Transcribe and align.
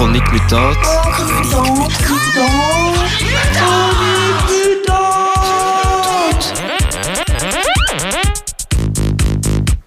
Chronique 0.00 0.32
mutante. 0.32 0.78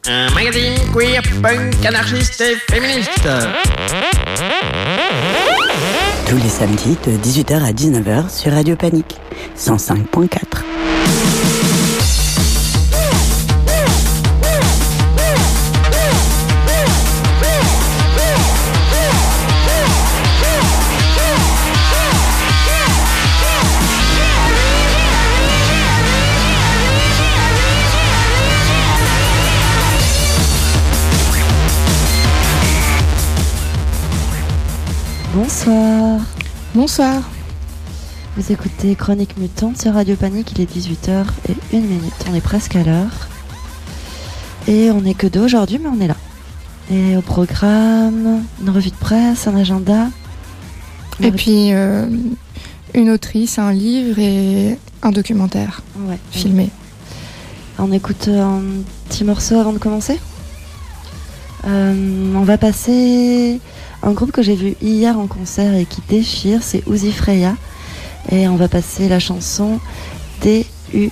Un 0.05 0.29
magazine 0.35 0.75
queer, 0.93 1.23
punk, 1.41 1.83
anarchiste 1.83 2.41
et 2.41 2.57
féministe. 2.71 3.27
Tous 6.29 6.37
les 6.37 6.49
samedis 6.49 6.95
de 7.07 7.17
18h 7.17 7.63
à 7.63 7.71
19h 7.71 8.29
sur 8.29 8.53
Radio 8.53 8.75
Panique 8.75 9.17
105.4. 9.57 10.52
Bonsoir. 35.47 36.21
Bonsoir. 36.73 37.21
Vous 38.37 38.53
écoutez 38.53 38.95
Chronique 38.95 39.35
Mutante 39.37 39.77
sur 39.77 39.93
Radio 39.93 40.15
Panique, 40.15 40.53
il 40.55 40.61
est 40.61 40.73
18h 40.73 41.25
et 41.49 41.75
1 41.75 41.81
minute. 41.81 42.13
On 42.31 42.33
est 42.33 42.39
presque 42.39 42.77
à 42.77 42.83
l'heure. 42.85 43.27
Et 44.69 44.89
on 44.89 45.01
n'est 45.01 45.15
que 45.15 45.27
deux 45.27 45.41
aujourd'hui, 45.41 45.79
mais 45.83 45.89
on 45.89 45.99
est 45.99 46.07
là. 46.07 46.15
Et 46.89 47.17
au 47.17 47.21
programme, 47.21 48.43
une 48.61 48.69
revue 48.69 48.91
de 48.91 48.95
presse, 48.95 49.45
un 49.45 49.57
agenda. 49.57 50.07
Et 51.19 51.31
puis 51.33 51.73
euh, 51.73 52.05
une 52.93 53.09
autrice, 53.09 53.59
un 53.59 53.73
livre 53.73 54.19
et 54.19 54.79
un 55.01 55.11
documentaire 55.11 55.81
Ouais. 56.07 56.19
filmé. 56.31 56.69
On 57.79 57.91
écoute 57.91 58.29
un 58.29 58.61
petit 59.09 59.25
morceau 59.25 59.59
avant 59.59 59.73
de 59.73 59.77
commencer? 59.79 60.21
Euh, 61.67 62.33
on 62.33 62.43
va 62.43 62.57
passer 62.57 63.59
un 64.03 64.11
groupe 64.11 64.31
que 64.31 64.41
j'ai 64.41 64.55
vu 64.55 64.75
hier 64.81 65.17
en 65.17 65.27
concert 65.27 65.73
et 65.73 65.85
qui 65.85 66.01
déchire, 66.07 66.61
c'est 66.61 66.85
Uzi 66.87 67.11
Freya. 67.11 67.55
Et 68.31 68.47
on 68.47 68.55
va 68.55 68.67
passer 68.67 69.09
la 69.09 69.19
chanson 69.19 69.79
D-U-H. 70.41 71.07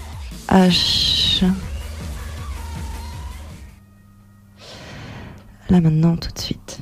Là 5.69 5.79
maintenant, 5.79 6.17
tout 6.17 6.31
de 6.33 6.39
suite. 6.39 6.79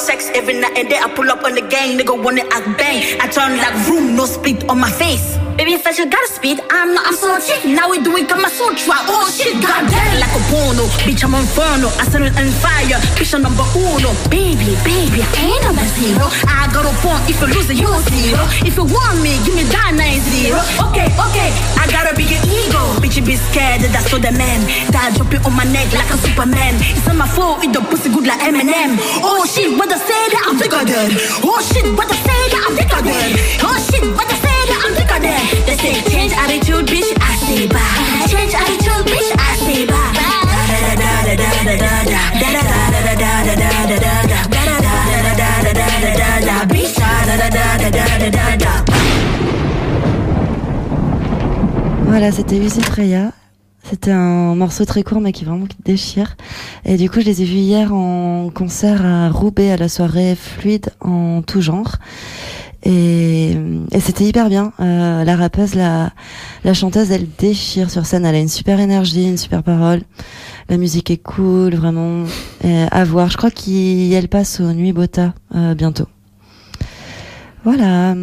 Sex 0.00 0.30
every 0.34 0.54
night 0.54 0.76
and 0.76 0.88
day. 0.88 0.98
I 0.98 1.08
pull 1.14 1.30
up 1.30 1.44
on 1.44 1.54
the 1.54 1.60
gang, 1.60 1.98
nigga 1.98 2.16
wanna 2.16 2.42
act 2.50 2.78
bang. 2.78 3.20
I 3.20 3.28
turn 3.28 3.56
like 3.60 3.76
room, 3.86 4.16
no 4.16 4.24
split 4.24 4.68
on 4.68 4.80
my 4.80 4.90
face. 4.90 5.36
Baby, 5.56 5.76
first 5.76 5.98
you 5.98 6.08
gotta 6.08 6.26
speed. 6.26 6.58
I'm 6.70 6.94
not, 6.94 7.06
I'm 7.06 7.14
so 7.14 7.36
chick. 7.38 7.64
Now 7.68 7.90
we 7.90 8.00
doing 8.00 8.26
Kama 8.26 8.48
Sutra. 8.48 8.96
Oh 9.12 9.28
shit, 9.28 9.60
goddamn. 9.60 10.16
Like 10.18 10.32
a 10.32 10.42
porno, 10.48 10.88
bitch, 11.04 11.22
I'm 11.22 11.36
inferno. 11.36 11.88
I 12.00 12.08
set 12.08 12.22
it 12.22 12.32
on 12.32 12.48
fire, 12.64 12.96
bitch, 13.20 13.34
I'm 13.34 13.42
number 13.42 13.66
uno. 13.76 14.10
Baby, 14.32 14.72
baby, 14.88 15.20
I 15.20 15.52
ain't 15.52 15.62
number 15.68 15.84
zero. 16.00 16.26
I 16.48 16.59
got 16.72 16.86
a 16.86 16.92
point 17.02 17.22
if 17.28 17.40
you 17.42 17.48
lose 17.50 17.68
it, 17.70 17.78
you 17.78 17.86
zero. 17.86 18.42
If 18.62 18.74
you 18.78 18.86
want 18.86 19.18
me, 19.20 19.36
give 19.44 19.54
me 19.54 19.64
that 19.70 19.92
nine 19.94 20.22
zero. 20.30 20.62
Okay, 20.90 21.08
okay, 21.10 21.50
I 21.76 21.84
got 21.90 22.08
to 22.08 22.14
be 22.14 22.24
a 22.24 22.38
bigger 22.40 22.42
ego. 22.46 22.82
Bitch, 23.02 23.18
be 23.26 23.36
scared, 23.36 23.82
that's 23.90 24.10
so 24.10 24.18
the 24.18 24.32
man. 24.32 24.60
That 24.94 25.14
jumping 25.16 25.42
on 25.44 25.54
my 25.54 25.64
neck 25.68 25.90
like 25.92 26.10
a 26.10 26.16
superman. 26.18 26.78
It's 26.94 27.06
not 27.06 27.16
my 27.16 27.28
fault, 27.28 27.62
it 27.64 27.72
the 27.72 27.80
pussy 27.82 28.08
good 28.10 28.26
like 28.26 28.40
Eminem. 28.40 28.98
Oh 29.22 29.42
shit, 29.46 29.70
what 29.76 29.90
I 29.90 29.98
say 29.98 30.22
that 30.34 30.42
I'm 30.46 30.56
bigger 30.58 30.84
than. 30.86 31.10
Oh 31.44 31.58
shit, 31.60 31.86
what 31.96 32.08
I 32.10 32.16
say 32.16 32.40
that 32.54 32.62
I'm 32.66 32.74
bigger 32.78 33.02
than. 33.02 33.28
Oh 33.66 33.76
shit, 33.90 34.04
what 34.14 34.28
I 34.30 34.36
say 34.38 34.58
that 34.70 34.80
I'm 34.86 34.92
bigger 34.94 35.20
than. 35.20 35.42
They 35.66 35.76
say 35.76 35.94
change 36.10 36.32
attitude, 36.32 36.86
bitch, 36.86 37.10
I 37.18 37.30
say 37.46 37.66
bye. 37.66 38.09
Voilà, 52.06 52.32
c'était 52.32 52.58
Uzi 52.58 52.82
Freya. 52.82 53.32
C'était 53.82 54.10
un 54.10 54.54
morceau 54.54 54.84
très 54.84 55.02
court 55.02 55.20
mais 55.20 55.32
qui 55.32 55.44
vraiment 55.44 55.66
déchire. 55.84 56.36
Et 56.84 56.96
du 56.96 57.08
coup, 57.08 57.20
je 57.20 57.26
les 57.26 57.42
ai 57.42 57.44
vus 57.44 57.58
hier 57.58 57.94
en 57.94 58.50
concert 58.54 59.04
à 59.04 59.30
Roubaix 59.30 59.70
à 59.70 59.76
la 59.76 59.88
soirée 59.88 60.36
fluide 60.36 60.90
en 61.00 61.42
tout 61.42 61.60
genre. 61.60 61.96
Et, 62.82 63.56
c'était 64.00 64.24
hyper 64.24 64.48
bien. 64.48 64.72
Euh, 64.80 65.24
la 65.24 65.36
rappeuse, 65.36 65.74
la, 65.74 66.12
chanteuse, 66.74 67.10
elle 67.10 67.26
déchire 67.38 67.90
sur 67.90 68.06
scène. 68.06 68.24
Elle 68.24 68.34
a 68.34 68.40
une 68.40 68.48
super 68.48 68.80
énergie, 68.80 69.28
une 69.28 69.38
super 69.38 69.62
parole. 69.62 70.02
La 70.68 70.76
musique 70.76 71.10
est 71.10 71.22
cool, 71.22 71.74
vraiment. 71.74 72.24
À 72.64 73.04
voir. 73.04 73.30
Je 73.30 73.36
crois 73.36 73.50
qu'elle 73.50 74.28
passe 74.28 74.60
aux 74.60 74.72
Nuits 74.72 74.92
Bota 74.92 75.34
euh, 75.54 75.74
bientôt. 75.74 76.06
Voilà. 77.64 78.14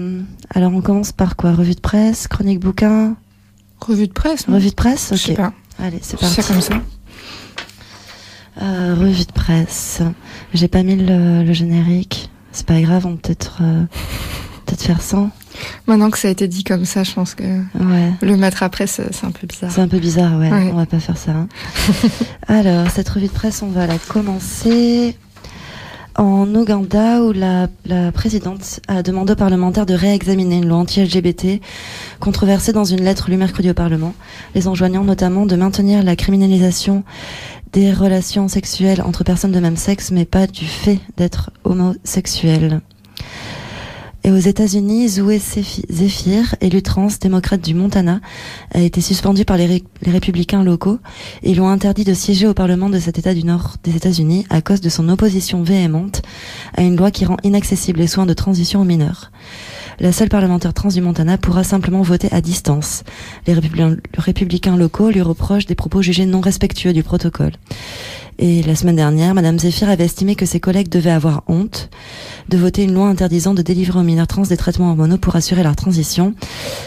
Alors 0.54 0.74
on 0.74 0.82
commence 0.82 1.12
par 1.12 1.36
quoi? 1.36 1.54
Revue 1.54 1.76
de 1.76 1.80
presse, 1.80 2.28
chronique 2.28 2.60
bouquin, 2.60 3.16
Revue 3.80 4.08
de 4.08 4.14
presse 4.14 4.48
non? 4.48 4.56
Revue 4.56 4.70
de 4.70 4.76
presse. 4.76 5.10
Je 5.12 5.18
sais 5.18 5.32
Ok. 5.34 5.38
pas. 5.38 5.54
Allez, 5.80 6.00
c'est 6.02 6.20
C'est 6.20 6.36
parti. 6.36 6.52
comme 6.54 6.62
ça. 6.62 6.74
Euh, 8.62 8.96
revue 8.98 9.26
de 9.26 9.32
presse. 9.32 10.02
J'ai 10.54 10.68
pas 10.68 10.82
mis 10.82 10.96
le, 10.96 11.44
le 11.44 11.54
générique. 11.54 12.32
C'est 12.52 12.66
pas 12.66 12.82
grave, 12.82 13.06
on 13.06 13.16
peut 13.16 13.22
peut-être 13.28 13.60
euh, 13.62 13.84
peut-être 14.66 14.82
faire 14.82 15.02
sans. 15.04 15.30
Maintenant 15.86 16.10
que 16.10 16.18
ça 16.18 16.28
a 16.28 16.32
été 16.32 16.48
dit 16.48 16.64
comme 16.64 16.86
ça, 16.86 17.04
je 17.04 17.14
pense 17.14 17.36
que 17.36 17.44
Ouais. 17.44 18.12
le 18.24 18.36
mettre 18.36 18.64
après, 18.64 18.88
c'est 18.88 19.14
c'est 19.14 19.26
un 19.28 19.32
peu 19.32 19.46
bizarre. 19.46 19.72
C'est 19.72 19.82
un 19.82 19.88
peu 19.88 20.00
bizarre, 20.00 20.40
ouais. 20.40 20.52
Ouais. 20.52 20.70
On 20.74 20.78
va 20.78 20.88
pas 20.88 21.00
faire 21.00 21.18
ça. 21.18 21.32
hein. 21.34 21.48
Alors, 22.48 22.90
cette 22.90 23.10
revue 23.10 23.28
de 23.28 23.32
presse, 23.32 23.62
on 23.62 23.70
va 23.70 23.86
la 23.86 24.00
commencer 24.00 25.16
en 26.18 26.54
Ouganda 26.56 27.22
où 27.22 27.32
la, 27.32 27.68
présidente 28.12 28.80
a 28.88 29.04
demandé 29.04 29.34
aux 29.34 29.38
parlementaires 29.38 29.86
de 29.86 29.94
réexaminer 29.94 30.58
une 30.58 30.68
loi 30.68 30.78
anti-LGBT 30.78 31.62
controversée 32.20 32.74
dans 32.74 32.84
une 32.84 33.04
lettre 33.04 33.30
lue 33.30 33.38
mercredi 33.38 33.70
au 33.70 33.74
Parlement, 33.74 34.14
les 34.56 34.68
enjoignant 34.68 35.04
notamment 35.04 35.46
de 35.46 35.56
maintenir 35.56 36.04
la 36.04 36.16
criminalisation 36.16 37.04
des 37.72 37.94
relations 37.94 38.48
sexuelles 38.48 39.02
entre 39.02 39.24
personnes 39.24 39.52
de 39.52 39.60
même 39.60 39.78
sexe, 39.78 40.12
mais 40.12 40.26
pas 40.26 40.48
du 40.48 40.66
fait 40.66 41.00
d'être 41.18 41.52
homosexuel. 41.64 42.82
Et 44.24 44.32
aux 44.32 44.38
États-Unis, 44.38 45.08
Zoé 45.08 45.38
Zephy- 45.38 45.86
Zephyr, 45.90 46.56
élu 46.60 46.82
trans 46.82 47.08
démocrate 47.22 47.62
du 47.62 47.74
Montana, 47.74 48.20
a 48.74 48.82
été 48.82 49.00
suspendu 49.00 49.46
par 49.46 49.56
les, 49.56 49.66
ré- 49.68 49.84
les 50.02 50.12
républicains 50.12 50.64
locaux 50.64 51.00
et 51.44 51.54
lui 51.54 51.62
interdit 51.64 52.04
de 52.04 52.14
siéger 52.14 52.46
au 52.46 52.54
Parlement 52.54 52.90
de 52.90 53.00
cet 53.00 53.18
État 53.20 53.34
du 53.34 53.44
Nord 53.46 53.76
des 53.86 53.96
États-Unis 53.96 54.46
à 54.50 54.62
cause 54.62 54.82
de 54.82 54.90
son 54.90 55.08
opposition 55.08 55.64
véhémente 55.64 56.24
à 56.76 56.82
une 56.82 56.98
loi 56.98 57.10
qui 57.12 57.24
rend 57.24 57.38
inaccessibles 57.44 58.00
les 58.00 58.08
soins 58.08 58.26
de 58.26 58.34
transition 58.34 58.82
aux 58.82 58.86
mineurs. 58.86 59.32
La 60.00 60.12
seule 60.12 60.30
parlementaire 60.30 60.74
trans 60.74 60.90
du 60.90 61.00
Montana 61.02 61.38
pourra 61.38 61.64
simplement 61.64 62.02
voter 62.02 62.28
à 62.32 62.42
distance. 62.42 63.04
Les 63.48 63.54
républicains 64.18 64.76
locaux 64.78 65.10
lui 65.10 65.22
reprochent 65.22 65.66
des 65.68 65.76
propos 65.76 66.02
jugés 66.02 66.26
non 66.26 66.42
respectueux 66.42 66.92
du 66.94 67.02
protocole. 67.02 67.54
Et 68.40 68.62
la 68.62 68.76
semaine 68.76 68.96
dernière, 68.96 69.34
Madame 69.34 69.58
Zephyr 69.58 69.90
avait 69.90 70.06
estimé 70.06 70.36
que 70.36 70.46
ses 70.46 70.60
collègues 70.60 70.90
devaient 70.90 71.12
avoir 71.12 71.44
honte 71.48 71.90
de 72.50 72.58
voter 72.58 72.84
une 72.84 72.94
loi 72.94 73.08
interdisant 73.08 73.56
de 73.56 73.64
délivrer 73.64 74.00
aux 74.00 74.04
mineurs 74.04 74.28
trans 74.28 74.44
des 74.44 74.58
traitements 74.58 74.90
hormonaux 74.90 75.18
pour 75.18 75.36
assurer 75.36 75.64
leur 75.64 75.76
transition. 75.76 76.36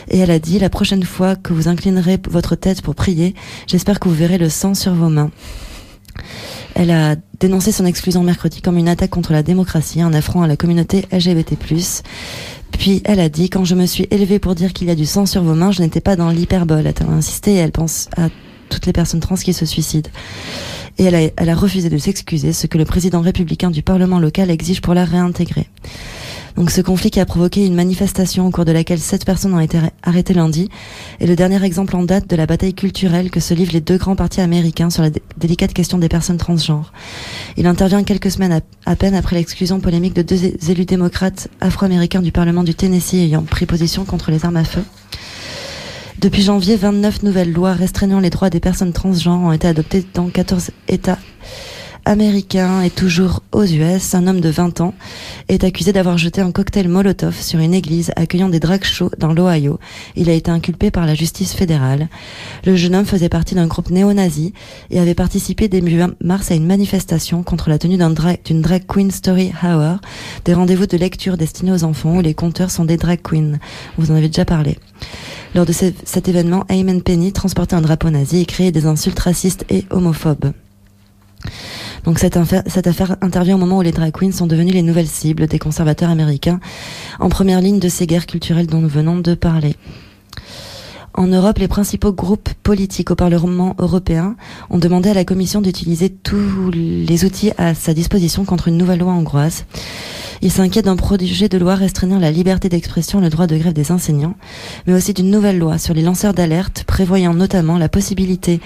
Et 0.09 0.19
elle 0.19 0.31
a 0.31 0.39
dit, 0.39 0.61
la 0.61 0.71
prochaine 0.71 1.03
fois 1.03 1.35
que 1.35 1.53
vous 1.53 1.67
inclinerez 1.67 2.19
votre 2.31 2.55
tête 2.55 2.83
pour 2.83 2.95
prier, 2.95 3.35
j'espère 3.67 3.99
que 3.99 4.09
vous 4.09 4.15
verrez 4.15 4.39
le 4.39 4.49
sang 4.49 4.75
sur 4.75 4.95
vos 4.95 5.09
mains. 5.09 5.31
Elle 6.75 6.93
a 6.93 7.17
dénoncé 7.41 7.73
son 7.73 7.85
exclusion 7.85 8.23
mercredi 8.23 8.63
comme 8.63 8.79
une 8.79 8.89
attaque 8.89 9.11
contre 9.11 9.33
la 9.33 9.43
démocratie, 9.43 10.03
un 10.03 10.15
affront 10.15 10.43
à 10.43 10.47
la 10.47 10.57
communauté 10.57 11.07
LGBT+. 11.11 11.57
Puis 12.71 13.03
elle 13.05 13.19
a 13.19 13.29
dit, 13.29 13.51
quand 13.51 13.65
je 13.65 13.75
me 13.75 13.87
suis 13.87 14.07
élevée 14.13 14.39
pour 14.39 14.55
dire 14.55 14.73
qu'il 14.73 14.87
y 14.87 14.91
a 14.91 14.95
du 14.95 15.05
sang 15.05 15.27
sur 15.27 15.43
vos 15.43 15.55
mains, 15.55 15.73
je 15.73 15.83
n'étais 15.83 16.01
pas 16.01 16.15
dans 16.15 16.31
l'hyperbole, 16.31 16.87
a-t-elle 16.87 17.11
insisté, 17.11 17.55
et 17.55 17.57
elle 17.57 17.73
pense 17.73 18.09
à 18.17 18.29
toutes 18.71 18.87
les 18.87 18.93
personnes 18.95 19.21
trans 19.21 19.37
qui 19.37 19.53
se 19.53 19.67
suicident. 19.67 20.11
Et 20.99 21.05
elle 21.05 21.49
a, 21.49 21.55
refusé 21.55 21.89
de 21.89 21.99
s'excuser, 21.99 22.53
ce 22.53 22.67
que 22.67 22.79
le 22.79 22.85
président 22.85 23.21
républicain 23.21 23.71
du 23.71 23.83
Parlement 23.83 24.19
local 24.19 24.51
exige 24.51 24.81
pour 24.81 24.95
la 24.95 25.05
réintégrer. 25.05 25.69
Donc 26.57 26.71
ce 26.71 26.81
conflit 26.81 27.11
qui 27.11 27.21
a 27.21 27.27
provoqué 27.27 27.65
une 27.65 27.75
manifestation 27.75 28.47
au 28.47 28.51
cours 28.51 28.65
de 28.65 28.73
laquelle 28.73 28.99
sept 28.99 29.25
personnes 29.25 29.55
ont 29.55 29.61
été 29.61 29.79
arrêtées 30.03 30.35
lundi 30.35 30.69
est 31.21 31.27
le 31.27 31.37
dernier 31.37 31.65
exemple 31.65 31.97
en 31.97 32.03
date 32.03 32.29
de 32.29 32.37
la 32.37 32.47
bataille 32.47 32.75
culturelle 32.75 33.31
que 33.31 33.41
se 33.41 33.55
livrent 33.55 33.73
les 33.73 33.81
deux 33.81 33.97
grands 33.97 34.17
partis 34.17 34.41
américains 34.41 34.91
sur 34.91 35.03
la 35.03 35.11
délicate 35.39 35.73
question 35.73 35.99
des 35.99 36.09
personnes 36.09 36.39
transgenres. 36.39 36.93
Il 37.57 37.67
intervient 37.67 38.03
quelques 38.03 38.31
semaines 38.31 38.61
à, 38.85 38.97
peine 38.97 39.15
après 39.15 39.37
l'exclusion 39.37 39.81
polémique 39.81 40.15
de 40.15 40.23
deux 40.23 40.71
élus 40.71 40.87
démocrates 40.87 41.49
afro-américains 41.61 42.21
du 42.21 42.33
Parlement 42.33 42.65
du 42.65 42.75
Tennessee 42.75 43.15
ayant 43.15 43.43
pris 43.43 43.65
position 43.65 44.05
contre 44.05 44.31
les 44.31 44.45
armes 44.45 44.57
à 44.57 44.65
feu. 44.65 44.83
Depuis 46.21 46.43
janvier, 46.43 46.77
29 46.77 47.23
nouvelles 47.23 47.51
lois 47.51 47.73
restreignant 47.73 48.21
les 48.21 48.29
droits 48.29 48.51
des 48.51 48.61
personnes 48.61 48.93
transgenres 48.93 49.41
ont 49.41 49.53
été 49.53 49.67
adoptées 49.67 50.05
dans 50.13 50.29
14 50.29 50.71
États 50.87 51.19
américain 52.05 52.83
et 52.83 52.91
toujours 52.91 53.43
aux 53.53 53.65
US, 53.65 54.15
un 54.15 54.27
homme 54.27 54.41
de 54.41 54.49
20 54.49 54.81
ans 54.81 54.95
est 55.49 55.65
accusé 55.65 55.93
d'avoir 55.93 56.19
jeté 56.19 56.41
un 56.41 56.53
cocktail 56.53 56.89
Molotov 56.89 57.41
sur 57.41 57.61
une 57.61 57.75
église 57.75 58.13
accueillant 58.17 58.49
des 58.49 58.61
drag 58.61 58.85
shows 58.85 59.11
dans 59.19 59.33
l'Ohio. 59.33 59.79
Il 60.17 60.31
a 60.31 60.33
été 60.33 60.51
inculpé 60.51 60.91
par 60.91 61.07
la 61.07 61.15
justice 61.15 61.53
fédérale. 61.53 62.09
Le 62.65 62.77
jeune 62.77 62.95
homme 62.95 63.05
faisait 63.05 63.29
partie 63.29 63.55
d'un 63.55 63.67
groupe 63.67 63.91
néo-nazi 63.91 64.53
et 64.91 65.01
avait 65.01 65.15
participé 65.15 65.69
début 65.69 66.01
mars 66.23 66.51
à 66.51 66.55
une 66.55 66.67
manifestation 66.67 67.43
contre 67.43 67.69
la 67.69 67.79
tenue 67.79 67.99
d'une 67.99 68.63
drag, 68.63 68.87
queen 68.87 69.11
story 69.11 69.53
hour, 69.63 69.99
des 70.45 70.55
rendez-vous 70.55 70.87
de 70.87 70.97
lecture 70.97 71.37
destinés 71.37 71.73
aux 71.73 71.85
enfants 71.85 72.17
où 72.17 72.21
les 72.21 72.35
conteurs 72.35 72.71
sont 72.71 72.85
des 72.85 72.97
drag 72.97 73.21
queens. 73.23 73.59
Vous 73.99 74.11
en 74.11 74.15
avez 74.15 74.29
déjà 74.29 74.45
parlé. 74.45 74.79
Lors 75.55 75.67
de 75.67 75.73
cet 75.73 76.29
événement, 76.29 76.65
Ayman 76.69 77.03
Penny 77.03 77.33
transportait 77.33 77.75
un 77.75 77.81
drapeau 77.81 78.11
nazi 78.11 78.41
et 78.41 78.45
créait 78.45 78.73
des 78.73 78.87
insultes 78.87 79.19
racistes 79.19 79.65
et 79.69 79.85
homophobes. 79.91 80.53
Donc 82.05 82.19
cette 82.19 82.37
affaire, 82.37 82.63
cette 82.67 82.87
affaire 82.87 83.17
intervient 83.21 83.57
au 83.57 83.59
moment 83.59 83.79
où 83.79 83.83
les 83.83 83.93
drag 83.93 84.13
queens 84.13 84.33
sont 84.33 84.47
devenues 84.47 84.73
les 84.73 84.83
nouvelles 84.83 85.07
cibles 85.07 85.47
des 85.47 85.59
conservateurs 85.59 86.11
américains, 86.11 86.61
en 87.19 87.29
première 87.29 87.61
ligne 87.61 87.79
de 87.79 87.89
ces 87.89 88.07
guerres 88.07 88.27
culturelles 88.27 88.67
dont 88.67 88.81
nous 88.81 88.89
venons 88.89 89.19
de 89.19 89.35
parler. 89.35 89.77
En 91.15 91.27
Europe, 91.27 91.59
les 91.59 91.69
principaux 91.69 92.13
groupes 92.13 92.51
politiques 92.63 93.11
au 93.11 93.17
Parlement 93.17 93.75
européen 93.79 94.37
ont 94.71 94.79
demandé 94.79 95.11
à 95.11 95.15
la 95.15 95.25
Commission 95.25 95.61
d'utiliser 95.61 96.09
tous 96.09 96.71
les 96.71 97.25
outils 97.25 97.51
à 97.59 97.75
sa 97.75 97.95
disposition 97.95 98.45
contre 98.45 98.69
une 98.69 98.77
nouvelle 98.77 99.01
loi 99.01 99.13
hongroise. 99.13 99.65
Il 100.43 100.51
s'inquiète 100.51 100.87
d'un 100.87 100.97
projet 100.97 101.51
de 101.51 101.59
loi 101.59 101.75
restreignant 101.75 102.19
la 102.19 102.31
liberté 102.31 102.71
d'expression 102.71 103.19
et 103.19 103.25
le 103.25 103.29
droit 103.29 103.47
de 103.47 103.59
grève 103.59 103.75
des 103.75 103.93
enseignants, 103.93 104.37
mais 104.87 104.95
aussi 104.95 105.13
d'une 105.13 105.31
nouvelle 105.31 105.59
loi 105.59 105.77
sur 105.77 105.93
les 105.93 106.01
lanceurs 106.01 106.33
d'alerte 106.33 106.85
prévoyant 106.85 107.35
notamment 107.35 107.77
la 107.77 107.91
possibilité 107.91 108.61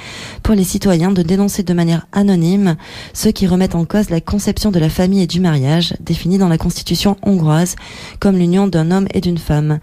pour 0.45 0.55
les 0.55 0.63
citoyens 0.63 1.11
de 1.11 1.23
dénoncer 1.23 1.65
de 1.65 1.75
manière 1.75 2.07
anonyme 2.13 2.77
ceux 3.13 3.33
qui 3.33 3.49
remettent 3.49 3.75
en 3.75 3.87
cause 3.87 4.11
la 4.11 4.21
conception 4.21 4.71
de 4.71 4.79
la 4.79 4.89
famille 4.89 5.23
et 5.23 5.27
du 5.27 5.41
mariage 5.41 5.95
définie 5.99 6.39
dans 6.39 6.49
la 6.49 6.59
constitution 6.59 7.17
hongroise 7.23 7.75
comme 8.21 8.37
l'union 8.37 8.69
d'un 8.69 8.93
homme 8.93 9.09
et 9.13 9.21
d'une 9.21 9.39
femme. 9.39 9.81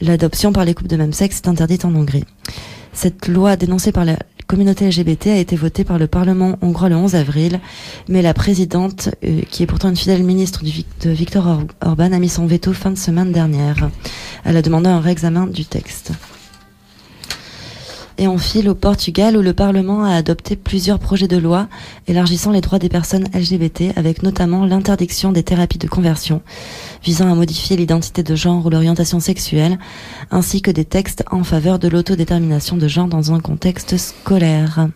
L'adoption 0.00 0.52
par 0.52 0.64
les 0.64 0.74
couples 0.74 0.90
de 0.90 0.96
même 0.96 1.12
sexe 1.12 1.38
est 1.38 1.48
interdite 1.48 1.84
en 1.84 1.94
Hongrie. 1.94 2.24
Cette 2.92 3.28
loi 3.28 3.56
dénoncée 3.56 3.92
par 3.92 4.04
la 4.04 4.16
communauté 4.46 4.88
LGBT 4.88 5.28
a 5.28 5.36
été 5.36 5.56
votée 5.56 5.84
par 5.84 5.98
le 5.98 6.06
Parlement 6.06 6.56
hongrois 6.62 6.88
le 6.88 6.96
11 6.96 7.14
avril, 7.14 7.60
mais 8.08 8.22
la 8.22 8.32
présidente, 8.32 9.10
euh, 9.24 9.42
qui 9.50 9.62
est 9.62 9.66
pourtant 9.66 9.88
une 9.88 9.96
fidèle 9.96 10.22
ministre 10.22 10.62
de 10.64 11.10
Viktor 11.10 11.62
Orban, 11.80 12.12
a 12.12 12.18
mis 12.18 12.28
son 12.28 12.46
veto 12.46 12.72
fin 12.72 12.90
de 12.90 12.98
semaine 12.98 13.32
dernière. 13.32 13.90
Elle 14.44 14.56
a 14.56 14.62
demandé 14.62 14.88
un 14.88 15.00
réexamen 15.00 15.46
du 15.46 15.64
texte. 15.64 16.12
Et 18.18 18.28
on 18.28 18.38
file 18.38 18.68
au 18.70 18.74
Portugal 18.74 19.36
où 19.36 19.42
le 19.42 19.52
Parlement 19.52 20.04
a 20.04 20.14
adopté 20.14 20.56
plusieurs 20.56 20.98
projets 20.98 21.28
de 21.28 21.36
loi 21.36 21.68
élargissant 22.06 22.50
les 22.50 22.62
droits 22.62 22.78
des 22.78 22.88
personnes 22.88 23.28
LGBT 23.34 23.92
avec 23.96 24.22
notamment 24.22 24.64
l'interdiction 24.64 25.32
des 25.32 25.42
thérapies 25.42 25.76
de 25.76 25.86
conversion 25.86 26.40
visant 27.04 27.30
à 27.30 27.34
modifier 27.34 27.76
l'identité 27.76 28.22
de 28.22 28.34
genre 28.34 28.64
ou 28.64 28.70
l'orientation 28.70 29.20
sexuelle 29.20 29.78
ainsi 30.30 30.62
que 30.62 30.70
des 30.70 30.86
textes 30.86 31.24
en 31.30 31.44
faveur 31.44 31.78
de 31.78 31.88
l'autodétermination 31.88 32.78
de 32.78 32.88
genre 32.88 33.08
dans 33.08 33.32
un 33.32 33.40
contexte 33.40 33.98
scolaire. 33.98 34.88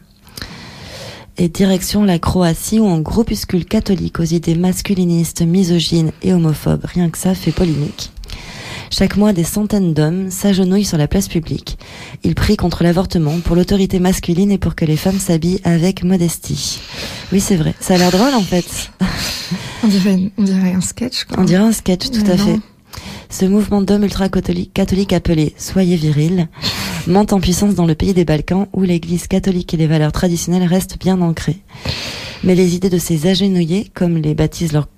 Et 1.37 1.49
direction 1.49 2.05
la 2.05 2.19
Croatie 2.19 2.81
où 2.81 2.89
un 2.89 3.01
groupuscule 3.01 3.67
catholique 3.67 4.19
aux 4.21 4.25
idées 4.25 4.55
masculinistes, 4.55 5.43
misogynes 5.43 6.13
et 6.23 6.33
homophobes, 6.33 6.85
rien 6.85 7.11
que 7.11 7.19
ça 7.19 7.35
fait 7.35 7.53
polémique 7.53 8.11
chaque 8.91 9.17
mois, 9.17 9.33
des 9.33 9.45
centaines 9.45 9.95
d'hommes 9.95 10.31
s'agenouillent 10.31 10.85
sur 10.85 10.99
la 10.99 11.09
place 11.09 11.29
publique. 11.29 11.79
Ils 12.25 12.35
prient 12.35 12.57
contre 12.57 12.83
l'avortement, 12.83 13.39
pour 13.39 13.57
l'autorité 13.57 14.01
masculine 14.01 14.51
et 14.51 14.59
pour 14.59 14.75
que 14.75 14.85
les 14.85 14.97
femmes 14.97 15.19
s'habillent 15.19 15.61
avec 15.65 16.03
modestie. 16.03 16.81
Oui, 17.33 17.41
c'est 17.41 17.57
vrai. 17.57 17.75
Ça 17.81 17.95
a 17.95 17.99
l'air 17.99 18.11
drôle, 18.11 18.35
en 18.35 18.43
fait. 18.43 18.91
On 19.83 19.89
dirait, 19.89 20.75
un 20.75 20.81
sketch, 20.81 21.25
quoi. 21.25 21.39
On 21.41 21.45
dirait 21.45 21.63
un 21.63 21.73
sketch, 21.73 22.11
tout 22.11 22.31
à 22.31 22.37
fait. 22.37 22.59
Ce 23.29 23.45
mouvement 23.45 23.81
d'hommes 23.81 24.03
ultra-catholiques 24.03 25.13
appelé 25.15 25.55
Soyez 25.57 25.97
viril 25.97 26.49
monte 27.07 27.33
en 27.33 27.41
puissance 27.41 27.75
dans 27.75 27.87
le 27.87 27.95
pays 27.95 28.13
des 28.13 28.25
Balkans 28.25 28.67
où 28.73 28.83
l'église 28.83 29.29
catholique 29.29 29.73
et 29.73 29.77
les 29.77 29.87
valeurs 29.87 30.13
traditionnelles 30.13 30.67
restent 30.67 30.99
bien 30.99 31.21
ancrées. 31.21 31.63
Mais 32.43 32.55
les 32.55 32.75
idées 32.75 32.91
de 32.91 32.99
ces 32.99 33.29
agenouillés, 33.29 33.91
comme 33.95 34.17
les 34.17 34.35
baptisent 34.35 34.73
leurs 34.73 34.89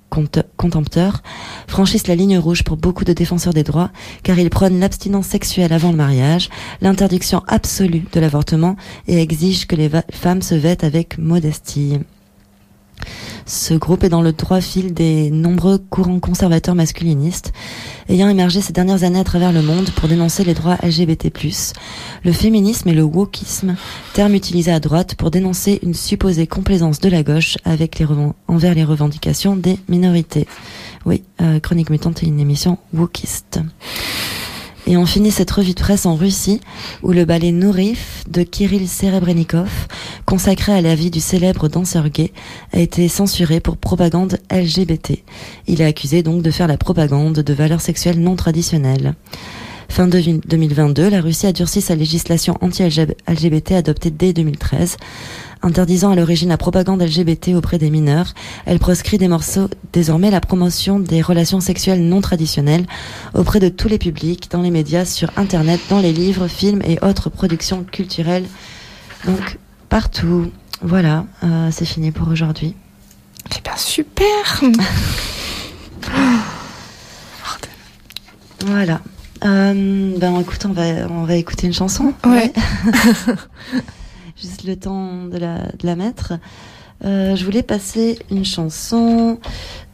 contempteurs 0.56 1.23
franchissent 1.67 2.06
la 2.06 2.14
ligne 2.14 2.38
rouge 2.38 2.64
pour 2.64 2.76
beaucoup 2.76 3.05
de 3.05 3.12
défenseurs 3.12 3.55
des 3.55 3.62
droits, 3.62 3.91
car 4.23 4.38
ils 4.38 4.50
prônent 4.50 4.81
l'abstinence 4.81 5.26
sexuelle 5.26 5.73
avant 5.73 5.91
le 5.91 5.97
mariage, 5.97 6.50
l'interdiction 6.81 7.43
absolue 7.49 8.05
de 8.12 8.20
l'avortement 8.20 8.76
et 9.09 9.20
exigent 9.20 9.67
que 9.67 9.76
les 9.76 9.91
femmes 10.11 10.43
se 10.43 10.55
vêtent 10.55 10.85
avec 10.85 11.19
modestie. 11.19 11.99
Ce 13.46 13.75
groupe 13.75 14.04
est 14.04 14.08
dans 14.08 14.22
le 14.22 14.32
droit 14.32 14.60
fil 14.60 14.94
des 14.94 15.31
nombreux 15.31 15.78
courants 15.78 16.20
conservateurs 16.20 16.75
masculinistes 16.75 17.52
ayant 18.08 18.28
émergé 18.28 18.60
ces 18.60 18.72
dernières 18.72 19.04
années 19.04 19.19
à 19.19 19.25
travers 19.25 19.52
le 19.52 19.62
monde 19.62 19.90
pour 19.90 20.08
dénoncer 20.08 20.44
les 20.44 20.54
droits 20.54 20.76
LGBT+, 20.82 21.32
le 22.25 22.32
féminisme 22.32 22.88
et 22.88 22.94
le 22.94 23.02
wokisme, 23.02 23.76
termes 24.12 24.34
utilisés 24.34 24.72
à 24.72 24.81
droite 24.81 25.14
pour 25.14 25.31
dénoncer 25.31 25.81
une 25.82 25.94
supposée 25.94 26.46
complaisance 26.46 27.00
de 27.00 27.08
la 27.08 27.22
gauche 27.22 27.58
avec 27.64 27.99
les 27.99 28.06
envers 28.49 28.75
les 28.75 28.84
revendications 28.84 29.56
des 29.56 29.78
minorités. 29.88 30.46
Oui, 31.04 31.22
euh, 31.40 31.60
Chronique 31.60 31.90
Mutante 31.90 32.22
est 32.22 32.26
une 32.26 32.40
émission 32.40 32.78
wokiste. 32.93 33.60
Et 34.87 34.96
on 34.96 35.06
finit 35.06 35.31
cette 35.31 35.50
revue 35.50 35.75
de 35.75 35.81
presse 35.81 36.06
en 36.06 36.17
Russie, 36.17 36.61
où 37.02 37.12
le 37.12 37.25
ballet 37.25 37.52
Nourif 37.52 38.25
de 38.29 38.43
Kirill 38.43 38.88
Serebrennikov, 38.88 39.70
consacré 40.26 40.73
à 40.73 40.81
la 40.81 40.96
vie 40.96 41.11
du 41.11 41.20
célèbre 41.20 41.69
danseur 41.69 42.08
gay, 42.08 42.32
a 42.73 42.81
été 42.81 43.06
censuré 43.08 43.61
pour 43.61 43.76
propagande 43.76 44.38
LGBT. 44.50 45.23
Il 45.69 45.81
est 45.81 45.87
accusé 45.87 46.23
donc 46.23 46.43
de 46.43 46.50
faire 46.50 46.67
la 46.67 46.76
propagande 46.76 47.38
de 47.38 47.55
valeurs 47.55 47.81
sexuelles 47.81 48.20
non 48.20 48.34
traditionnelles. 48.34 49.14
Fin 49.88 50.08
2022, 50.08 51.11
la 51.11 51.20
Russie 51.20 51.46
a 51.46 51.52
durci 51.52 51.82
sa 51.82 51.94
législation 51.94 52.56
anti-LGBT 52.62 53.73
adoptée 53.73 54.11
dès 54.11 54.32
2013 54.32 54.96
interdisant 55.62 56.11
à 56.11 56.17
l'origine 56.17 56.49
la 56.49 56.56
propagande 56.56 57.03
LGBT 57.03 57.50
auprès 57.55 57.79
des 57.79 57.91
mineurs. 57.91 58.35
Elle 58.67 58.79
proscrit 58.79 59.19
des 59.19 59.28
morceaux 59.28 59.69
désormais 59.92 60.31
la 60.31 60.40
promotion 60.40 60.99
des 60.99 61.23
relations 61.23 61.61
sexuelles 61.61 62.02
non 62.02 62.21
traditionnelles 62.21 62.87
auprès 63.35 63.61
de 63.61 63.69
tous 63.69 63.88
les 63.88 63.99
publics, 63.99 64.50
dans 64.50 64.62
les 64.62 64.71
médias, 64.71 65.04
sur 65.04 65.31
Internet, 65.37 65.81
dans 65.88 66.00
les 66.00 66.12
livres, 66.12 66.49
films 66.49 66.83
et 66.87 66.99
autres 67.02 67.31
productions 67.31 67.85
culturelles. 67.85 68.47
Donc 69.25 69.59
partout. 69.88 70.50
Voilà, 70.83 71.26
euh, 71.45 71.69
c'est 71.71 71.85
fini 71.85 72.11
pour 72.11 72.28
aujourd'hui. 72.28 72.75
C'est 73.50 73.62
bien 73.62 73.76
super. 73.76 74.62
voilà. 78.66 79.00
Euh, 79.45 80.19
ben 80.19 80.40
écoute, 80.40 80.64
on 80.66 80.73
va, 80.73 80.83
on 81.11 81.25
va 81.25 81.37
écouter 81.37 81.66
une 81.66 81.73
chanson. 81.73 82.12
ouais. 82.26 82.52
juste 84.37 84.65
le 84.65 84.77
temps 84.77 85.25
de 85.25 85.39
la, 85.39 85.97
mettre. 85.97 86.35
Euh, 87.05 87.35
je 87.37 87.45
voulais 87.45 87.62
passer 87.62 88.19
une 88.31 88.45
chanson 88.45 89.39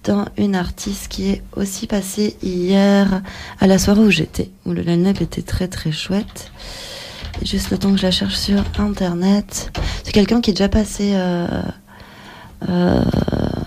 d'un 0.05 0.27
une 0.37 0.55
artiste 0.55 1.09
qui 1.09 1.31
est 1.31 1.43
aussi 1.57 1.87
passée 1.87 2.37
hier 2.43 3.23
à 3.61 3.67
la 3.67 3.79
soirée 3.79 4.01
où 4.01 4.11
j'étais, 4.11 4.51
où 4.67 4.73
le 4.73 4.83
line-up 4.83 5.21
était 5.21 5.43
très 5.43 5.69
très 5.69 5.93
chouette. 5.93 6.53
juste 7.43 7.71
le 7.71 7.79
temps 7.79 7.91
que 7.93 7.99
je 7.99 8.03
la 8.03 8.11
cherche 8.11 8.37
sur 8.37 8.63
internet. 8.79 9.73
C'est 10.05 10.13
quelqu'un 10.13 10.41
qui 10.41 10.51
est 10.51 10.55
déjà 10.55 10.69
passé. 10.69 11.13
Euh, 11.15 11.47
euh, 12.69 13.05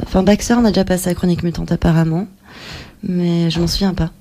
enfin, 0.03 0.23
Baxter 0.23 0.55
on 0.55 0.65
a 0.65 0.69
déjà 0.69 0.85
passé 0.85 1.09
à 1.09 1.15
Chronique 1.15 1.43
Mutante 1.43 1.71
apparemment, 1.71 2.27
mais 3.03 3.49
je 3.49 3.59
m'en 3.59 3.67
souviens 3.67 3.93
pas. 3.93 4.11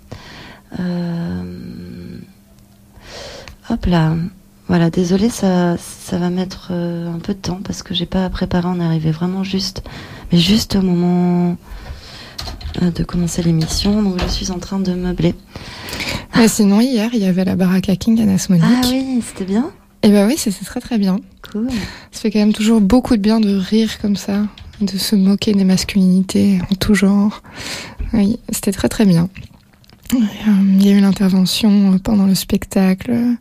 hop 3.69 3.87
là. 3.87 4.15
Voilà, 4.71 4.89
désolé, 4.89 5.31
ça, 5.31 5.77
ça 5.79 6.17
va 6.17 6.31
mettre 6.31 6.69
euh, 6.71 7.13
un 7.13 7.19
peu 7.19 7.35
de 7.35 7.41
temps 7.41 7.59
parce 7.65 7.83
que 7.83 7.93
j'ai 7.93 8.07
pas 8.07 8.31
préparé. 8.31 8.69
On 8.69 8.79
est 8.81 8.85
arrivé 8.85 9.11
vraiment 9.11 9.43
juste, 9.43 9.83
mais 10.31 10.39
juste 10.39 10.77
au 10.77 10.81
moment 10.81 11.57
euh, 12.81 12.93
de 12.93 13.03
commencer 13.03 13.43
l'émission. 13.43 14.01
Donc 14.01 14.21
je 14.23 14.29
suis 14.29 14.53
en 14.53 14.61
train 14.61 14.79
de 14.79 14.93
meubler. 14.93 15.35
Mais 16.37 16.47
sinon, 16.47 16.81
hier, 16.81 17.11
il 17.13 17.19
y 17.19 17.25
avait 17.25 17.45
la 17.45 17.57
Baraka 17.57 17.97
King 17.97 18.21
à. 18.21 18.37
Ah 18.63 18.81
oui, 18.89 19.21
c'était 19.27 19.45
bien. 19.45 19.73
Eh 20.05 20.11
bah 20.11 20.29
oui, 20.29 20.37
c'est 20.37 20.53
très 20.53 20.81
très 20.81 20.99
bien. 20.99 21.19
Cool. 21.51 21.69
Ça 22.13 22.21
fait 22.21 22.31
quand 22.31 22.39
même 22.39 22.53
toujours 22.53 22.81
beaucoup 22.81 23.17
de 23.17 23.21
bien 23.21 23.41
de 23.41 23.57
rire 23.57 23.99
comme 24.01 24.15
ça 24.15 24.45
de 24.81 24.97
se 24.99 25.17
moquer 25.17 25.53
des 25.53 25.65
masculinités 25.65 26.61
en 26.71 26.77
tout 26.77 26.95
genre. 26.95 27.43
Oui, 28.13 28.39
c'était 28.51 28.71
très 28.71 28.89
très 28.89 29.05
bien. 29.05 29.29
Euh, 30.15 30.19
Il 30.79 30.87
y 30.87 30.91
a 30.91 30.93
eu 30.93 31.01
l'intervention 31.01 31.99
pendant 31.99 32.27
le 32.27 32.37
spectacle 32.37 33.37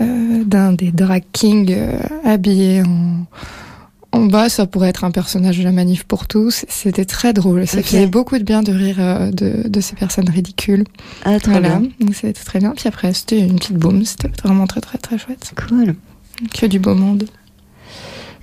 euh, 0.00 0.44
d'un 0.44 0.72
des 0.72 0.92
drag 0.92 1.24
kings 1.32 1.72
euh, 1.76 1.98
habillé 2.24 2.82
en, 2.82 3.26
en 4.12 4.26
bas. 4.26 4.48
Ça 4.48 4.66
pourrait 4.66 4.88
être 4.90 5.04
un 5.04 5.10
personnage 5.10 5.58
de 5.58 5.64
la 5.64 5.72
manif 5.72 6.04
pour 6.04 6.26
tous. 6.26 6.64
C'était 6.68 7.04
très 7.04 7.32
drôle. 7.32 7.66
Ça 7.66 7.82
faisait 7.82 8.06
beaucoup 8.06 8.38
de 8.38 8.44
bien 8.44 8.62
de 8.62 8.72
rire 8.72 8.96
euh, 8.98 9.30
de, 9.30 9.68
de 9.68 9.80
ces 9.80 9.96
personnes 9.96 10.28
ridicules. 10.30 10.84
Ah, 11.24 11.38
très 11.40 11.52
Voilà, 11.52 11.78
bien. 11.78 11.88
donc 12.00 12.14
c'était 12.14 12.32
très 12.44 12.58
bien. 12.58 12.72
Puis 12.76 12.88
après, 12.88 13.12
c'était 13.14 13.40
une 13.40 13.56
petite 13.56 13.76
boum. 13.76 14.04
C'était 14.04 14.28
vraiment 14.44 14.66
très 14.66 14.80
très 14.80 14.98
très 14.98 15.18
chouette. 15.18 15.52
Cool. 15.68 15.94
Que 16.52 16.66
du 16.66 16.78
beau 16.78 16.94
monde. 16.94 17.24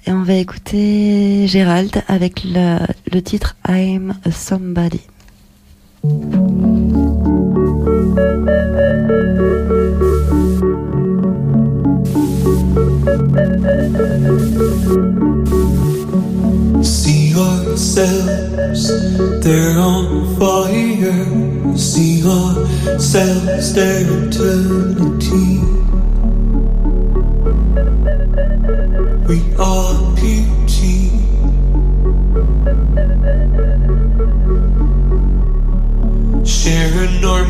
Et 0.05 0.11
on 0.11 0.23
va 0.23 0.33
écouter 0.33 1.47
Gérald 1.47 2.03
avec 2.09 2.43
le, 2.43 2.79
le 3.13 3.21
titre 3.21 3.55
I'm 3.69 4.13
a 4.25 4.31
Somebody. 4.31 4.99
See 13.03 13.11
ourselves, 17.35 18.87
they're 19.43 19.77
on 19.77 20.39
fire. 20.39 21.27
See 21.77 22.23
ourselves, 22.23 23.73
their 23.73 24.07
eternity. 24.07 25.59
We 29.27 29.43
are 29.59 30.15
beauty. 30.15 31.11
Sharing 36.45 37.25
our 37.25 37.43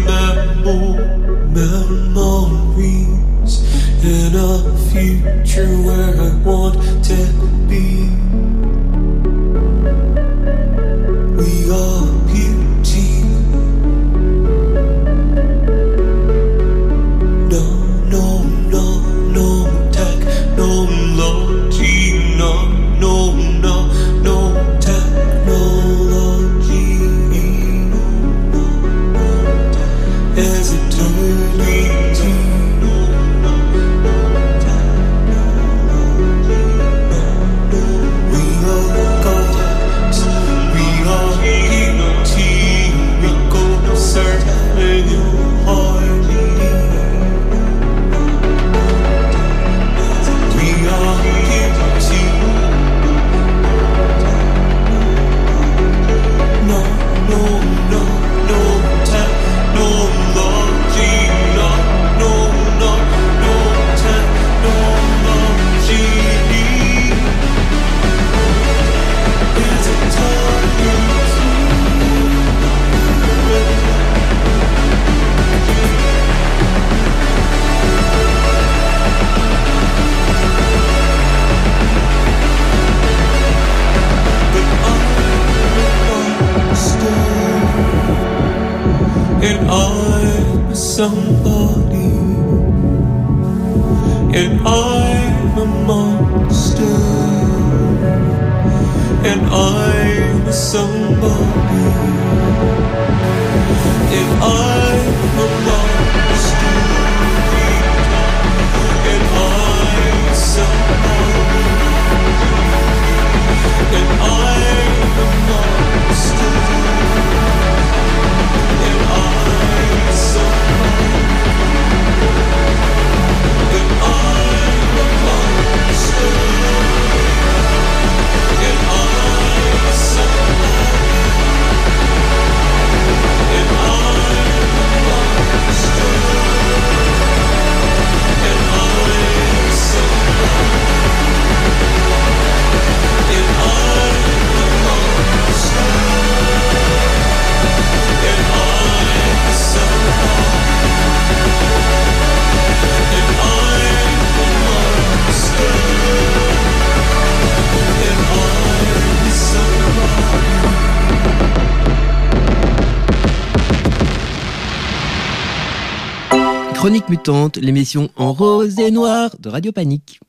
Chronique 166.83 167.07
mutante, 167.07 167.55
l'émission 167.55 168.09
en 168.17 168.33
rose 168.33 168.77
et 168.77 168.91
noir 168.91 169.37
de 169.39 169.47
Radio 169.47 169.71
Panique. 169.71 170.19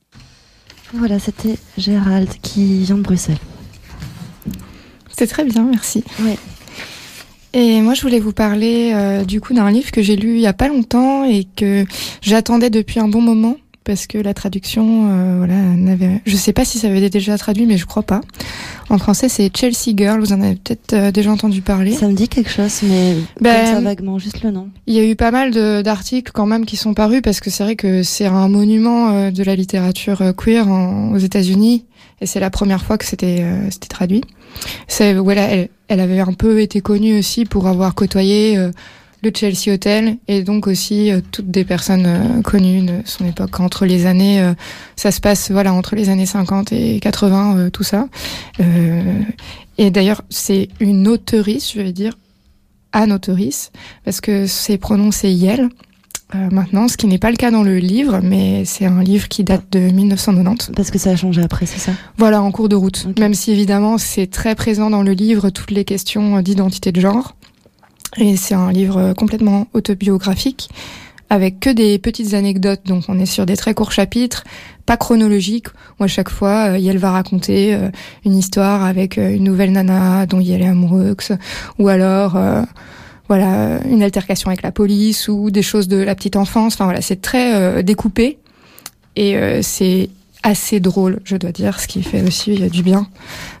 Voilà, 0.93 1.19
c'était 1.19 1.57
Gérald 1.77 2.29
qui 2.41 2.83
vient 2.83 2.95
de 2.95 3.01
Bruxelles. 3.01 3.35
C'était 5.09 5.27
très 5.27 5.43
bien, 5.43 5.65
merci. 5.65 6.05
Ouais. 6.21 6.37
Et 7.51 7.81
moi, 7.81 7.93
je 7.93 8.01
voulais 8.03 8.21
vous 8.21 8.31
parler 8.31 8.93
euh, 8.95 9.25
du 9.25 9.41
coup 9.41 9.53
d'un 9.53 9.69
livre 9.69 9.91
que 9.91 10.01
j'ai 10.01 10.15
lu 10.15 10.35
il 10.35 10.39
y 10.39 10.47
a 10.47 10.53
pas 10.53 10.69
longtemps 10.69 11.25
et 11.25 11.45
que 11.57 11.85
j'attendais 12.21 12.69
depuis 12.69 13.01
un 13.01 13.09
bon 13.09 13.21
moment 13.21 13.57
parce 13.85 14.07
que 14.07 14.17
la 14.17 14.33
traduction, 14.33 15.07
euh, 15.09 15.35
voilà, 15.37 15.55
n'avait. 15.55 16.21
Je 16.25 16.35
sais 16.35 16.51
pas 16.51 16.65
si 16.65 16.79
ça 16.79 16.87
avait 16.87 16.97
été 16.97 17.09
déjà 17.19 17.37
traduit, 17.37 17.65
mais 17.65 17.77
je 17.77 17.85
crois 17.85 18.03
pas. 18.03 18.21
En 18.89 18.97
français, 18.97 19.29
c'est 19.29 19.55
Chelsea 19.55 19.95
Girl. 19.95 20.19
Vous 20.19 20.33
en 20.33 20.41
avez 20.41 20.55
peut-être 20.55 20.93
euh, 20.93 21.11
déjà 21.11 21.31
entendu 21.31 21.61
parler. 21.61 21.93
Ça 21.93 22.07
me 22.07 22.13
dit 22.13 22.27
quelque 22.27 22.49
chose, 22.49 22.81
mais 22.83 23.15
Ben, 23.39 23.55
comme 23.65 23.73
ça 23.75 23.81
vaguement, 23.81 24.19
juste 24.19 24.43
le 24.43 24.51
nom. 24.51 24.69
Il 24.87 24.93
y 24.95 24.99
a 24.99 25.05
eu 25.05 25.15
pas 25.15 25.31
mal 25.31 25.51
d'articles 25.83 26.31
quand 26.33 26.45
même 26.45 26.65
qui 26.65 26.75
sont 26.75 26.93
parus 26.93 27.21
parce 27.23 27.39
que 27.39 27.49
c'est 27.49 27.63
vrai 27.63 27.75
que 27.75 28.03
c'est 28.03 28.25
un 28.25 28.49
monument 28.49 29.09
euh, 29.11 29.31
de 29.31 29.43
la 29.43 29.55
littérature 29.55 30.21
euh, 30.21 30.33
queer 30.33 30.67
en- 30.67 31.11
aux 31.13 31.17
États-Unis 31.17 31.85
et 32.21 32.25
c'est 32.25 32.39
la 32.39 32.49
première 32.49 32.83
fois 32.83 32.97
que 32.97 33.05
c'était 33.05 33.39
euh, 33.41 33.69
c'était 33.69 33.87
traduit. 33.87 34.21
C'est 34.87 35.13
voilà, 35.13 35.43
elle, 35.43 35.69
elle 35.87 35.99
avait 35.99 36.19
un 36.19 36.33
peu 36.33 36.61
été 36.61 36.81
connue 36.81 37.19
aussi 37.19 37.45
pour 37.45 37.67
avoir 37.67 37.93
côtoyé 37.95 38.57
euh, 38.57 38.71
le 39.25 39.31
Chelsea 39.35 39.73
Hotel 39.73 40.17
et 40.27 40.43
donc 40.43 40.67
aussi 40.67 41.11
euh, 41.11 41.19
toutes 41.31 41.49
des 41.49 41.65
personnes 41.65 42.05
euh, 42.05 42.41
connues 42.41 42.83
de 42.83 42.99
son 43.05 43.25
époque 43.25 43.59
entre 43.59 43.85
les 43.85 44.05
années 44.05 44.39
euh, 44.39 44.53
ça 44.95 45.11
se 45.11 45.19
passe 45.19 45.51
voilà 45.51 45.73
entre 45.73 45.95
les 45.95 46.09
années 46.09 46.27
50 46.27 46.71
et 46.71 46.99
80 46.99 47.57
euh, 47.57 47.69
tout 47.69 47.83
ça. 47.83 48.07
Et 49.77 49.91
d'ailleurs, 49.91 50.21
c'est 50.29 50.69
une 50.79 51.05
auteurice, 51.09 51.73
je 51.73 51.81
vais 51.81 51.91
dire 51.91 52.17
Anne 52.93 53.11
Autoris, 53.11 53.71
parce 54.05 54.21
que 54.21 54.47
c'est 54.47 54.77
prononcé 54.77 55.29
Yel. 55.29 55.67
maintenant, 56.33 56.87
ce 56.87 56.95
qui 56.95 57.07
n'est 57.07 57.17
pas 57.17 57.29
le 57.29 57.35
cas 57.35 57.51
dans 57.51 57.63
le 57.63 57.77
livre, 57.77 58.21
mais 58.23 58.63
c'est 58.63 58.85
un 58.85 59.03
livre 59.03 59.27
qui 59.27 59.43
date 59.43 59.65
de 59.73 59.79
1990. 59.79 60.71
Parce 60.77 60.91
que 60.91 60.97
ça 60.97 61.09
a 61.09 61.15
changé 61.17 61.41
après, 61.41 61.65
c'est 61.65 61.79
ça? 61.79 61.91
Voilà, 62.17 62.41
en 62.41 62.51
cours 62.51 62.69
de 62.69 62.77
route. 62.77 63.05
Même 63.19 63.33
si 63.33 63.51
évidemment 63.51 63.97
c'est 63.97 64.27
très 64.27 64.55
présent 64.55 64.89
dans 64.89 65.03
le 65.03 65.11
livre, 65.11 65.49
toutes 65.49 65.71
les 65.71 65.83
questions 65.83 66.41
d'identité 66.41 66.93
de 66.93 67.01
genre. 67.01 67.35
Et 68.17 68.37
c'est 68.37 68.55
un 68.55 68.71
livre 68.71 69.13
complètement 69.13 69.67
autobiographique, 69.73 70.69
avec 71.29 71.59
que 71.59 71.69
des 71.69 71.99
petites 71.99 72.33
anecdotes. 72.33 72.81
Donc 72.85 73.05
on 73.07 73.19
est 73.19 73.25
sur 73.25 73.45
des 73.45 73.57
très 73.57 73.73
courts 73.73 73.91
chapitres, 73.91 74.43
pas 74.85 74.97
chronologiques, 74.97 75.67
où 75.99 76.03
à 76.03 76.07
chaque 76.07 76.29
fois, 76.29 76.69
euh, 76.69 76.77
Yael 76.77 76.97
va 76.97 77.11
raconter 77.11 77.73
euh, 77.73 77.89
une 78.23 78.37
histoire 78.37 78.83
avec 78.83 79.17
euh, 79.17 79.35
une 79.35 79.43
nouvelle 79.43 79.71
nana 79.71 80.25
dont 80.27 80.39
Yael 80.39 80.61
est 80.61 80.67
amoureuse, 80.67 81.37
ou 81.79 81.87
alors... 81.87 82.35
euh, 82.35 82.61
voilà, 83.27 83.79
une 83.89 84.03
altercation 84.03 84.49
avec 84.49 84.61
la 84.61 84.71
police 84.71 85.27
ou 85.29 85.49
des 85.49 85.63
choses 85.63 85.87
de 85.87 85.97
la 85.97 86.13
petite 86.13 86.35
enfance. 86.35 86.75
Enfin 86.75 86.83
voilà, 86.83 87.01
c'est 87.01 87.23
très 87.23 87.81
découpé 87.81 88.37
et 89.15 89.63
c'est 89.63 90.11
assez 90.45 90.79
drôle, 90.79 91.19
je 91.25 91.35
dois 91.35 91.51
dire, 91.51 91.79
ce 91.79 91.87
qui 91.87 92.03
fait 92.03 92.21
aussi 92.21 92.63
euh, 92.63 92.69
du 92.69 92.83
bien. 92.83 93.07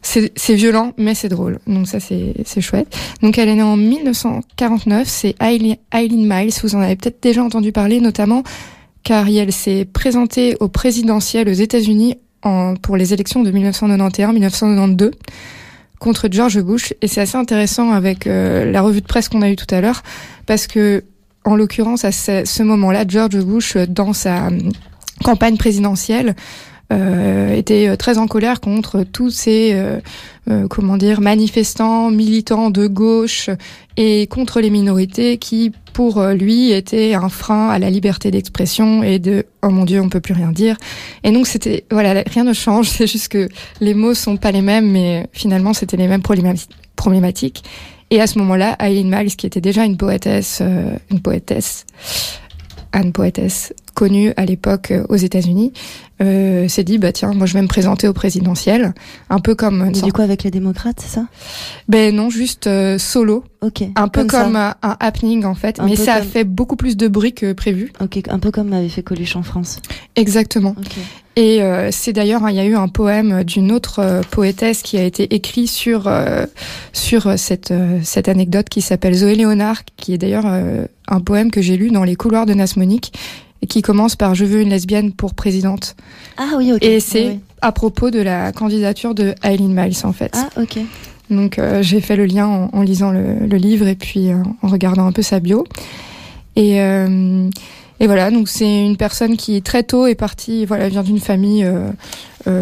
C'est 0.01 0.53
violent, 0.53 0.93
mais 0.97 1.15
c'est 1.15 1.29
drôle. 1.29 1.59
Donc 1.67 1.87
ça, 1.87 1.99
c'est 1.99 2.61
chouette. 2.61 2.95
Donc 3.21 3.37
elle 3.37 3.49
est 3.49 3.55
née 3.55 3.63
en 3.63 3.75
1949. 3.75 5.07
C'est 5.07 5.35
Eileen 5.41 5.77
Miles. 5.91 6.53
Vous 6.61 6.75
en 6.75 6.81
avez 6.81 6.95
peut-être 6.95 7.21
déjà 7.21 7.43
entendu 7.43 7.71
parler, 7.71 7.99
notamment 7.99 8.43
car 9.05 9.27
elle 9.27 9.53
s'est 9.53 9.85
présentée 9.85 10.57
au 10.59 10.67
présidentiel 10.67 11.47
aux 11.47 11.53
États-Unis 11.53 12.17
pour 12.81 12.97
les 12.97 13.13
élections 13.13 13.43
de 13.43 13.51
1991-1992 13.51 15.11
contre 15.99 16.27
George 16.29 16.59
Bush. 16.61 16.93
Et 17.01 17.07
c'est 17.07 17.21
assez 17.21 17.37
intéressant 17.37 17.91
avec 17.91 18.27
euh, 18.27 18.69
la 18.69 18.81
revue 18.81 19.01
de 19.01 19.05
presse 19.05 19.29
qu'on 19.29 19.41
a 19.41 19.49
eue 19.49 19.55
tout 19.55 19.73
à 19.73 19.79
l'heure, 19.79 20.03
parce 20.45 20.67
que 20.67 21.03
en 21.45 21.55
l'occurrence, 21.55 22.03
à 22.03 22.11
ce, 22.11 22.63
moment-là, 22.63 23.05
George 23.07 23.37
Bush, 23.37 23.75
euh, 23.75 23.85
dans 23.87 24.13
sa 24.13 24.47
euh, 24.47 24.59
campagne 25.23 25.57
présidentielle, 25.57 26.35
était 26.91 27.87
euh, 27.89 27.95
très 27.95 28.17
en 28.17 28.27
colère 28.27 28.61
contre 28.61 29.03
tous 29.03 29.31
ces 29.31 29.71
euh, 29.73 29.99
euh, 30.49 30.67
comment 30.67 30.97
dire 30.97 31.21
manifestants 31.21 32.11
militants 32.11 32.69
de 32.69 32.87
gauche 32.87 33.49
et 33.97 34.27
contre 34.27 34.61
les 34.61 34.69
minorités 34.69 35.37
qui 35.37 35.71
pour 35.93 36.19
euh, 36.19 36.33
lui 36.33 36.71
étaient 36.71 37.15
un 37.15 37.29
frein 37.29 37.69
à 37.69 37.79
la 37.79 37.89
liberté 37.89 38.29
d'expression 38.29 39.01
et 39.01 39.17
de 39.17 39.45
oh 39.63 39.69
mon 39.69 39.85
dieu 39.85 39.99
on 40.01 40.09
peut 40.09 40.19
plus 40.19 40.33
rien 40.35 40.51
dire 40.51 40.77
et 41.23 41.31
donc 41.31 41.47
c'était 41.47 41.85
voilà 41.89 42.23
rien 42.27 42.43
ne 42.43 42.53
change 42.53 42.89
c'est 42.95 43.07
juste 43.07 43.29
que 43.29 43.49
les 43.81 43.93
mots 43.95 44.13
sont 44.13 44.37
pas 44.37 44.51
les 44.51 44.61
mêmes 44.61 44.91
mais 44.91 45.27
finalement 45.33 45.73
c'était 45.73 45.97
les 45.97 46.07
mêmes 46.07 46.21
problémati- 46.21 46.67
problématiques. 46.95 47.63
Et 48.11 48.21
à 48.21 48.27
ce 48.27 48.37
moment-là 48.37 48.75
Eileen 48.79 49.09
Miles 49.09 49.35
qui 49.35 49.47
était 49.47 49.61
déjà 49.61 49.83
une 49.83 49.97
poétesse 49.97 50.59
euh, 50.61 50.95
une 51.09 51.21
poétesse 51.21 51.85
une 52.93 53.11
poétesse 53.11 53.73
connue 53.95 54.31
à 54.37 54.45
l'époque 54.45 54.91
euh, 54.91 55.03
aux 55.09 55.15
États-Unis, 55.15 55.73
euh, 56.21 56.67
s'est 56.67 56.83
dit 56.83 56.97
bah 56.99 57.11
tiens 57.11 57.33
moi 57.33 57.47
je 57.47 57.53
vais 57.55 57.61
me 57.63 57.67
présenter 57.67 58.07
au 58.07 58.13
présidentiel, 58.13 58.93
un 59.31 59.39
peu 59.39 59.55
comme 59.55 59.81
Et 59.89 59.93
sorte- 59.95 60.05
du 60.05 60.13
coup, 60.13 60.21
avec 60.21 60.43
les 60.43 60.51
démocrates, 60.51 60.99
c'est 61.01 61.09
ça? 61.15 61.25
Ben 61.89 62.15
non 62.15 62.29
juste 62.29 62.67
euh, 62.67 62.97
solo, 62.99 63.43
Ok. 63.61 63.83
un 63.95 64.07
peu 64.07 64.25
comme, 64.25 64.55
un, 64.55 64.75
un 64.83 64.95
happening 64.99 65.43
en 65.45 65.55
fait, 65.55 65.79
Un 65.79 65.85
mais 65.87 65.95
ça 65.95 66.13
a 66.15 66.21
fait 66.21 66.43
beaucoup 66.43 66.75
plus 66.75 66.95
de 66.97 67.07
bruit 67.07 67.33
que 67.33 67.53
prévu. 67.53 67.91
Ok, 67.99 68.19
un 68.29 68.39
peu 68.39 68.51
comme 68.51 68.71
avait 68.73 68.89
fait 68.89 69.01
Coluche 69.03 69.35
en 69.35 69.43
France. 69.43 69.79
Exactement. 70.15 70.75
Ok. 70.77 70.91
Et 71.37 71.61
euh, 71.61 71.89
c'est 71.91 72.13
d'ailleurs, 72.13 72.45
hein, 72.45 72.49
il 72.51 72.55
y 72.55 72.61
a 72.61 72.65
eu 72.65 72.75
un 72.75 72.87
poème 72.87 73.43
d'une 73.43 73.73
autre 73.73 73.99
euh, 73.99 74.21
poétesse 74.31 74.81
qui 74.81 74.97
a 74.97 75.03
été 75.03 75.35
écrit 75.35 75.67
sur 75.67 76.07
euh, 76.07 76.45
sur 76.93 77.27
euh, 77.27 77.35
cette 77.35 77.71
euh, 77.71 77.99
cette 78.03 78.29
anecdote 78.29 78.69
qui 78.69 78.79
s'appelle 78.81 79.13
Zoé 79.15 79.35
Léonard, 79.35 79.83
qui 79.97 80.13
est 80.13 80.17
d'ailleurs 80.17 80.45
euh, 80.45 80.85
un 81.09 81.19
poème 81.19 81.51
que 81.51 81.61
j'ai 81.61 81.75
lu 81.75 81.91
dans 81.91 82.05
les 82.05 82.15
couloirs 82.15 82.45
de 82.45 82.53
Nasmonique 82.53 83.11
qui 83.67 83.81
commence 83.81 84.15
par 84.15 84.35
Je 84.35 84.45
veux 84.45 84.61
une 84.61 84.69
lesbienne 84.69 85.11
pour 85.11 85.33
présidente. 85.33 85.95
Ah 86.37 86.53
oui, 86.57 86.73
ok. 86.73 86.83
Et 86.83 86.99
c'est 86.99 87.39
à 87.61 87.71
propos 87.71 88.11
de 88.11 88.19
la 88.19 88.51
candidature 88.51 89.15
de 89.15 89.33
Eileen 89.43 89.73
Miles 89.73 89.97
en 90.03 90.13
fait. 90.13 90.35
Ah 90.35 90.49
ok. 90.61 90.79
Donc 91.29 91.57
euh, 91.57 91.81
j'ai 91.81 92.01
fait 92.01 92.15
le 92.15 92.25
lien 92.25 92.47
en, 92.47 92.69
en 92.71 92.81
lisant 92.81 93.11
le, 93.11 93.47
le 93.47 93.57
livre 93.57 93.87
et 93.87 93.95
puis 93.95 94.29
euh, 94.29 94.37
en 94.61 94.67
regardant 94.67 95.07
un 95.07 95.11
peu 95.11 95.21
sa 95.21 95.39
bio. 95.39 95.65
Et, 96.55 96.79
euh, 96.81 97.49
et 97.99 98.07
voilà, 98.07 98.29
donc 98.29 98.47
c'est 98.47 98.85
une 98.85 98.97
personne 98.97 99.35
qui 99.35 99.61
très 99.61 99.83
tôt 99.83 100.05
est 100.05 100.15
partie, 100.15 100.65
voilà, 100.65 100.87
vient 100.87 101.03
d'une 101.03 101.19
famille 101.19 101.67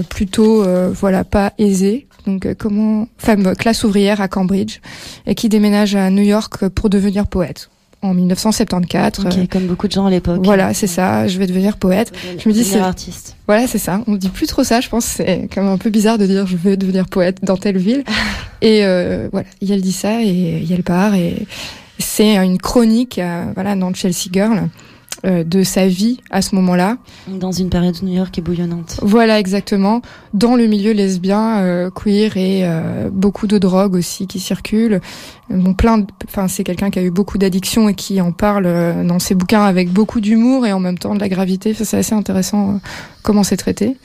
plutôt, 0.10 0.64
voilà, 0.94 1.24
pas 1.24 1.54
aisée. 1.58 2.08
Donc 2.26 2.48
comment, 2.58 3.08
femme 3.18 3.56
classe 3.56 3.84
ouvrière 3.84 4.22
à 4.22 4.28
Cambridge 4.28 4.80
et 5.28 5.36
qui 5.36 5.50
déménage 5.50 5.96
à 5.96 6.10
New 6.10 6.24
York 6.24 6.70
pour 6.70 6.90
devenir 6.90 7.28
poète 7.28 7.70
en 8.04 8.14
1974. 8.14 9.26
Ok, 9.26 9.34
Euh, 9.38 9.46
comme 9.50 9.66
beaucoup 9.66 9.88
de 9.88 9.94
gens 9.94 10.06
à 10.06 10.10
l'époque. 10.12 10.42
voilà, 10.44 10.74
c'est 10.74 10.88
ça. 10.88 11.28
Je 11.28 11.40
vais 11.40 11.48
devenir 11.48 11.78
poète. 11.78 12.12
Je 12.38 12.48
me 12.48 12.54
dis, 12.54 12.64
c'est- 12.64 12.78
artiste. 12.80 13.36
Voilà, 13.48 13.66
c'est 13.68 13.78
ça. 13.80 14.02
On 14.08 14.16
dit 14.16 14.30
plus 14.30 14.48
trop 14.48 14.64
ça. 14.64 14.80
Je 14.82 14.90
pense 14.90 15.06
c'est 15.06 15.48
quand 15.54 15.62
même 15.64 15.72
un 15.72 15.78
peu 15.78 15.90
bizarre 15.90 16.18
de 16.18 16.26
dire 16.26 16.46
je 16.46 16.56
veux 16.58 16.78
devenir 16.78 17.08
poète 17.08 17.40
dans 17.44 17.58
telle 17.58 17.78
ville. 17.78 18.04
et 18.62 18.86
euh, 18.86 19.28
voilà, 19.32 19.48
Yael 19.62 19.82
dit 19.82 19.92
ça 19.92 20.22
et 20.22 20.64
Yael 20.64 20.84
part 20.84 21.16
et 21.16 21.46
c'est 22.00 22.36
une 22.38 22.58
chronique, 22.58 23.20
euh, 23.20 23.46
voilà, 23.56 23.76
dans 23.76 23.94
Chelsea 23.94 24.30
Girl 24.32 24.68
euh, 25.26 25.44
de 25.44 25.64
sa 25.64 25.88
vie 25.88 26.20
à 26.32 26.42
ce 26.42 26.56
moment-là. 26.56 26.98
Dans 27.28 27.52
une 27.52 27.70
période 27.70 27.96
où 28.02 28.06
New 28.06 28.14
York 28.16 28.38
est 28.38 28.42
bouillonnante. 28.42 29.00
Voilà, 29.02 29.40
exactement. 29.40 30.02
Dans 30.34 30.56
le 30.56 30.68
milieu 30.68 30.92
lesbien, 30.92 31.60
euh, 31.60 31.90
queer 31.90 32.36
et 32.38 32.62
euh, 32.64 33.10
beaucoup 33.12 33.48
de 33.48 33.58
drogue 33.58 33.96
aussi 33.96 34.28
qui 34.28 34.40
circulent. 34.40 35.00
Bon, 35.50 35.74
plein. 35.74 36.00
de- 36.00 36.08
Enfin, 36.28 36.48
c'est 36.48 36.64
quelqu'un 36.64 36.90
qui 36.90 37.00
a 37.00 37.04
eu 37.04 37.12
beaucoup 37.12 37.38
d'addictions 37.38 37.90
et 37.90 37.94
qui 37.94 38.20
en 38.22 38.32
parle 38.32 38.66
euh, 38.66 39.04
dans 39.04 39.20
ses 39.20 39.36
bouquins 39.36 39.64
avec 39.64 39.90
beaucoup 39.92 40.20
d'humour 40.22 40.66
et 40.66 40.74
en 40.74 40.80
même 40.80 40.98
temps 40.98 41.14
de 41.16 41.20
la 41.20 41.30
gravité. 41.30 41.72
Enfin, 41.72 41.84
c'est 41.84 41.98
assez 41.98 42.16
intéressant 42.16 42.70
euh, 42.72 42.78
comment 43.22 43.44
c'est 43.44 43.58
traité. 43.58 43.98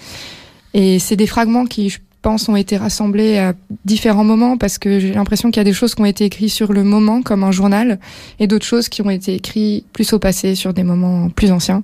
Et 0.74 0.98
c'est 0.98 1.16
des 1.16 1.26
fragments 1.26 1.64
qui, 1.64 1.88
je 1.90 1.98
pense, 2.29 2.47
ont 2.51 2.57
été 2.57 2.77
rassemblés 2.77 3.38
à 3.38 3.55
différents 3.87 4.23
moments 4.23 4.59
parce 4.59 4.77
que 4.77 5.01
j'ai 5.01 5.14
l'impression 5.14 5.51
qu'il 5.51 5.61
y 5.61 5.62
a 5.62 5.64
des 5.64 5.73
choses 5.73 5.95
qui 5.95 6.03
ont 6.03 6.05
été 6.05 6.27
écrites 6.27 6.51
sur 6.51 6.75
le 6.75 6.85
moment, 6.85 7.23
comme 7.23 7.43
un 7.43 7.53
journal, 7.53 7.99
et 8.38 8.47
d'autres 8.47 8.67
choses 8.67 8.91
qui 8.91 9.01
ont 9.01 9.09
été 9.09 9.37
écrites 9.37 9.87
plus 9.95 10.12
au 10.12 10.19
passé, 10.19 10.55
sur 10.55 10.75
des 10.75 10.83
moments 10.83 11.31
plus 11.31 11.51
anciens. 11.51 11.83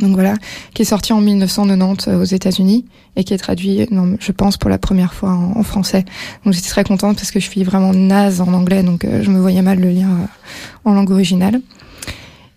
Donc 0.00 0.14
voilà, 0.14 0.34
qui 0.74 0.82
est 0.82 0.86
sorti 0.86 1.12
en 1.12 1.20
1990 1.20 2.08
aux 2.08 2.24
États-Unis 2.24 2.86
et 3.14 3.22
qui 3.22 3.34
est 3.34 3.38
traduit, 3.38 3.86
non, 3.92 4.16
je 4.18 4.32
pense, 4.32 4.56
pour 4.56 4.68
la 4.68 4.78
première 4.78 5.14
fois 5.14 5.30
en, 5.30 5.56
en 5.56 5.62
français. 5.62 6.04
Donc 6.44 6.54
j'étais 6.54 6.70
très 6.70 6.82
contente 6.82 7.14
parce 7.14 7.30
que 7.30 7.38
je 7.38 7.48
suis 7.48 7.62
vraiment 7.62 7.92
naze 7.92 8.40
en 8.40 8.52
anglais, 8.54 8.82
donc 8.82 9.04
euh, 9.04 9.22
je 9.22 9.30
me 9.30 9.38
voyais 9.38 9.62
mal 9.62 9.78
le 9.78 9.90
lire 9.90 10.08
euh, 10.08 10.90
en 10.90 10.94
langue 10.94 11.12
originale. 11.12 11.60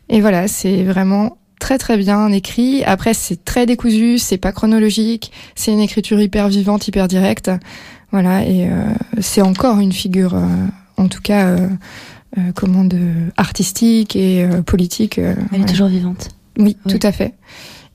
Et 0.10 0.22
voilà, 0.22 0.48
c'est 0.48 0.84
vraiment 0.84 1.38
très 1.65 1.80
très 1.80 1.97
bien 1.97 2.32
écrit. 2.32 2.84
Après, 2.84 3.15
c'est 3.15 3.43
très 3.43 3.65
décousu, 3.65 4.19
c'est 4.19 4.38
pas 4.38 4.51
chronologique, 4.51 5.32
c'est 5.56 5.71
une 5.71 5.80
écriture 5.80 6.21
hyper 6.21 6.47
vivante, 6.47 6.88
hyper 6.88 7.08
directe. 7.08 7.49
Voilà, 8.12 8.45
et 8.45 8.69
euh, 8.69 8.84
c'est 9.19 9.41
encore 9.41 9.80
une 9.80 9.91
figure, 9.91 10.36
euh, 10.36 10.45
en 10.97 11.08
tout 11.08 11.23
cas, 11.23 11.47
euh, 11.47 11.67
comment 12.54 12.86
de 12.86 12.99
artistique 13.36 14.15
et 14.15 14.47
politique. 14.63 15.17
Elle 15.17 15.62
est 15.62 15.65
toujours 15.67 15.88
vivante. 15.88 16.30
Oui, 16.60 16.78
Oui. 16.86 16.91
tout 16.99 17.08
à 17.08 17.12
fait. 17.12 17.34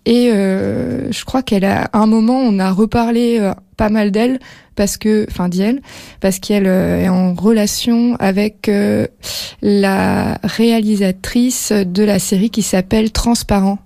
Et 0.06 0.30
euh, 0.32 1.12
je 1.12 1.24
crois 1.24 1.42
qu'elle 1.42 1.64
a 1.64 1.84
à 1.84 1.98
un 1.98 2.06
moment 2.06 2.38
on 2.38 2.58
a 2.58 2.70
reparlé 2.70 3.38
euh, 3.38 3.52
pas 3.76 3.90
mal 3.90 4.10
d'elle 4.10 4.38
parce 4.74 4.96
que 4.96 5.26
enfin 5.30 5.48
d'elle 5.48 5.82
parce 6.20 6.38
qu'elle 6.38 6.66
euh, 6.66 7.02
est 7.02 7.08
en 7.08 7.34
relation 7.34 8.16
avec 8.18 8.70
la 9.62 10.38
réalisatrice 10.42 11.72
de 11.72 12.02
la 12.02 12.18
série 12.18 12.50
qui 12.50 12.62
s'appelle 12.62 13.12
Transparent. 13.12 13.78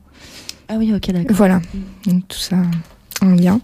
Ah 0.68 0.74
oui, 0.78 0.94
ok, 0.94 1.10
d'accord. 1.10 1.36
Voilà. 1.36 1.60
Donc 2.06 2.26
tout 2.28 2.38
ça 2.38 2.56
en 3.20 3.30
lien. 3.30 3.60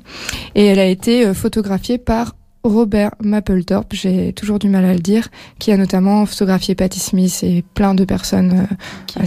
Et 0.54 0.66
elle 0.66 0.78
a 0.78 0.86
été 0.86 1.32
photographiée 1.34 1.98
par 1.98 2.34
Robert 2.62 3.12
Mapplethorpe, 3.22 3.94
j'ai 3.94 4.34
toujours 4.34 4.58
du 4.58 4.68
mal 4.68 4.84
à 4.84 4.92
le 4.92 4.98
dire, 4.98 5.28
qui 5.58 5.72
a 5.72 5.78
notamment 5.78 6.26
photographié 6.26 6.74
Patti 6.74 7.00
Smith 7.00 7.40
et 7.42 7.64
plein 7.74 7.94
de 7.94 8.04
personnes. 8.04 8.66
Qui 9.06 9.18
Ah, 9.18 9.26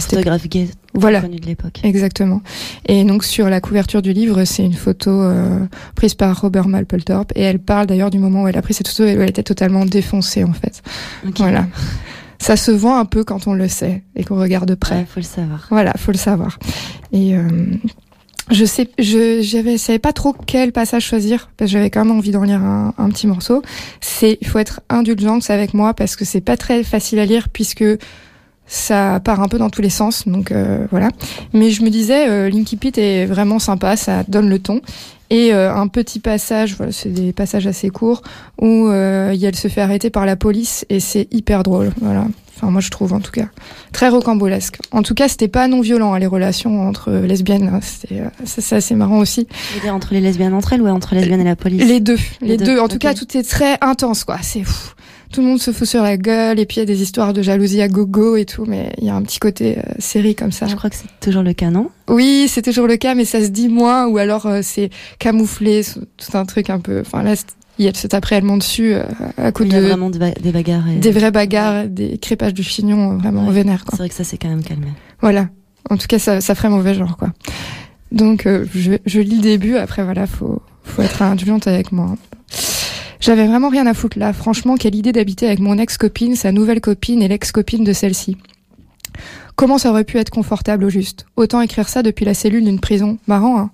voilà. 0.94 1.20
de 1.20 1.46
l'époque. 1.46 1.80
Exactement. 1.82 2.40
Et 2.86 3.04
donc 3.04 3.24
sur 3.24 3.48
la 3.48 3.60
couverture 3.60 4.00
du 4.00 4.12
livre, 4.12 4.44
c'est 4.44 4.64
une 4.64 4.74
photo 4.74 5.10
euh, 5.10 5.58
prise 5.94 6.14
par 6.14 6.40
Robert 6.40 6.68
Mapplethorpe 6.68 7.32
et 7.34 7.42
elle 7.42 7.58
parle 7.58 7.86
d'ailleurs 7.86 8.10
du 8.10 8.18
moment 8.18 8.44
où 8.44 8.48
elle 8.48 8.56
a 8.56 8.62
pris 8.62 8.74
cette 8.74 8.88
photo 8.88 9.04
et 9.04 9.16
où 9.16 9.20
elle 9.20 9.30
était 9.30 9.42
totalement 9.42 9.84
défoncée 9.84 10.44
en 10.44 10.52
fait. 10.52 10.82
Ok. 11.26 11.38
Voilà. 11.38 11.66
Ça 12.38 12.56
se 12.56 12.70
voit 12.70 12.98
un 12.98 13.04
peu 13.04 13.24
quand 13.24 13.46
on 13.46 13.54
le 13.54 13.68
sait 13.68 14.02
et 14.16 14.24
qu'on 14.24 14.38
regarde 14.38 14.68
de 14.68 14.74
près. 14.74 14.96
Ouais, 14.96 15.06
faut 15.08 15.20
le 15.20 15.24
savoir. 15.24 15.66
Voilà, 15.70 15.92
faut 15.96 16.12
le 16.12 16.18
savoir. 16.18 16.58
Et 17.12 17.36
euh, 17.36 17.48
je 18.50 18.64
sais, 18.64 18.90
je 18.98 19.40
j'avais 19.40 19.78
savais 19.78 19.98
pas 19.98 20.12
trop 20.12 20.34
quel 20.46 20.70
passage 20.70 21.04
choisir 21.04 21.50
parce 21.56 21.70
que 21.70 21.72
j'avais 21.78 21.90
quand 21.90 22.04
même 22.04 22.16
envie 22.16 22.32
d'en 22.32 22.42
lire 22.42 22.62
un, 22.62 22.92
un 22.98 23.08
petit 23.08 23.26
morceau. 23.26 23.62
C'est 24.00 24.38
il 24.40 24.46
faut 24.46 24.58
être 24.58 24.80
indulgente 24.90 25.48
avec 25.48 25.74
moi 25.74 25.94
parce 25.94 26.16
que 26.16 26.24
c'est 26.24 26.42
pas 26.42 26.56
très 26.56 26.84
facile 26.84 27.18
à 27.18 27.24
lire 27.24 27.48
puisque 27.48 27.84
ça 28.66 29.20
part 29.20 29.40
un 29.40 29.48
peu 29.48 29.58
dans 29.58 29.70
tous 29.70 29.82
les 29.82 29.90
sens, 29.90 30.26
donc 30.26 30.50
euh, 30.50 30.86
voilà. 30.90 31.08
Mais 31.52 31.70
je 31.70 31.82
me 31.82 31.90
disais, 31.90 32.28
euh, 32.28 32.48
Linky 32.48 32.76
Pit 32.76 32.96
est 32.98 33.26
vraiment 33.26 33.58
sympa, 33.58 33.96
ça 33.96 34.24
donne 34.26 34.48
le 34.48 34.58
ton. 34.58 34.80
Et 35.30 35.52
euh, 35.54 35.74
un 35.74 35.88
petit 35.88 36.20
passage, 36.20 36.76
voilà, 36.76 36.92
c'est 36.92 37.08
des 37.08 37.32
passages 37.32 37.66
assez 37.66 37.90
courts, 37.90 38.22
où 38.60 38.88
euh, 38.88 39.34
elle 39.42 39.56
se 39.56 39.68
fait 39.68 39.80
arrêter 39.80 40.10
par 40.10 40.26
la 40.26 40.36
police 40.36 40.84
et 40.90 41.00
c'est 41.00 41.28
hyper 41.32 41.62
drôle, 41.62 41.92
voilà. 42.00 42.26
Enfin, 42.56 42.70
moi 42.70 42.80
je 42.80 42.88
trouve 42.90 43.12
en 43.12 43.20
tout 43.20 43.32
cas 43.32 43.46
très 43.92 44.08
rocambolesque. 44.08 44.78
En 44.92 45.02
tout 45.02 45.14
cas, 45.14 45.26
c'était 45.26 45.48
pas 45.48 45.66
non 45.66 45.80
violent 45.80 46.14
hein, 46.14 46.20
les 46.20 46.28
relations 46.28 46.86
entre 46.86 47.10
lesbiennes. 47.10 47.68
Hein. 47.74 47.80
C'était 47.82 48.20
euh, 48.20 48.28
c'est 48.44 48.76
assez 48.76 48.94
marrant 48.94 49.18
aussi. 49.18 49.48
Dire 49.82 49.92
entre 49.92 50.14
les 50.14 50.20
lesbiennes 50.20 50.54
entre 50.54 50.72
elles 50.72 50.82
ou 50.82 50.86
entre 50.86 51.14
les 51.14 51.22
lesbiennes 51.22 51.40
et 51.40 51.44
la 51.44 51.56
police? 51.56 51.84
Les 51.84 51.98
deux, 51.98 52.18
les, 52.40 52.48
Les 52.48 52.56
deux. 52.56 52.66
deux, 52.66 52.78
En 52.78 52.86
tout 52.86 52.98
cas, 52.98 53.14
tout 53.14 53.36
est 53.36 53.42
très 53.42 53.76
intense, 53.80 54.22
quoi. 54.22 54.38
C'est 54.40 54.62
fou. 54.62 54.92
Tout 55.34 55.40
le 55.40 55.48
monde 55.48 55.60
se 55.60 55.72
fout 55.72 55.88
sur 55.88 56.00
la 56.00 56.16
gueule 56.16 56.60
et 56.60 56.64
puis 56.64 56.76
il 56.76 56.78
y 56.78 56.82
a 56.82 56.86
des 56.86 57.02
histoires 57.02 57.32
de 57.32 57.42
jalousie 57.42 57.82
à 57.82 57.88
gogo 57.88 58.36
et 58.36 58.44
tout, 58.44 58.66
mais 58.68 58.92
il 58.98 59.04
y 59.04 59.10
a 59.10 59.16
un 59.16 59.22
petit 59.22 59.40
côté 59.40 59.78
euh, 59.78 59.82
série 59.98 60.36
comme 60.36 60.52
ça. 60.52 60.68
Je 60.68 60.76
crois 60.76 60.90
que 60.90 60.94
c'est 60.96 61.08
toujours 61.20 61.42
le 61.42 61.52
cas, 61.54 61.70
non? 61.70 61.90
Oui, 62.08 62.46
c'est 62.48 62.62
toujours 62.62 62.86
le 62.86 62.96
cas, 62.96 63.16
mais 63.16 63.24
ça 63.24 63.40
se 63.42 63.48
dit 63.48 63.68
moins, 63.68 64.06
ou 64.06 64.18
alors 64.18 64.46
euh, 64.46 64.60
c'est 64.62 64.90
camouflé, 65.18 65.82
tout 65.84 66.36
un 66.38 66.44
truc 66.44 66.70
un 66.70 66.78
peu. 66.78 67.00
Enfin 67.00 67.24
là, 67.24 67.34
c'est- 67.34 67.46
il 67.80 67.84
y 67.84 67.88
a 67.88 67.92
cet 67.94 68.14
après-allemand 68.14 68.58
dessus 68.58 68.94
euh, 68.94 69.02
à 69.36 69.50
coup 69.50 69.64
Il 69.64 69.72
y 69.72 69.74
a 69.74 69.80
de 69.80 69.86
vraiment 69.86 70.08
de 70.08 70.18
des 70.40 70.52
bagarres. 70.52 70.88
Et... 70.88 70.98
des 70.98 71.10
vraies 71.10 71.32
bagarres, 71.32 71.88
des 71.88 72.16
crépages 72.18 72.54
de 72.54 72.62
chignon 72.62 73.14
euh, 73.14 73.16
vraiment 73.16 73.48
Ouais. 73.48 73.54
vénères. 73.54 73.84
C'est 73.90 73.96
vrai 73.96 74.08
que 74.08 74.14
ça 74.14 74.22
s'est 74.22 74.38
quand 74.38 74.48
même 74.48 74.62
calmé. 74.62 74.86
Voilà. 75.20 75.48
En 75.90 75.96
tout 75.96 76.06
cas, 76.06 76.20
ça, 76.20 76.40
ça 76.40 76.54
ferait 76.54 76.70
mauvais 76.70 76.94
genre, 76.94 77.16
quoi. 77.16 77.30
Donc, 78.12 78.46
je, 78.46 78.92
je 79.04 79.20
lis 79.20 79.34
le 79.38 79.42
début. 79.42 79.74
Après, 79.76 80.04
voilà, 80.04 80.28
faut, 80.28 80.62
faut 80.84 81.02
être 81.02 81.20
indulgente 81.22 81.66
avec 81.66 81.90
moi. 81.90 82.14
J'avais 83.24 83.46
vraiment 83.46 83.70
rien 83.70 83.86
à 83.86 83.94
foutre 83.94 84.18
là. 84.18 84.34
Franchement, 84.34 84.74
quelle 84.74 84.94
idée 84.94 85.12
d'habiter 85.12 85.46
avec 85.46 85.58
mon 85.58 85.78
ex-copine, 85.78 86.36
sa 86.36 86.52
nouvelle 86.52 86.82
copine 86.82 87.22
et 87.22 87.28
l'ex-copine 87.28 87.82
de 87.82 87.94
celle-ci. 87.94 88.36
Comment 89.56 89.78
ça 89.78 89.88
aurait 89.88 90.04
pu 90.04 90.18
être 90.18 90.28
confortable 90.28 90.84
au 90.84 90.90
juste? 90.90 91.24
Autant 91.36 91.62
écrire 91.62 91.88
ça 91.88 92.02
depuis 92.02 92.26
la 92.26 92.34
cellule 92.34 92.66
d'une 92.66 92.80
prison. 92.80 93.16
Marrant, 93.26 93.58
hein? 93.58 93.70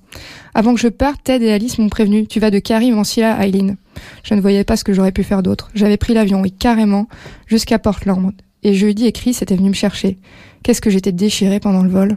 Avant 0.54 0.72
que 0.72 0.78
je 0.78 0.86
parte, 0.86 1.24
Ted 1.24 1.44
et 1.44 1.52
Alice 1.52 1.78
m'ont 1.78 1.88
prévenu. 1.88 2.28
Tu 2.28 2.38
vas 2.38 2.52
de 2.52 2.60
Carrie 2.60 2.92
Mansilla 2.92 3.34
à 3.34 3.44
Eileen. 3.44 3.76
Je 4.22 4.34
ne 4.34 4.40
voyais 4.40 4.62
pas 4.62 4.76
ce 4.76 4.84
que 4.84 4.92
j'aurais 4.92 5.10
pu 5.10 5.24
faire 5.24 5.42
d'autre. 5.42 5.68
J'avais 5.74 5.96
pris 5.96 6.14
l'avion, 6.14 6.44
et 6.44 6.50
carrément, 6.50 7.08
jusqu'à 7.48 7.80
Portland. 7.80 8.30
Et 8.62 8.74
jeudi 8.74 9.06
et 9.06 9.12
Chris 9.12 9.36
étaient 9.40 9.56
venus 9.56 9.70
me 9.70 9.74
chercher. 9.74 10.18
Qu'est-ce 10.62 10.80
que 10.80 10.90
j'étais 10.90 11.10
déchirée 11.10 11.58
pendant 11.58 11.82
le 11.82 11.90
vol. 11.90 12.14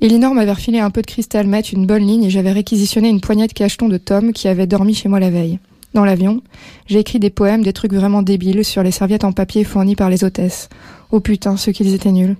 Elinor 0.00 0.32
m'avait 0.32 0.52
refilé 0.52 0.78
un 0.78 0.90
peu 0.90 1.02
de 1.02 1.06
cristal 1.06 1.46
meth, 1.46 1.72
une 1.72 1.84
bonne 1.84 2.06
ligne, 2.06 2.24
et 2.24 2.30
j'avais 2.30 2.52
réquisitionné 2.52 3.10
une 3.10 3.20
poignée 3.20 3.48
de 3.48 3.52
cachetons 3.52 3.90
de 3.90 3.98
Tom 3.98 4.32
qui 4.32 4.48
avait 4.48 4.66
dormi 4.66 4.94
chez 4.94 5.10
moi 5.10 5.20
la 5.20 5.28
veille. 5.28 5.58
Dans 5.94 6.04
l'avion, 6.04 6.42
j'ai 6.86 6.98
écrit 6.98 7.20
des 7.20 7.30
poèmes, 7.30 7.62
des 7.62 7.72
trucs 7.72 7.92
vraiment 7.92 8.22
débiles 8.22 8.64
sur 8.64 8.82
les 8.82 8.90
serviettes 8.90 9.22
en 9.22 9.30
papier 9.30 9.62
fournies 9.62 9.94
par 9.94 10.10
les 10.10 10.24
hôtesses. 10.24 10.68
Oh 11.12 11.20
putain, 11.20 11.56
ce 11.56 11.70
qu'ils 11.70 11.94
étaient 11.94 12.10
nuls. 12.10 12.36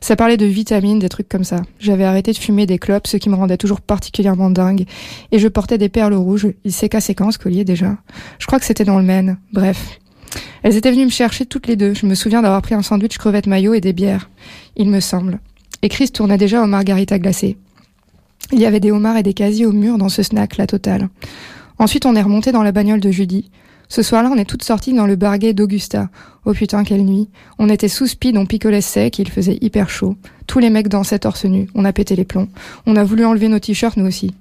Ça 0.00 0.16
parlait 0.16 0.36
de 0.36 0.46
vitamines, 0.46 0.98
des 0.98 1.08
trucs 1.08 1.28
comme 1.28 1.44
ça. 1.44 1.62
J'avais 1.78 2.02
arrêté 2.02 2.32
de 2.32 2.38
fumer 2.38 2.66
des 2.66 2.80
clopes, 2.80 3.06
ce 3.06 3.16
qui 3.16 3.28
me 3.28 3.36
rendait 3.36 3.56
toujours 3.56 3.80
particulièrement 3.80 4.50
dingue. 4.50 4.84
Et 5.30 5.38
je 5.38 5.46
portais 5.46 5.78
des 5.78 5.88
perles 5.88 6.14
rouges. 6.14 6.48
Il 6.64 6.72
s'est 6.72 6.88
cassé 6.88 7.14
quand 7.14 7.30
ce 7.30 7.38
collier 7.38 7.64
déjà? 7.64 7.96
Je 8.40 8.46
crois 8.46 8.58
que 8.58 8.64
c'était 8.64 8.84
dans 8.84 8.98
le 8.98 9.04
Maine. 9.04 9.38
Bref. 9.52 10.00
Elles 10.64 10.76
étaient 10.76 10.90
venues 10.90 11.04
me 11.04 11.10
chercher 11.10 11.46
toutes 11.46 11.68
les 11.68 11.76
deux. 11.76 11.94
Je 11.94 12.04
me 12.04 12.16
souviens 12.16 12.42
d'avoir 12.42 12.62
pris 12.62 12.74
un 12.74 12.82
sandwich 12.82 13.16
crevette 13.16 13.46
maillot 13.46 13.74
et 13.74 13.80
des 13.80 13.92
bières. 13.92 14.28
Il 14.76 14.90
me 14.90 14.98
semble. 14.98 15.38
Et 15.82 15.88
Chris 15.88 16.10
tournait 16.10 16.36
déjà 16.36 16.64
aux 16.64 16.66
margaritas 16.66 17.20
glacées. 17.20 17.56
Il 18.50 18.58
y 18.58 18.66
avait 18.66 18.80
des 18.80 18.90
homards 18.90 19.18
et 19.18 19.22
des 19.22 19.34
casiers 19.34 19.66
au 19.66 19.72
mur 19.72 19.98
dans 19.98 20.08
ce 20.08 20.24
snack, 20.24 20.56
la 20.56 20.66
totale. 20.66 21.08
Ensuite, 21.78 22.06
on 22.06 22.16
est 22.16 22.22
remonté 22.22 22.52
dans 22.52 22.62
la 22.62 22.72
bagnole 22.72 23.00
de 23.00 23.10
Judy. 23.10 23.50
Ce 23.88 24.02
soir-là, 24.02 24.30
on 24.32 24.36
est 24.36 24.44
toutes 24.44 24.64
sorties 24.64 24.92
dans 24.92 25.06
le 25.06 25.16
bar 25.16 25.38
gay 25.38 25.54
d'Augusta. 25.54 26.10
Oh 26.44 26.52
putain, 26.52 26.84
quelle 26.84 27.04
nuit. 27.04 27.28
On 27.58 27.70
était 27.70 27.88
sous 27.88 28.06
speed, 28.06 28.36
on 28.36 28.44
picolait 28.44 28.82
sec, 28.82 29.18
il 29.18 29.30
faisait 29.30 29.58
hyper 29.60 29.88
chaud. 29.88 30.16
Tous 30.46 30.58
les 30.58 30.68
mecs 30.68 30.88
dansaient 30.88 31.20
torse 31.20 31.46
nu. 31.46 31.68
On 31.74 31.84
a 31.84 31.92
pété 31.92 32.14
les 32.14 32.24
plombs. 32.24 32.48
On 32.86 32.96
a 32.96 33.04
voulu 33.04 33.24
enlever 33.24 33.48
nos 33.48 33.58
t-shirts, 33.58 33.96
nous 33.96 34.06
aussi. 34.06 34.34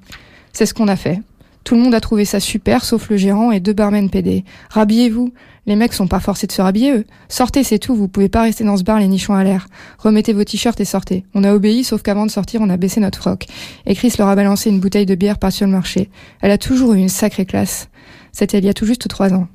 C'est 0.52 0.66
ce 0.66 0.74
qu'on 0.74 0.90
a 0.90 0.98
fait. 0.98 1.22
Tout 1.68 1.76
le 1.76 1.82
monde 1.82 1.96
a 1.96 2.00
trouvé 2.00 2.24
ça 2.24 2.40
super, 2.40 2.86
sauf 2.86 3.10
le 3.10 3.18
gérant 3.18 3.52
et 3.52 3.60
deux 3.60 3.74
barmen 3.74 4.10
PD. 4.10 4.46
Rhabillez-vous. 4.70 5.34
Les 5.66 5.76
mecs 5.76 5.92
sont 5.92 6.08
pas 6.08 6.22
forcés 6.22 6.48
de 6.48 6.54
se 6.54 6.62
rhabiller, 6.62 6.94
eux. 6.94 7.06
Sortez, 7.28 7.62
c'est 7.66 7.78
tout, 7.78 7.94
vous 7.94 8.08
pouvez 8.08 8.30
pas 8.30 8.44
rester 8.44 8.64
dans 8.64 8.78
ce 8.78 8.84
bar 8.84 9.00
les 9.02 9.08
nichons 9.10 9.34
à 9.34 9.44
l'air. 9.44 9.68
Remettez 10.00 10.32
vos 10.32 10.46
t-shirts 10.46 10.80
et 10.80 10.86
sortez. 10.86 11.26
On 11.34 11.44
a 11.44 11.54
obéi, 11.54 11.84
sauf 11.84 12.04
qu'avant 12.04 12.26
de 12.26 12.32
sortir, 12.32 12.62
on 12.62 12.70
a 12.70 12.78
baissé 12.78 13.02
notre 13.02 13.20
froc. 13.20 13.48
Et 13.86 13.96
Chris 13.96 14.14
leur 14.18 14.30
a 14.30 14.36
balancé 14.38 14.70
une 14.70 14.80
bouteille 14.80 15.06
de 15.06 15.16
bière 15.16 15.40
par 15.40 15.52
sur 15.52 15.66
le 15.66 15.74
marché. 15.74 16.10
Elle 16.40 16.52
a 16.52 16.58
toujours 16.58 16.94
eu 16.94 17.00
une 17.00 17.10
sacrée 17.10 17.46
classe. 17.46 17.90
C'était 18.32 18.60
il 18.60 18.64
y 18.64 18.70
a 18.70 18.74
tout 18.74 18.86
juste 18.86 19.06
trois 19.10 19.34
ans. 19.34 19.50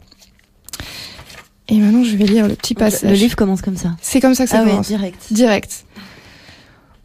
Et 1.71 1.79
maintenant, 1.79 2.05
je 2.05 2.15
vais 2.15 2.25
lire 2.27 2.47
le 2.47 2.57
petit 2.57 2.75
passage. 2.75 3.09
Le 3.11 3.17
livre 3.17 3.37
commence 3.37 3.63
comme 3.63 3.79
ça. 3.79 3.97
C'est 4.03 4.21
comme 4.21 4.35
ça 4.35 4.45
que 4.45 4.51
ça 4.51 4.61
Ah 4.63 4.69
commence. 4.69 4.87
direct. 4.89 5.33
Direct. 5.33 5.87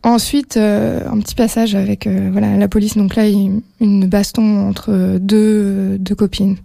Ensuite, 0.03 0.57
euh, 0.57 1.01
un 1.11 1.19
petit 1.19 1.35
passage 1.35 1.75
avec 1.75 2.07
euh, 2.07 2.29
voilà 2.31 2.55
la 2.55 2.67
police. 2.67 2.95
Donc 2.95 3.15
là, 3.15 3.27
une 3.27 4.05
baston 4.07 4.67
entre 4.69 5.17
deux, 5.19 5.97
deux 5.97 6.15
copines. 6.15 6.57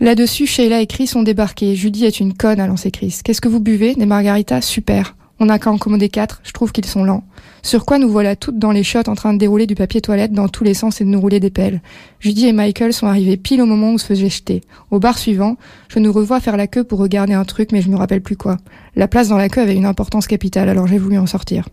Là-dessus, 0.00 0.46
Sheila 0.46 0.80
et 0.80 0.86
Chris 0.86 1.10
ont 1.14 1.22
débarqué. 1.22 1.76
Judy 1.76 2.06
est 2.06 2.20
une 2.20 2.32
conne, 2.32 2.58
a 2.58 2.66
lancé 2.66 2.90
Chris. 2.90 3.18
Qu'est-ce 3.22 3.42
que 3.42 3.48
vous 3.48 3.60
buvez? 3.60 3.94
Des 3.94 4.06
margaritas? 4.06 4.62
Super. 4.62 5.14
On 5.38 5.46
n'a 5.46 5.58
qu'à 5.58 5.70
en 5.70 5.76
commander 5.76 6.08
quatre. 6.08 6.40
Je 6.42 6.52
trouve 6.52 6.72
qu'ils 6.72 6.86
sont 6.86 7.04
lents. 7.04 7.24
Sur 7.62 7.84
quoi 7.84 7.98
nous 7.98 8.08
voilà 8.08 8.36
toutes 8.36 8.58
dans 8.58 8.70
les 8.70 8.82
shots 8.82 9.08
en 9.08 9.14
train 9.14 9.34
de 9.34 9.38
dérouler 9.38 9.66
du 9.66 9.74
papier 9.74 10.00
toilette 10.00 10.32
dans 10.32 10.48
tous 10.48 10.64
les 10.64 10.72
sens 10.72 11.00
et 11.00 11.04
de 11.04 11.10
nous 11.10 11.20
rouler 11.20 11.38
des 11.38 11.50
pelles. 11.50 11.82
Judy 12.18 12.46
et 12.46 12.52
Michael 12.52 12.94
sont 12.94 13.06
arrivés 13.06 13.36
pile 13.36 13.60
au 13.60 13.66
moment 13.66 13.92
où 13.92 13.98
se 13.98 14.06
faisait 14.06 14.30
jeter. 14.30 14.62
Au 14.90 14.98
bar 14.98 15.18
suivant, 15.18 15.56
je 15.88 15.98
nous 15.98 16.12
revois 16.12 16.40
faire 16.40 16.56
la 16.56 16.66
queue 16.66 16.84
pour 16.84 16.98
regarder 16.98 17.34
un 17.34 17.44
truc, 17.44 17.72
mais 17.72 17.82
je 17.82 17.90
me 17.90 17.96
rappelle 17.96 18.22
plus 18.22 18.36
quoi. 18.36 18.56
La 18.96 19.08
place 19.08 19.28
dans 19.28 19.36
la 19.36 19.50
queue 19.50 19.60
avait 19.60 19.76
une 19.76 19.84
importance 19.84 20.26
capitale, 20.26 20.70
alors 20.70 20.86
j'ai 20.86 20.98
voulu 20.98 21.18
en 21.18 21.26
sortir. 21.26 21.68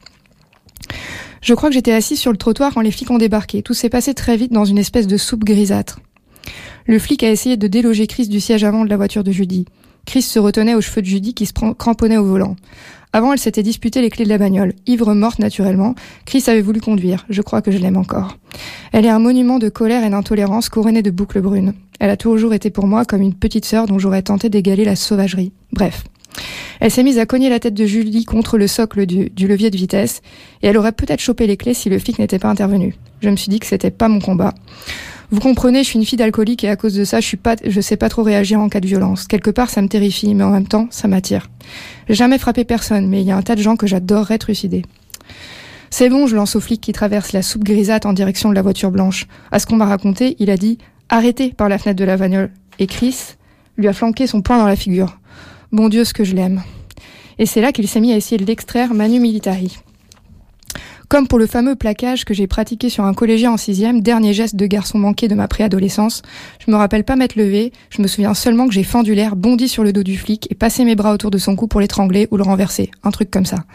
Je 1.41 1.53
crois 1.53 1.69
que 1.69 1.75
j'étais 1.75 1.93
assise 1.93 2.19
sur 2.19 2.31
le 2.31 2.37
trottoir 2.37 2.73
quand 2.73 2.81
les 2.81 2.91
flics 2.91 3.11
ont 3.11 3.17
débarqué. 3.17 3.61
Tout 3.61 3.73
s'est 3.73 3.89
passé 3.89 4.13
très 4.13 4.37
vite 4.37 4.51
dans 4.51 4.65
une 4.65 4.77
espèce 4.77 5.07
de 5.07 5.17
soupe 5.17 5.43
grisâtre. 5.43 5.99
Le 6.85 6.99
flic 6.99 7.23
a 7.23 7.29
essayé 7.29 7.57
de 7.57 7.67
déloger 7.67 8.07
Chris 8.07 8.27
du 8.27 8.39
siège 8.39 8.63
avant 8.63 8.85
de 8.85 8.89
la 8.89 8.97
voiture 8.97 9.23
de 9.23 9.31
Judy. 9.31 9.65
Chris 10.05 10.21
se 10.21 10.39
retenait 10.39 10.73
aux 10.73 10.81
cheveux 10.81 11.01
de 11.01 11.07
Judy 11.07 11.33
qui 11.33 11.45
se 11.45 11.53
cramponnait 11.53 12.17
au 12.17 12.23
volant. 12.23 12.55
Avant, 13.13 13.33
elle 13.33 13.39
s'était 13.39 13.63
disputée 13.63 14.01
les 14.01 14.09
clés 14.09 14.25
de 14.25 14.29
la 14.29 14.37
bagnole. 14.37 14.73
Ivre 14.85 15.13
morte 15.13 15.39
naturellement, 15.39 15.95
Chris 16.25 16.43
avait 16.47 16.61
voulu 16.61 16.79
conduire. 16.81 17.25
Je 17.29 17.41
crois 17.41 17.61
que 17.61 17.71
je 17.71 17.77
l'aime 17.77 17.97
encore. 17.97 18.37
Elle 18.91 19.05
est 19.05 19.09
un 19.09 19.19
monument 19.19 19.59
de 19.59 19.69
colère 19.69 20.03
et 20.03 20.09
d'intolérance 20.09 20.69
couronné 20.69 21.01
de 21.01 21.11
boucles 21.11 21.41
brunes. 21.41 21.73
Elle 21.99 22.09
a 22.09 22.17
toujours 22.17 22.53
été 22.53 22.69
pour 22.69 22.87
moi 22.87 23.05
comme 23.05 23.21
une 23.21 23.33
petite 23.33 23.65
sœur 23.65 23.85
dont 23.85 23.99
j'aurais 23.99 24.21
tenté 24.21 24.49
d'égaler 24.49 24.85
la 24.85 24.95
sauvagerie. 24.95 25.51
Bref. 25.71 26.03
Elle 26.79 26.91
s'est 26.91 27.03
mise 27.03 27.19
à 27.19 27.25
cogner 27.25 27.49
la 27.49 27.59
tête 27.59 27.73
de 27.73 27.85
Julie 27.85 28.25
contre 28.25 28.57
le 28.57 28.67
socle 28.67 29.05
du, 29.05 29.47
levier 29.47 29.69
de 29.69 29.77
vitesse, 29.77 30.21
et 30.61 30.67
elle 30.67 30.77
aurait 30.77 30.91
peut-être 30.91 31.19
chopé 31.19 31.47
les 31.47 31.57
clés 31.57 31.73
si 31.73 31.89
le 31.89 31.99
flic 31.99 32.19
n'était 32.19 32.39
pas 32.39 32.49
intervenu. 32.49 32.95
Je 33.21 33.29
me 33.29 33.35
suis 33.35 33.49
dit 33.49 33.59
que 33.59 33.65
c'était 33.65 33.91
pas 33.91 34.07
mon 34.07 34.19
combat. 34.19 34.53
Vous 35.29 35.41
comprenez, 35.41 35.83
je 35.83 35.89
suis 35.89 35.99
une 35.99 36.05
fille 36.05 36.17
d'alcoolique 36.17 36.63
et 36.63 36.69
à 36.69 36.77
cause 36.77 36.93
de 36.93 37.03
ça, 37.03 37.19
je 37.19 37.25
suis 37.25 37.37
pas, 37.37 37.55
je 37.65 37.81
sais 37.81 37.97
pas 37.97 38.07
trop 38.07 38.23
réagir 38.23 38.61
en 38.61 38.69
cas 38.69 38.79
de 38.79 38.87
violence. 38.87 39.27
Quelque 39.27 39.51
part, 39.51 39.69
ça 39.69 39.81
me 39.81 39.89
terrifie, 39.89 40.33
mais 40.33 40.43
en 40.43 40.51
même 40.51 40.67
temps, 40.67 40.87
ça 40.89 41.09
m'attire. 41.09 41.49
J'ai 42.07 42.15
jamais 42.15 42.37
frappé 42.37 42.63
personne, 42.63 43.07
mais 43.07 43.21
il 43.21 43.27
y 43.27 43.31
a 43.31 43.35
un 43.35 43.41
tas 43.41 43.55
de 43.55 43.61
gens 43.61 43.75
que 43.75 43.87
j'adorerais 43.87 44.37
trucider. 44.37 44.83
C'est 45.89 46.09
bon, 46.09 46.27
je 46.27 46.35
lance 46.35 46.55
au 46.55 46.61
flic 46.61 46.79
qui 46.79 46.93
traverse 46.93 47.33
la 47.33 47.41
soupe 47.41 47.63
grisâtre 47.63 48.07
en 48.07 48.13
direction 48.13 48.49
de 48.49 48.55
la 48.55 48.61
voiture 48.61 48.91
blanche. 48.91 49.27
À 49.51 49.59
ce 49.59 49.65
qu'on 49.65 49.75
m'a 49.75 49.85
raconté, 49.85 50.35
il 50.39 50.49
a 50.49 50.57
dit 50.57 50.77
arrêtez 51.09 51.51
par 51.51 51.67
la 51.69 51.77
fenêtre 51.77 51.99
de 51.99 52.05
la 52.05 52.17
bagnole. 52.17 52.51
Et 52.79 52.87
Chris 52.87 53.35
lui 53.77 53.87
a 53.87 53.93
flanqué 53.93 54.27
son 54.27 54.41
poing 54.41 54.57
dans 54.57 54.67
la 54.67 54.75
figure. 54.75 55.19
Bon 55.73 55.89
Dieu, 55.89 56.05
ce 56.05 56.13
que 56.13 56.23
je 56.23 56.33
l'aime. 56.33 56.63
Et 57.39 57.45
c'est 57.45 57.59
là 57.59 57.73
qu'il 57.73 57.89
s'est 57.89 57.99
mis 57.99 58.13
à 58.13 58.15
essayer 58.15 58.37
de 58.37 58.45
l'extraire 58.45 58.93
manu 58.93 59.19
militari. 59.19 59.77
Comme 61.09 61.27
pour 61.27 61.39
le 61.39 61.45
fameux 61.45 61.75
plaquage 61.75 62.23
que 62.23 62.33
j'ai 62.33 62.47
pratiqué 62.47 62.89
sur 62.89 63.03
un 63.03 63.13
collégien 63.13 63.51
en 63.51 63.57
sixième, 63.57 64.01
dernier 64.01 64.33
geste 64.33 64.55
de 64.55 64.65
garçon 64.65 64.97
manqué 64.97 65.27
de 65.27 65.35
ma 65.35 65.49
préadolescence, 65.49 66.21
je 66.65 66.71
me 66.71 66.77
rappelle 66.77 67.03
pas 67.03 67.17
m'être 67.17 67.35
levé, 67.35 67.73
je 67.89 68.01
me 68.01 68.07
souviens 68.07 68.33
seulement 68.33 68.65
que 68.65 68.73
j'ai 68.73 68.83
fendu 68.83 69.13
l'air, 69.13 69.35
bondi 69.35 69.67
sur 69.67 69.83
le 69.83 69.91
dos 69.91 70.03
du 70.03 70.17
flic 70.17 70.49
et 70.49 70.55
passé 70.55 70.85
mes 70.85 70.95
bras 70.95 71.13
autour 71.13 71.31
de 71.31 71.37
son 71.37 71.57
cou 71.57 71.67
pour 71.67 71.81
l'étrangler 71.81 72.29
ou 72.31 72.37
le 72.37 72.43
renverser, 72.43 72.89
un 73.03 73.11
truc 73.11 73.29
comme 73.29 73.45
ça. 73.45 73.65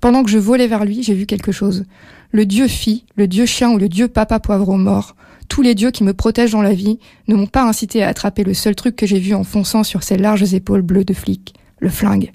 Pendant 0.00 0.22
que 0.22 0.30
je 0.30 0.38
volais 0.38 0.68
vers 0.68 0.84
lui, 0.84 1.02
j'ai 1.02 1.14
vu 1.14 1.26
quelque 1.26 1.50
chose. 1.50 1.86
Le 2.30 2.46
dieu 2.46 2.68
fille, 2.68 3.04
le 3.16 3.26
dieu 3.26 3.46
chien 3.46 3.70
ou 3.70 3.78
le 3.78 3.88
dieu 3.88 4.06
papa 4.06 4.38
poivreau 4.38 4.76
mort, 4.76 5.16
tous 5.52 5.60
les 5.60 5.74
dieux 5.74 5.90
qui 5.90 6.02
me 6.02 6.14
protègent 6.14 6.52
dans 6.52 6.62
la 6.62 6.72
vie, 6.72 6.98
ne 7.28 7.34
m'ont 7.34 7.46
pas 7.46 7.68
incité 7.68 8.02
à 8.02 8.08
attraper 8.08 8.42
le 8.42 8.54
seul 8.54 8.74
truc 8.74 8.96
que 8.96 9.04
j'ai 9.04 9.18
vu 9.18 9.34
en 9.34 9.44
fonçant 9.44 9.84
sur 9.84 10.02
ses 10.02 10.16
larges 10.16 10.54
épaules 10.54 10.80
bleues 10.80 11.04
de 11.04 11.12
flic, 11.12 11.52
le 11.78 11.90
flingue. 11.90 12.32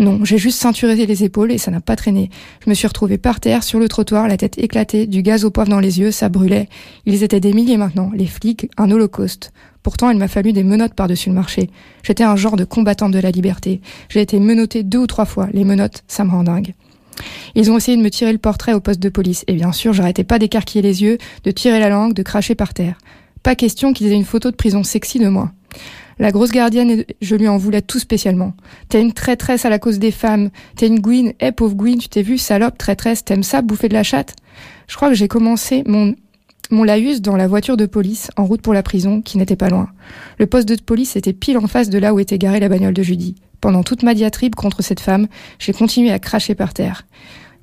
Non, 0.00 0.24
j'ai 0.24 0.38
juste 0.38 0.58
ceinturé 0.58 0.96
les 1.06 1.22
épaules 1.22 1.52
et 1.52 1.58
ça 1.58 1.70
n'a 1.70 1.80
pas 1.80 1.94
traîné. 1.94 2.30
Je 2.64 2.68
me 2.68 2.74
suis 2.74 2.88
retrouvée 2.88 3.16
par 3.16 3.38
terre, 3.38 3.62
sur 3.62 3.78
le 3.78 3.86
trottoir, 3.88 4.26
la 4.26 4.36
tête 4.36 4.58
éclatée, 4.58 5.06
du 5.06 5.22
gaz 5.22 5.44
au 5.44 5.52
poivre 5.52 5.70
dans 5.70 5.78
les 5.78 6.00
yeux, 6.00 6.10
ça 6.10 6.28
brûlait. 6.28 6.68
Ils 7.06 7.22
étaient 7.22 7.38
des 7.38 7.52
milliers 7.52 7.76
maintenant, 7.76 8.10
les 8.12 8.26
flics, 8.26 8.68
un 8.76 8.90
holocauste. 8.90 9.52
Pourtant, 9.84 10.10
il 10.10 10.18
m'a 10.18 10.26
fallu 10.26 10.52
des 10.52 10.64
menottes 10.64 10.94
par-dessus 10.94 11.28
le 11.28 11.36
marché. 11.36 11.70
J'étais 12.02 12.24
un 12.24 12.34
genre 12.34 12.56
de 12.56 12.64
combattante 12.64 13.12
de 13.12 13.20
la 13.20 13.30
liberté. 13.30 13.80
J'ai 14.08 14.20
été 14.20 14.40
menottée 14.40 14.82
deux 14.82 14.98
ou 14.98 15.06
trois 15.06 15.26
fois. 15.26 15.46
Les 15.52 15.62
menottes, 15.62 16.02
ça 16.08 16.24
me 16.24 16.30
rend 16.32 16.42
dingue. 16.42 16.74
Ils 17.54 17.70
ont 17.70 17.76
essayé 17.76 17.96
de 17.96 18.02
me 18.02 18.10
tirer 18.10 18.32
le 18.32 18.38
portrait 18.38 18.72
au 18.72 18.80
poste 18.80 19.00
de 19.00 19.08
police. 19.08 19.44
Et 19.46 19.54
bien 19.54 19.72
sûr, 19.72 19.92
j'arrêtais 19.92 20.24
pas 20.24 20.38
d'écarquiller 20.38 20.82
les 20.82 21.02
yeux, 21.02 21.18
de 21.44 21.50
tirer 21.50 21.80
la 21.80 21.88
langue, 21.88 22.14
de 22.14 22.22
cracher 22.22 22.54
par 22.54 22.74
terre. 22.74 22.98
Pas 23.42 23.54
question 23.54 23.92
qu'ils 23.92 24.08
aient 24.08 24.16
une 24.16 24.24
photo 24.24 24.50
de 24.50 24.56
prison 24.56 24.82
sexy 24.82 25.18
de 25.18 25.28
moi. 25.28 25.50
La 26.18 26.30
grosse 26.30 26.52
gardienne, 26.52 27.04
je 27.20 27.36
lui 27.36 27.48
en 27.48 27.56
voulais 27.56 27.82
tout 27.82 27.98
spécialement. 27.98 28.54
T'es 28.88 29.00
une 29.00 29.12
traîtresse 29.12 29.64
à 29.64 29.70
la 29.70 29.78
cause 29.78 29.98
des 29.98 30.10
femmes. 30.10 30.50
T'es 30.76 30.86
une 30.86 31.00
Gwyn. 31.00 31.32
Eh, 31.40 31.52
pauvre 31.52 31.74
Gwyn, 31.74 31.98
tu 31.98 32.08
t'es 32.08 32.22
vue, 32.22 32.38
salope, 32.38 32.78
traîtresse, 32.78 33.24
t'aimes 33.24 33.42
ça, 33.42 33.62
bouffer 33.62 33.88
de 33.88 33.94
la 33.94 34.02
chatte? 34.02 34.36
Je 34.86 34.96
crois 34.96 35.08
que 35.08 35.14
j'ai 35.14 35.28
commencé 35.28 35.82
mon, 35.86 36.14
mon 36.70 36.84
laïus 36.84 37.20
dans 37.20 37.36
la 37.36 37.46
voiture 37.46 37.76
de 37.76 37.86
police, 37.86 38.30
en 38.36 38.44
route 38.44 38.62
pour 38.62 38.74
la 38.74 38.82
prison, 38.82 39.20
qui 39.20 39.38
n'était 39.38 39.56
pas 39.56 39.68
loin. 39.68 39.88
Le 40.38 40.46
poste 40.46 40.68
de 40.68 40.76
police 40.76 41.16
était 41.16 41.32
pile 41.32 41.58
en 41.58 41.66
face 41.66 41.90
de 41.90 41.98
là 41.98 42.14
où 42.14 42.20
était 42.20 42.38
garée 42.38 42.60
la 42.60 42.68
bagnole 42.68 42.94
de 42.94 43.02
Judy. 43.02 43.34
Pendant 43.60 43.82
toute 43.82 44.02
ma 44.02 44.14
diatribe 44.14 44.54
contre 44.54 44.82
cette 44.82 45.00
femme, 45.00 45.28
j'ai 45.58 45.72
continué 45.72 46.10
à 46.10 46.18
cracher 46.18 46.54
par 46.54 46.74
terre. 46.74 47.06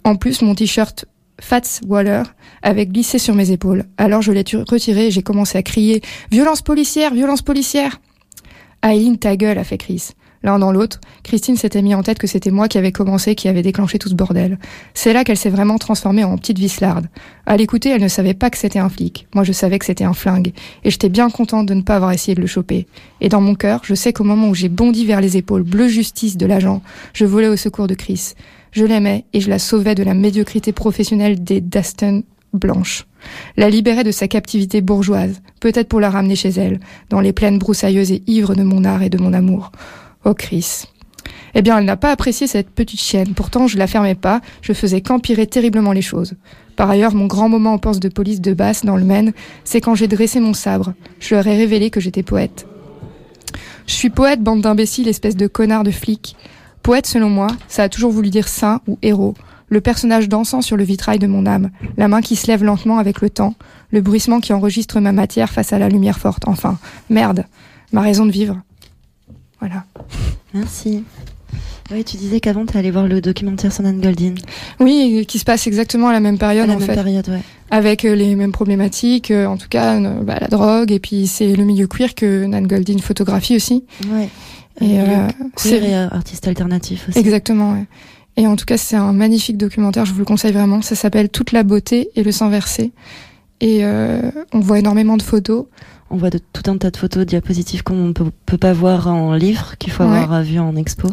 En 0.04 0.16
plus, 0.16 0.42
mon 0.42 0.56
t-shirt 0.56 1.06
Fats 1.42 1.82
Waller 1.88 2.24
avait 2.62 2.86
glissé 2.86 3.18
sur 3.18 3.36
mes 3.36 3.52
épaules. 3.52 3.86
Alors 3.98 4.22
je 4.22 4.32
l'ai 4.32 4.44
retiré 4.68 5.08
et 5.08 5.12
j'ai 5.12 5.24
commencé 5.24 5.58
à 5.58 5.64
crier 5.64 6.02
Violence 6.32 6.62
policière, 6.62 7.14
violence 7.14 7.42
policière 7.42 8.00
Aileen, 8.82 9.18
ta 9.18 9.36
gueule, 9.36 9.58
a 9.58 9.64
fait 9.64 9.78
Chris. 9.78 10.10
L'un 10.42 10.60
dans 10.60 10.72
l'autre, 10.72 11.02
Christine 11.24 11.58
s'était 11.58 11.82
mis 11.82 11.94
en 11.94 12.02
tête 12.02 12.18
que 12.18 12.28
c'était 12.28 12.52
moi 12.52 12.68
qui 12.68 12.78
avais 12.78 12.92
commencé, 12.92 13.36
qui 13.36 13.50
avait 13.50 13.62
déclenché 13.62 14.00
tout 14.00 14.08
ce 14.08 14.16
bordel. 14.16 14.58
C'est 14.94 15.12
là 15.12 15.24
qu'elle 15.24 15.38
s'est 15.38 15.50
vraiment 15.50 15.78
transformée 15.78 16.24
en 16.24 16.38
petite 16.38 16.60
vislarde. 16.60 17.08
À 17.46 17.58
l'écouter, 17.58 17.90
elle 17.90 18.02
ne 18.02 18.08
savait 18.08 18.34
pas 18.34 18.50
que 18.50 18.58
c'était 18.58 18.80
un 18.80 18.90
flic. 18.90 19.28
Moi, 19.36 19.44
je 19.44 19.52
savais 19.52 19.80
que 19.80 19.86
c'était 19.86 20.06
un 20.06 20.14
flingue. 20.14 20.54
Et 20.84 20.92
j'étais 20.92 21.10
bien 21.10 21.30
contente 21.30 21.66
de 21.66 21.74
ne 21.74 21.82
pas 21.82 21.98
avoir 21.98 22.12
essayé 22.12 22.36
de 22.36 22.42
le 22.42 22.48
choper. 22.48 22.88
Et 23.20 23.28
dans 23.28 23.42
mon 23.42 23.56
cœur, 23.56 23.82
je 23.84 23.96
sais 23.96 24.14
qu'au 24.14 24.24
moment 24.24 24.50
où 24.50 24.56
j'ai 24.56 24.70
bondi 24.70 25.06
vers 25.06 25.20
les 25.20 25.36
épaules 25.36 25.64
bleu 25.64 25.88
justice 25.88 26.38
de 26.38 26.46
l'agent, 26.46 26.82
je 27.14 27.26
volais 27.26 27.50
au 27.50 27.58
secours 27.58 27.88
de 27.88 27.96
Chris. 27.96 28.34
Je 28.72 28.86
l'aimais 28.86 29.26
et 29.34 29.42
je 29.42 29.50
la 29.50 29.60
sauvais 29.60 29.96
de 29.96 30.04
la 30.04 30.14
médiocrité 30.14 30.72
professionnelle 30.72 31.44
des 31.44 31.60
Daston 31.60 32.24
blanches. 32.54 33.06
La 33.58 33.70
libérer 33.70 34.04
de 34.04 34.12
sa 34.12 34.28
captivité 34.28 34.82
bourgeoise, 34.82 35.42
peut-être 35.60 35.90
pour 35.90 36.00
la 36.00 36.10
ramener 36.10 36.36
chez 36.36 36.50
elle, 36.50 36.80
dans 37.10 37.20
les 37.20 37.34
plaines 37.34 37.60
broussailleuses 37.60 38.12
et 38.12 38.24
ivres 38.28 38.56
de 38.56 38.64
mon 38.64 38.86
art 38.86 39.04
et 39.04 39.10
de 39.10 39.18
mon 39.18 39.34
amour. 39.34 39.72
Oh 40.30 40.36
Chris. 40.36 40.84
Eh 41.56 41.64
bien, 41.64 41.80
elle 41.80 41.86
n'a 41.86 41.98
pas 41.98 42.12
apprécié 42.12 42.46
cette 42.46 42.70
petite 42.70 43.02
chienne. 43.02 43.34
Pourtant, 43.34 43.66
je 43.66 43.80
la 43.80 43.88
fermais 43.88 44.14
pas, 44.14 44.42
je 44.62 44.74
faisais 44.74 45.02
qu'empirer 45.02 45.48
terriblement 45.48 45.92
les 45.92 46.04
choses. 46.04 46.36
Par 46.76 46.88
ailleurs, 46.88 47.16
mon 47.16 47.26
grand 47.26 47.50
moment 47.50 47.74
en 47.74 47.78
poste 47.80 48.04
de 48.04 48.10
police 48.10 48.40
de 48.40 48.54
Basse, 48.54 48.86
dans 48.86 48.96
le 48.96 49.06
Maine, 49.06 49.34
c'est 49.64 49.82
quand 49.82 49.96
j'ai 49.96 50.08
dressé 50.08 50.40
mon 50.40 50.54
sabre. 50.54 50.94
Je 51.20 51.34
leur 51.34 51.48
ai 51.48 51.58
révélé 51.58 51.90
que 51.90 52.00
j'étais 52.00 52.22
poète. 52.22 52.68
Je 53.88 53.94
suis 53.96 54.12
poète, 54.12 54.44
bande 54.44 54.62
d'imbéciles, 54.62 55.08
espèce 55.08 55.36
de 55.36 55.48
connard 55.48 55.84
de 55.84 55.90
flic. 55.90 56.36
Poète, 56.84 57.08
selon 57.08 57.32
moi, 57.32 57.48
ça 57.68 57.82
a 57.82 57.90
toujours 57.90 58.12
voulu 58.12 58.30
dire 58.30 58.48
saint 58.48 58.82
ou 58.88 59.00
héros. 59.02 59.34
Le 59.68 59.82
personnage 59.82 60.30
dansant 60.30 60.62
sur 60.62 60.78
le 60.78 60.84
vitrail 60.84 61.18
de 61.18 61.26
mon 61.26 61.48
âme, 61.48 61.72
la 61.98 62.08
main 62.08 62.22
qui 62.22 62.36
se 62.36 62.46
lève 62.46 62.64
lentement 62.64 63.00
avec 63.00 63.22
le 63.22 63.32
temps, 63.32 63.56
le 63.90 64.02
bruissement 64.02 64.42
qui 64.42 64.54
enregistre 64.54 65.00
ma 65.00 65.12
matière 65.12 65.50
face 65.50 65.74
à 65.74 65.80
la 65.80 65.90
lumière 65.90 66.20
forte. 66.20 66.48
Enfin, 66.48 66.78
merde, 67.10 67.46
ma 67.92 68.02
raison 68.02 68.28
de 68.28 68.32
vivre. 68.32 68.62
Voilà. 69.60 69.86
Merci. 70.54 71.04
Oui, 71.92 72.04
tu 72.04 72.18
disais 72.18 72.40
qu'avant, 72.40 72.66
tu 72.68 72.78
allé 72.78 72.92
voir 72.92 73.08
le 73.08 73.20
documentaire 73.20 73.74
sur 73.74 73.82
Nan 73.84 74.00
Goldin. 74.00 74.36
Oui, 74.80 75.26
qui 75.28 75.40
se 75.40 75.44
passe 75.46 75.66
exactement 75.66 76.10
à 76.10 76.14
la 76.14 76.20
même 76.20 76.38
période, 76.38 76.66
à 76.66 76.68
la 76.68 76.76
en 76.76 76.80
même 76.80 76.88
fait. 76.88 76.94
période, 76.94 77.28
ouais. 77.30 77.42
Avec 77.72 78.06
euh, 78.06 78.14
les 78.16 78.36
mêmes 78.36 78.52
problématiques, 78.52 79.32
euh, 79.32 79.48
en 79.48 79.58
tout 79.58 79.68
cas, 79.70 79.96
euh, 80.00 80.22
bah, 80.22 80.38
la 80.40 80.48
drogue, 80.48 80.92
et 80.92 81.00
puis 81.00 81.26
c'est 81.26 81.56
le 81.56 81.64
milieu 81.64 81.88
queer 81.88 82.14
que 82.14 82.46
Nan 82.46 82.68
Goldin 82.68 83.00
photographie 83.00 83.56
aussi. 83.56 83.86
Ouais. 84.08 84.30
Et, 84.82 85.00
Euh, 85.00 85.04
euh, 85.04 85.28
queer 85.28 85.50
c'est 85.58 85.78
et 85.90 85.96
euh, 85.96 86.08
artiste 86.12 86.48
alternatif 86.48 87.10
aussi. 87.10 87.18
Exactement, 87.18 87.74
ouais. 87.74 87.86
Et 88.38 88.46
en 88.48 88.56
tout 88.56 88.66
cas, 88.66 88.78
c'est 88.78 88.96
un 88.96 89.12
magnifique 89.12 89.58
documentaire, 89.58 90.06
je 90.06 90.14
vous 90.14 90.20
le 90.20 90.26
conseille 90.26 90.54
vraiment. 90.54 90.82
Ça 90.84 90.96
s'appelle 90.96 91.30
Toute 91.30 91.52
la 91.52 91.64
beauté 91.64 92.12
et 92.16 92.24
le 92.24 92.32
sang 92.32 92.50
versé. 92.50 92.92
Et 93.62 93.80
euh, 93.84 94.22
on 94.54 94.60
voit 94.60 94.80
énormément 94.80 95.18
de 95.18 95.22
photos. 95.22 95.66
On 96.10 96.18
voit 96.18 96.30
de, 96.30 96.40
tout 96.54 96.70
un 96.72 96.78
tas 96.78 96.90
de 96.92 96.98
photos, 96.98 97.26
diapositives 97.26 97.84
qu'on 97.84 98.08
ne 98.08 98.12
peut, 98.14 98.32
peut 98.46 98.58
pas 98.58 98.74
voir 98.74 99.08
en 99.08 99.34
livre, 99.36 99.76
qu'il 99.78 99.92
faut 99.92 100.04
Ouais. 100.06 100.18
avoir 100.18 100.42
vu 100.42 100.60
en 100.60 100.76
expo. 100.76 101.10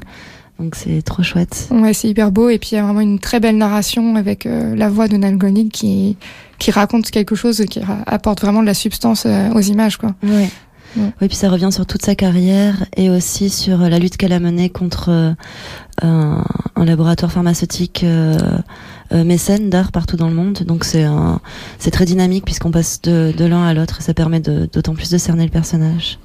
Donc 0.59 0.75
c'est 0.75 1.03
trop 1.03 1.23
chouette. 1.23 1.69
Ouais, 1.71 1.93
c'est 1.93 2.09
hyper 2.09 2.33
beau. 2.33 2.49
Et 2.49 2.59
puis 2.59 2.71
il 2.73 2.75
y 2.77 2.79
a 2.79 2.83
vraiment 2.83 3.03
une 3.03 3.19
très 3.19 3.41
belle 3.41 3.59
narration 3.59 4.17
avec 4.17 4.47
euh, 4.47 4.75
la 4.75 4.89
voix 4.89 5.07
de 5.07 5.17
Nan 5.19 5.37
Goldin 5.37 5.69
qui, 5.71 6.17
qui 6.59 6.71
raconte 6.71 7.11
quelque 7.11 7.35
chose 7.35 7.63
qui 7.69 7.79
apporte 8.07 8.41
vraiment 8.41 8.63
de 8.63 8.67
la 8.67 8.73
substance 8.75 9.25
euh, 9.27 9.51
aux 9.53 9.61
images, 9.61 9.99
quoi. 9.99 10.15
Ouais. 10.23 10.49
Ouais. 10.97 11.13
Oui, 11.21 11.29
puis 11.29 11.37
ça 11.37 11.51
revient 11.51 11.69
sur 11.73 11.85
toute 11.85 12.03
sa 12.03 12.15
carrière 12.15 12.87
et 12.97 13.11
aussi 13.11 13.51
sur 13.51 13.77
la 13.77 13.99
lutte 13.99 14.17
qu'elle 14.17 14.33
a 14.33 14.41
menée 14.41 14.71
contre 14.71 15.11
euh, 15.11 15.33
un, 16.01 16.43
un 16.75 16.85
laboratoire 16.87 17.31
pharmaceutique 17.31 18.03
euh, 19.13 19.17
euh, 19.17 19.25
mécène 19.25 19.71
d'art 19.71 19.93
partout 19.93 20.17
dans 20.17 20.29
le 20.29 20.35
monde. 20.35 20.63
Donc 20.67 20.85
c'est 20.85 21.07
c'est 21.79 21.91
très 21.91 22.05
dynamique 22.05 22.45
puisqu'on 22.45 22.71
passe 22.71 23.01
de, 23.03 23.33
de 23.37 23.45
l'un 23.45 23.65
à 23.65 23.75
l'autre 23.75 24.03
ça 24.03 24.15
permet 24.15 24.41
d'autant 24.41 24.95
plus 24.95 25.11
de 25.11 25.19
cerner 25.19 25.45
le 25.45 25.51
personnage. 25.51 26.19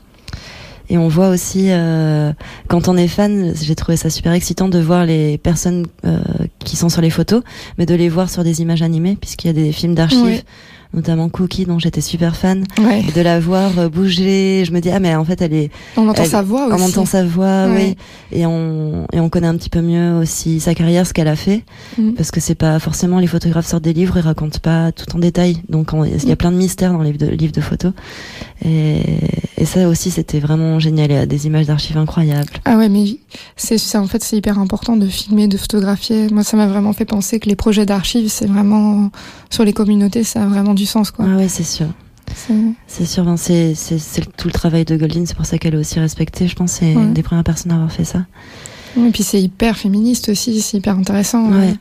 Et 0.91 0.97
on 0.97 1.07
voit 1.07 1.29
aussi, 1.29 1.67
euh, 1.69 2.33
quand 2.67 2.89
on 2.89 2.97
est 2.97 3.07
fan, 3.07 3.53
j'ai 3.55 3.75
trouvé 3.75 3.95
ça 3.95 4.09
super 4.09 4.33
excitant 4.33 4.67
de 4.67 4.77
voir 4.77 5.05
les 5.05 5.37
personnes 5.37 5.85
euh, 6.03 6.19
qui 6.65 6.75
sont 6.75 6.89
sur 6.89 6.99
les 6.99 7.09
photos, 7.09 7.43
mais 7.77 7.85
de 7.85 7.95
les 7.95 8.09
voir 8.09 8.29
sur 8.29 8.43
des 8.43 8.61
images 8.61 8.81
animées, 8.81 9.17
puisqu'il 9.19 9.47
y 9.47 9.49
a 9.51 9.53
des 9.53 9.71
films 9.71 9.95
d'archives. 9.95 10.43
Notamment 10.93 11.29
Cookie, 11.29 11.65
dont 11.65 11.79
j'étais 11.79 12.01
super 12.01 12.35
fan, 12.35 12.63
Ouais. 12.79 13.03
et 13.07 13.11
de 13.11 13.21
la 13.21 13.39
voir 13.39 13.71
euh, 13.79 13.89
bouger. 13.89 14.63
Je 14.65 14.71
me 14.73 14.79
dis 14.81 14.89
ah 14.89 14.99
mais 14.99 15.15
en 15.15 15.23
fait 15.25 15.41
elle 15.41 15.53
est, 15.53 15.71
On 15.97 16.07
entend 16.07 16.23
Elle- 16.23 16.29
sa 16.29 16.41
voix 16.41 16.67
aussi. 16.67 16.81
on 16.81 16.85
entend 16.85 17.05
sa 17.05 17.23
voix, 17.23 17.67
Ouais. 17.67 17.95
oui, 18.31 18.37
et 18.37 18.45
on 18.45 19.05
et 19.13 19.19
on 19.19 19.29
connaît 19.29 19.47
un 19.47 19.55
petit 19.55 19.69
peu 19.69 19.81
mieux 19.81 20.13
aussi 20.17 20.59
sa 20.59 20.73
carrière, 20.75 21.05
ce 21.07 21.13
qu'elle 21.13 21.27
a 21.27 21.35
fait, 21.35 21.63
Mhm. 21.97 22.13
parce 22.15 22.31
que 22.31 22.39
c'est 22.39 22.55
pas 22.55 22.79
forcément 22.79 23.19
les 23.19 23.27
photographes 23.27 23.67
sortent 23.67 23.83
des 23.83 23.93
livres, 23.93 24.17
ils 24.17 24.21
racontent 24.21 24.59
pas 24.61 24.91
tout 24.91 25.15
en 25.15 25.19
détail, 25.19 25.57
donc 25.69 25.93
on- 25.93 26.03
il 26.03 26.11
y 26.27 26.31
a 26.31 26.33
Mm. 26.33 26.37
plein 26.37 26.51
de 26.51 26.57
mystères 26.57 26.91
dans 26.93 27.01
les 27.01 27.11
livres 27.13 27.25
de, 27.25 27.31
livres 27.35 27.53
de 27.53 27.61
photos, 27.61 27.93
et, 28.63 29.01
et 29.57 29.65
ça 29.65 29.87
aussi 29.87 30.11
c'était 30.11 30.39
vraiment 30.39 30.79
génial, 30.79 31.11
il 31.11 31.13
y 31.15 31.17
a 31.17 31.25
des 31.25 31.47
images 31.47 31.67
d'archives 31.67 31.97
incroyables. 31.97 32.51
Ah 32.65 32.77
ouais, 32.77 32.89
mais 32.89 33.17
c'est- 33.55 33.95
en 33.97 34.07
fait 34.07 34.23
c'est 34.23 34.37
hyper 34.37 34.59
important 34.59 34.97
de 34.97 35.07
filmer, 35.07 35.47
de 35.47 35.57
photographier. 35.57 36.27
Moi, 36.31 36.43
ça 36.43 36.57
m'a 36.57 36.67
vraiment 36.67 36.93
fait 36.93 37.05
penser 37.05 37.39
que 37.39 37.47
les 37.49 37.55
projets 37.55 37.85
d'archives, 37.85 38.29
c'est 38.29 38.45
vraiment 38.45 39.09
sur 39.49 39.63
les 39.63 39.73
communautés, 39.73 40.23
ça 40.23 40.43
a 40.43 40.45
vraiment 40.47 40.73
du 40.73 40.80
sens, 40.85 41.11
quoi. 41.11 41.25
Ah 41.27 41.37
ouais 41.37 41.47
c'est 41.47 41.63
sûr. 41.63 41.87
C'est- 42.87 43.05
sûr, 43.05 43.25
ben, 43.25 43.35
c'est 43.37 43.75
tout 44.37 44.47
le 44.47 44.53
travail 44.53 44.85
de 44.85 44.95
Goldin, 44.95 45.23
c'est 45.25 45.35
pour 45.35 45.45
ça 45.45 45.57
qu'elle 45.57 45.73
est 45.73 45.77
aussi 45.77 45.99
respectée. 45.99 46.47
Je 46.47 46.55
pense 46.55 46.71
que 46.73 46.79
c'est 46.79 46.95
Ouais. 46.95 47.03
une 47.03 47.13
des 47.13 47.23
premières 47.23 47.43
personnes 47.43 47.71
à 47.73 47.75
avoir 47.75 47.91
fait 47.91 48.05
ça. 48.05 48.25
Et 48.97 49.09
puis 49.11 49.23
c'est 49.23 49.41
hyper 49.41 49.77
féministe 49.77 50.29
aussi, 50.29 50.61
c'est 50.61 50.77
hyper 50.77 50.97
intéressant. 50.97 51.49
Ouais. 51.51 51.69
euh, 51.69 51.73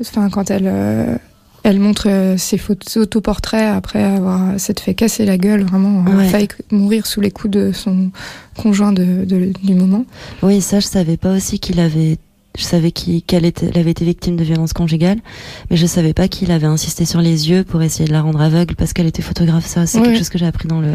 Enfin, 0.00 0.28
quand 0.30 0.50
elle 0.50 0.66
euh, 0.66 1.16
elle 1.62 1.78
montre 1.80 2.08
euh, 2.10 2.36
ses 2.36 2.58
photos, 2.58 2.96
autoportraits 2.98 3.74
après 3.74 4.02
avoir 4.02 4.58
s'être 4.58 4.80
fait 4.80 4.94
casser 4.94 5.24
la 5.24 5.38
gueule, 5.38 5.62
vraiment, 5.64 6.04
euh, 6.08 6.16
Ouais. 6.16 6.28
failli 6.28 6.48
mourir 6.70 7.06
sous 7.06 7.20
les 7.20 7.30
coups 7.30 7.52
de 7.52 7.70
son 7.72 8.10
conjoint 8.56 8.92
de, 8.92 9.24
de- 9.24 9.52
du 9.62 9.74
moment. 9.74 10.04
Oui, 10.42 10.60
ça, 10.60 10.80
je 10.80 10.86
savais 10.86 11.16
pas 11.16 11.32
aussi 11.34 11.58
qu'il 11.60 11.78
avait. 11.80 12.18
Je 12.56 12.62
savais 12.62 12.92
qu'il- 12.92 13.22
elle 13.32 13.52
avait 13.78 13.90
été 13.90 14.04
victime 14.04 14.36
de 14.36 14.44
violences 14.44 14.72
conjugales, 14.72 15.18
mais 15.70 15.76
je 15.76 15.86
savais 15.86 16.12
pas 16.14 16.28
qu'il 16.28 16.52
avait 16.52 16.66
insisté 16.68 17.04
sur 17.04 17.20
les 17.20 17.50
yeux 17.50 17.64
pour 17.64 17.82
essayer 17.82 18.06
de 18.06 18.12
la 18.12 18.22
rendre 18.22 18.40
aveugle 18.40 18.76
parce 18.76 18.92
qu'elle 18.92 19.06
était 19.08 19.22
photographe. 19.22 19.66
Ça, 19.66 19.86
c'est 19.86 20.00
quelque 20.00 20.18
chose 20.18 20.28
que 20.28 20.38
j'ai 20.38 20.46
appris 20.46 20.68
dans 20.68 20.80
le 20.80 20.92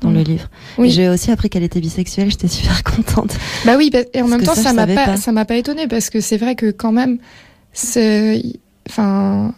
dans 0.00 0.10
le 0.10 0.20
livre. 0.22 0.48
Oui. 0.78 0.90
J'ai 0.90 1.08
aussi 1.08 1.32
appris 1.32 1.50
qu'elle 1.50 1.64
était 1.64 1.80
bisexuelle. 1.80 2.30
J'étais 2.30 2.46
super 2.48 2.82
contente. 2.96 3.36
Bah 3.66 3.74
oui, 3.76 3.90
bah- 3.92 3.98
et 4.14 4.22
en 4.22 4.28
Parce 4.28 4.30
même 4.30 4.42
temps, 4.44 4.54
ça, 4.54 4.62
ça 4.62 4.72
m'a 4.72 4.86
pas, 4.86 5.04
pas. 5.04 5.16
ça 5.16 5.32
m'a 5.32 5.44
pas 5.44 5.56
étonné 5.56 5.88
parce 5.88 6.08
que 6.08 6.20
c'est 6.20 6.36
vrai 6.36 6.54
que 6.54 6.70
quand 6.70 6.92
même, 6.92 7.18
c'est, 7.72 8.40
enfin, 8.88 9.52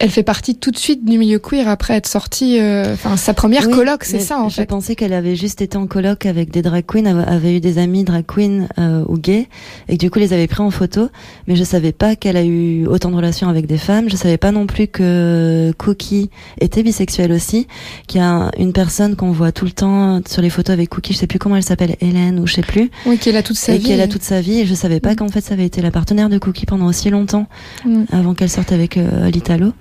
elle 0.00 0.10
fait 0.10 0.22
partie 0.24 0.56
tout 0.56 0.70
de 0.70 0.76
suite 0.76 1.04
du 1.04 1.18
milieu 1.18 1.38
queer 1.38 1.68
après 1.68 1.94
être 1.94 2.06
sortie. 2.08 2.58
euh, 2.60 2.92
Enfin, 2.94 3.16
sa 3.16 3.32
première 3.34 3.66
Oui, 3.68 3.72
coloc, 3.74 4.04
c'est 4.04 4.18
ça 4.18 4.40
en 4.40 4.48
je 4.48 4.56
fait. 4.56 4.66
pensais 4.66 4.96
qu'elle 4.96 5.12
avait 5.12 5.36
juste 5.36 5.62
été 5.62 5.76
en 5.76 5.86
coloc 5.86 6.26
avec 6.26 6.50
des 6.50 6.62
drag 6.62 6.84
queens, 6.84 7.06
avait, 7.06 7.56
eu 7.56 7.60
des 7.60 7.78
amis 7.78 8.02
drag 8.04 8.24
queens 8.26 8.66
euh, 8.78 9.04
ou 9.08 9.16
gays, 9.18 9.48
et 9.88 9.96
que 9.96 10.00
du 10.04 10.10
coup 10.10 10.18
les 10.18 10.32
avait 10.32 10.46
pris 10.48 10.62
en 10.62 10.70
photo. 10.70 11.08
Mais 11.46 11.54
je 11.56 11.62
savais 11.64 11.92
pas 11.92 12.16
qu'elle 12.16 12.36
a 12.36 12.44
eu 12.44 12.86
autant 12.86 13.10
de 13.10 13.16
relations 13.16 13.48
avec 13.48 13.66
des 13.66 13.78
femmes. 13.78 14.08
Je 14.10 14.16
savais 14.16 14.36
pas 14.36 14.50
non 14.52 14.66
plus 14.66 14.88
que 14.88 15.72
Cookie 15.78 16.30
était 16.60 16.82
bisexuelle 16.82 17.32
aussi. 17.32 17.66
Qu'il 18.06 18.20
y 18.20 18.24
a 18.24 18.50
une 18.58 18.72
personne 18.72 19.16
qu'on 19.16 19.30
voit 19.32 19.52
tout 19.52 19.64
le 19.64 19.70
temps 19.70 20.20
sur 20.28 20.42
les 20.42 20.50
photos 20.50 20.72
avec 20.74 20.88
Cookie, 20.88 21.12
je 21.12 21.18
sais 21.18 21.26
plus 21.26 21.38
comment 21.38 21.56
elle 21.56 21.62
s'appelle, 21.62 21.96
Hélène 22.00 22.40
ou 22.40 22.46
je 22.46 22.54
sais 22.54 22.62
plus, 22.62 22.90
Oui, 23.06 23.18
qu'elle 23.18 23.36
a 23.36 23.42
toute 23.42 23.56
sa 23.56 23.74
et 23.74 23.78
vie. 23.78 23.84
qu'elle 23.88 24.00
a 24.00 24.08
toute 24.08 24.22
sa 24.22 24.40
vie. 24.40 24.60
Et 24.60 24.66
je 24.66 24.74
savais 24.74 25.00
pas 25.00 25.12
Mm. 25.12 25.16
qu'en 25.16 25.28
fait 25.28 25.40
ça 25.42 25.54
avait 25.54 25.66
été 25.66 25.80
la 25.82 25.90
partenaire 25.92 26.28
de 26.28 26.38
Cookie 26.38 26.66
pendant 26.66 26.86
aussi 26.86 27.10
longtemps 27.10 27.46
Mm. 27.84 28.04
avant 28.12 28.34
qu'elle 28.34 28.50
sorte 28.50 28.72
avec 28.72 28.96
euh, 28.96 29.30
l'Italo. 29.30 29.72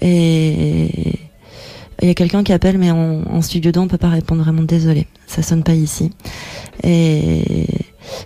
Et 0.00 1.18
il 2.02 2.08
y 2.08 2.10
a 2.10 2.14
quelqu'un 2.14 2.42
qui 2.42 2.52
appelle, 2.52 2.78
mais 2.78 2.90
en, 2.90 3.22
en 3.30 3.42
studio 3.42 3.72
2, 3.72 3.80
on 3.80 3.88
peut 3.88 3.98
pas 3.98 4.08
répondre. 4.08 4.42
Vraiment 4.42 4.62
désolé, 4.62 5.06
ça 5.26 5.42
sonne 5.42 5.62
pas 5.62 5.74
ici. 5.74 6.10
Et 6.82 7.66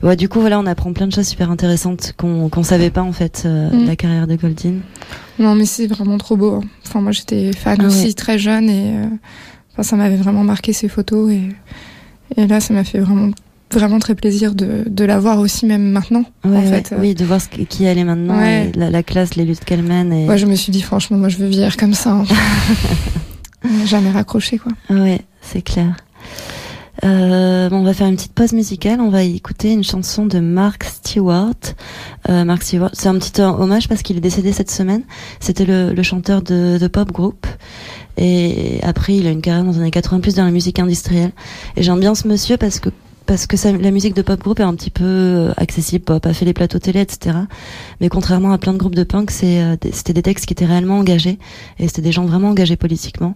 ouais, 0.03 0.16
du 0.16 0.29
coup, 0.29 0.40
voilà, 0.40 0.61
on 0.61 0.66
apprend 0.66 0.92
plein 0.92 1.07
de 1.09 1.12
choses 1.12 1.27
super 1.27 1.51
intéressantes 1.51 2.12
qu'on 2.16 2.49
qu'on 2.49 2.62
savait 2.62 2.90
pas 2.90 3.03
en 3.03 3.12
fait 3.12 3.42
euh, 3.47 3.70
Mm. 3.70 3.83
de 3.83 3.87
la 3.87 3.97
carrière 3.97 4.27
de 4.27 4.37
Goldin. 4.37 4.75
Non, 5.40 5.55
mais 5.57 5.64
c'est 5.66 5.87
vraiment 5.88 6.18
trop 6.18 6.37
beau. 6.37 6.53
hein. 6.55 6.61
Enfin, 6.87 7.01
moi, 7.01 7.11
j'étais 7.12 7.53
fan 7.53 7.79
Ah 7.81 7.87
aussi 7.87 8.07
ouais. 8.07 8.12
très 8.12 8.38
jeune 8.38 8.68
et 8.70 8.97
euh, 8.97 9.07
enfin, 9.73 9.83
ça 9.83 9.97
m'avait 9.97 10.16
vraiment 10.16 10.44
marqué 10.44 10.73
ces 10.73 10.88
photos 10.88 11.33
et, 11.33 11.42
et 12.37 12.47
là, 12.47 12.61
ça 12.61 12.73
m'a 12.75 12.85
fait 12.85 13.01
vraiment 13.01 13.31
vraiment 13.75 13.99
très 13.99 14.15
plaisir 14.15 14.55
de, 14.55 14.85
de 14.87 15.05
la 15.05 15.19
voir 15.19 15.39
aussi 15.39 15.67
même 15.67 15.91
maintenant. 15.91 16.25
Ouais, 16.45 16.57
en 16.57 16.63
fait, 16.63 16.95
oui, 16.99 17.15
de 17.15 17.25
voir 17.25 17.41
ce, 17.41 17.49
qui- 17.49 17.85
elle 17.85 17.99
est 17.99 18.05
maintenant, 18.05 18.39
Ouais. 18.39 18.71
et 18.75 18.79
la, 18.79 18.91
la 18.91 19.03
classe, 19.03 19.35
les 19.37 19.45
luttes 19.45 19.65
qu'elle 19.65 19.83
mène. 19.83 20.13
Et... 20.13 20.27
Ouais, 20.29 20.39
je 20.39 20.47
me 20.47 20.55
suis 20.55 20.73
dit 20.73 20.83
franchement, 20.83 21.17
moi, 21.19 21.29
je 21.29 21.37
veux 21.39 21.47
vieillir 21.47 21.77
comme 21.77 21.95
ça. 21.95 22.11
hein. 22.13 22.25
Jamais 23.87 24.11
raccroché 24.11 24.59
quoi. 24.59 24.73
Ouais, 24.91 25.21
c'est 25.41 25.63
clair. 25.63 25.97
Euh, 27.03 27.69
bon, 27.69 27.79
on 27.79 27.83
va 27.83 27.93
faire 27.93 28.07
une 28.07 28.15
petite 28.17 28.33
pause 28.33 28.53
musicale. 28.53 29.01
On 29.01 29.11
va 29.11 29.23
écouter 29.25 29.73
une 29.73 29.83
chanson 29.85 30.27
de 30.27 30.39
Mark 30.39 30.85
Stewart. 30.85 31.55
Euh, 32.29 32.45
Mark 32.45 32.63
Stewart, 32.63 32.91
c'est 32.93 33.09
un 33.09 33.19
petit 33.19 33.41
hommage 33.43 33.89
parce 33.89 34.03
qu'il 34.03 34.17
est 34.17 34.21
décédé 34.21 34.53
cette 34.53 34.71
semaine. 34.71 35.03
C'était 35.41 35.65
le, 35.65 35.93
le 35.93 36.03
chanteur 36.03 36.41
de, 36.43 36.79
de 36.79 36.87
pop 36.89 37.11
group. 37.13 37.47
Et 38.17 38.79
après, 38.83 39.17
il 39.17 39.27
a 39.27 39.31
une 39.31 39.41
carrière 39.43 39.65
dans 39.65 39.73
les 39.73 39.79
années 39.79 39.91
80 39.91 40.21
plus 40.21 40.35
dans 40.37 40.45
la 40.45 40.51
musique 40.53 40.79
industrielle. 40.79 41.33
Et 41.77 41.83
j'aime 41.83 42.01
bien 42.01 42.15
ce 42.15 42.29
monsieur 42.29 42.57
parce 42.57 42.79
que 42.81 42.91
parce 43.27 43.47
que 43.47 43.57
la 43.79 43.91
musique 43.91 44.15
de 44.15 44.23
pop 44.23 44.41
group 44.41 44.61
est 44.61 44.65
un 44.65 44.75
petit 44.75 44.91
peu 44.91 45.05
euh, 45.05 45.53
accessible, 45.57 46.05
pop, 46.05 46.25
a 46.27 46.35
fait 46.35 46.45
les 46.45 46.53
plateaux 46.53 46.79
télé, 46.79 47.01
etc. 47.01 47.37
Mais 48.01 48.09
contrairement 48.09 48.53
à 48.53 48.59
plein 48.59 48.73
de 48.73 48.79
groupes 48.79 48.95
de 48.95 49.05
punk, 49.05 49.31
euh, 49.43 49.77
c'était 49.93 50.13
des 50.13 50.23
textes 50.23 50.47
qui 50.47 50.53
étaient 50.53 50.67
réellement 50.67 50.99
engagés 50.99 51.39
et 51.79 51.89
c'était 51.89 52.03
des 52.03 52.13
gens 52.13 52.27
vraiment 52.27 52.51
engagés 52.51 52.77
politiquement. 52.77 53.35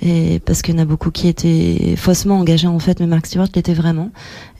Et 0.00 0.40
parce 0.44 0.62
qu'il 0.62 0.74
y 0.74 0.78
en 0.78 0.82
a 0.82 0.84
beaucoup 0.84 1.10
qui 1.10 1.28
étaient 1.28 1.94
faussement 1.96 2.38
engagés 2.38 2.66
en 2.66 2.78
fait, 2.78 3.00
mais 3.00 3.06
Mark 3.06 3.26
Stewart 3.26 3.48
l'était 3.54 3.74
vraiment. 3.74 4.10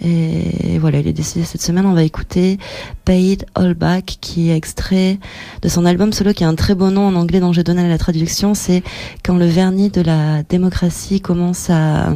Et 0.03 0.79
voilà, 0.79 1.01
il 1.01 1.09
est 1.09 1.12
décédé 1.12 1.45
cette 1.45 1.62
semaine. 1.62 1.87
On 1.87 1.95
va 1.95 2.03
écouter 2.03 2.59
Paid 3.05 3.47
All 3.55 3.75
Back, 3.75 4.19
qui 4.21 4.51
est 4.51 4.57
extrait 4.57 5.19
de 5.62 5.69
son 5.69 5.85
album 5.85 6.12
solo, 6.12 6.33
qui 6.33 6.45
a 6.45 6.49
un 6.49 6.55
très 6.55 6.75
beau 6.75 6.91
nom 6.91 7.07
en 7.07 7.15
anglais 7.15 7.41
dont 7.41 7.53
j'ai 7.53 7.65
donné 7.65 7.87
la 7.87 7.99
traduction. 7.99 8.55
C'est 8.55 8.83
quand 9.25 9.37
le 9.37 9.47
vernis 9.47 9.91
de 9.91 10.01
la 10.01 10.43
démocratie 10.43 11.21
commence 11.21 11.71
à 11.71 12.12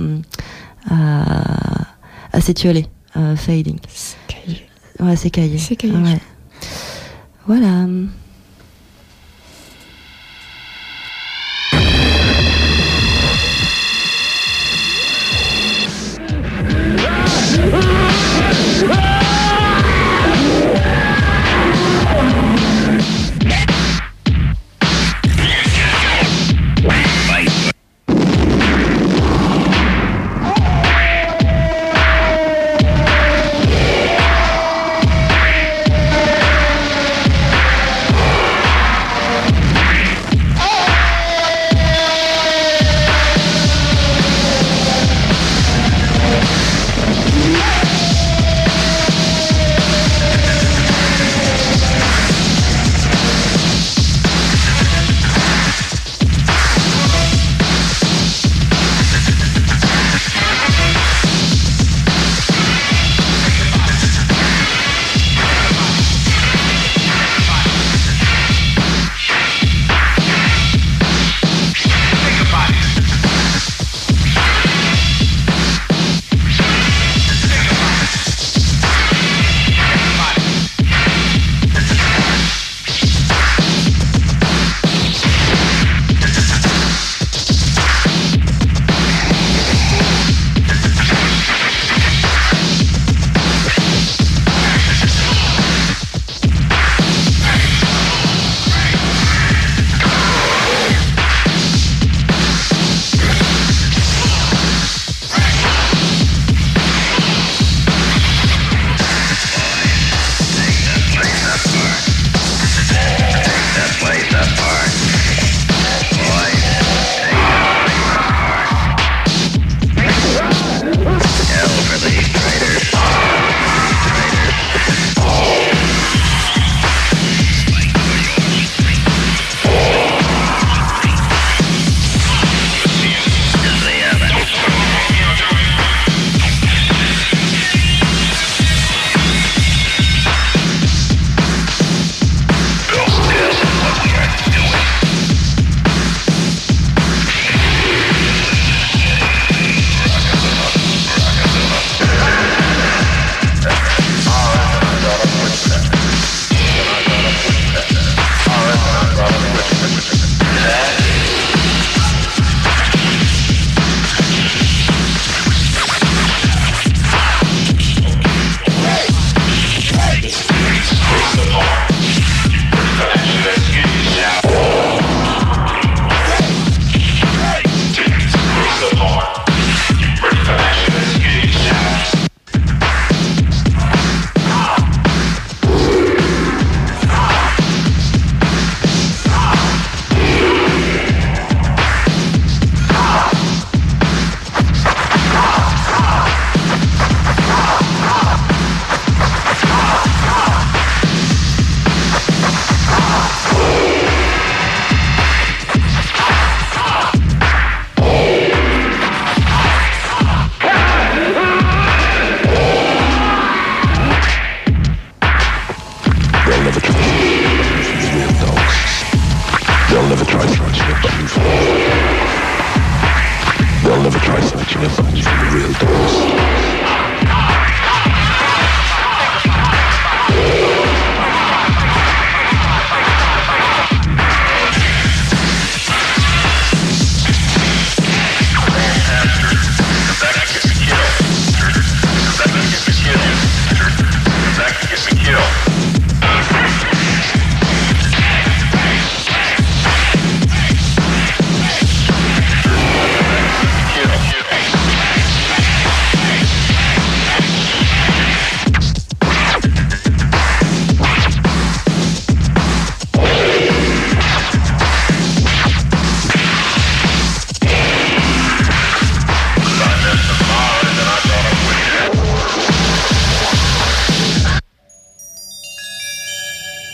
à, 0.88 1.30
à 2.40 2.42
s'étioler, 2.42 2.87
euh, 3.18 3.37
fading. 3.37 3.79
Ouais, 4.98 5.14
c'est 5.14 5.29
caillé. 5.29 5.59
C'est 5.59 5.76
caillé. 5.76 5.94
Ouais. 5.94 6.18
Voilà. 7.46 7.87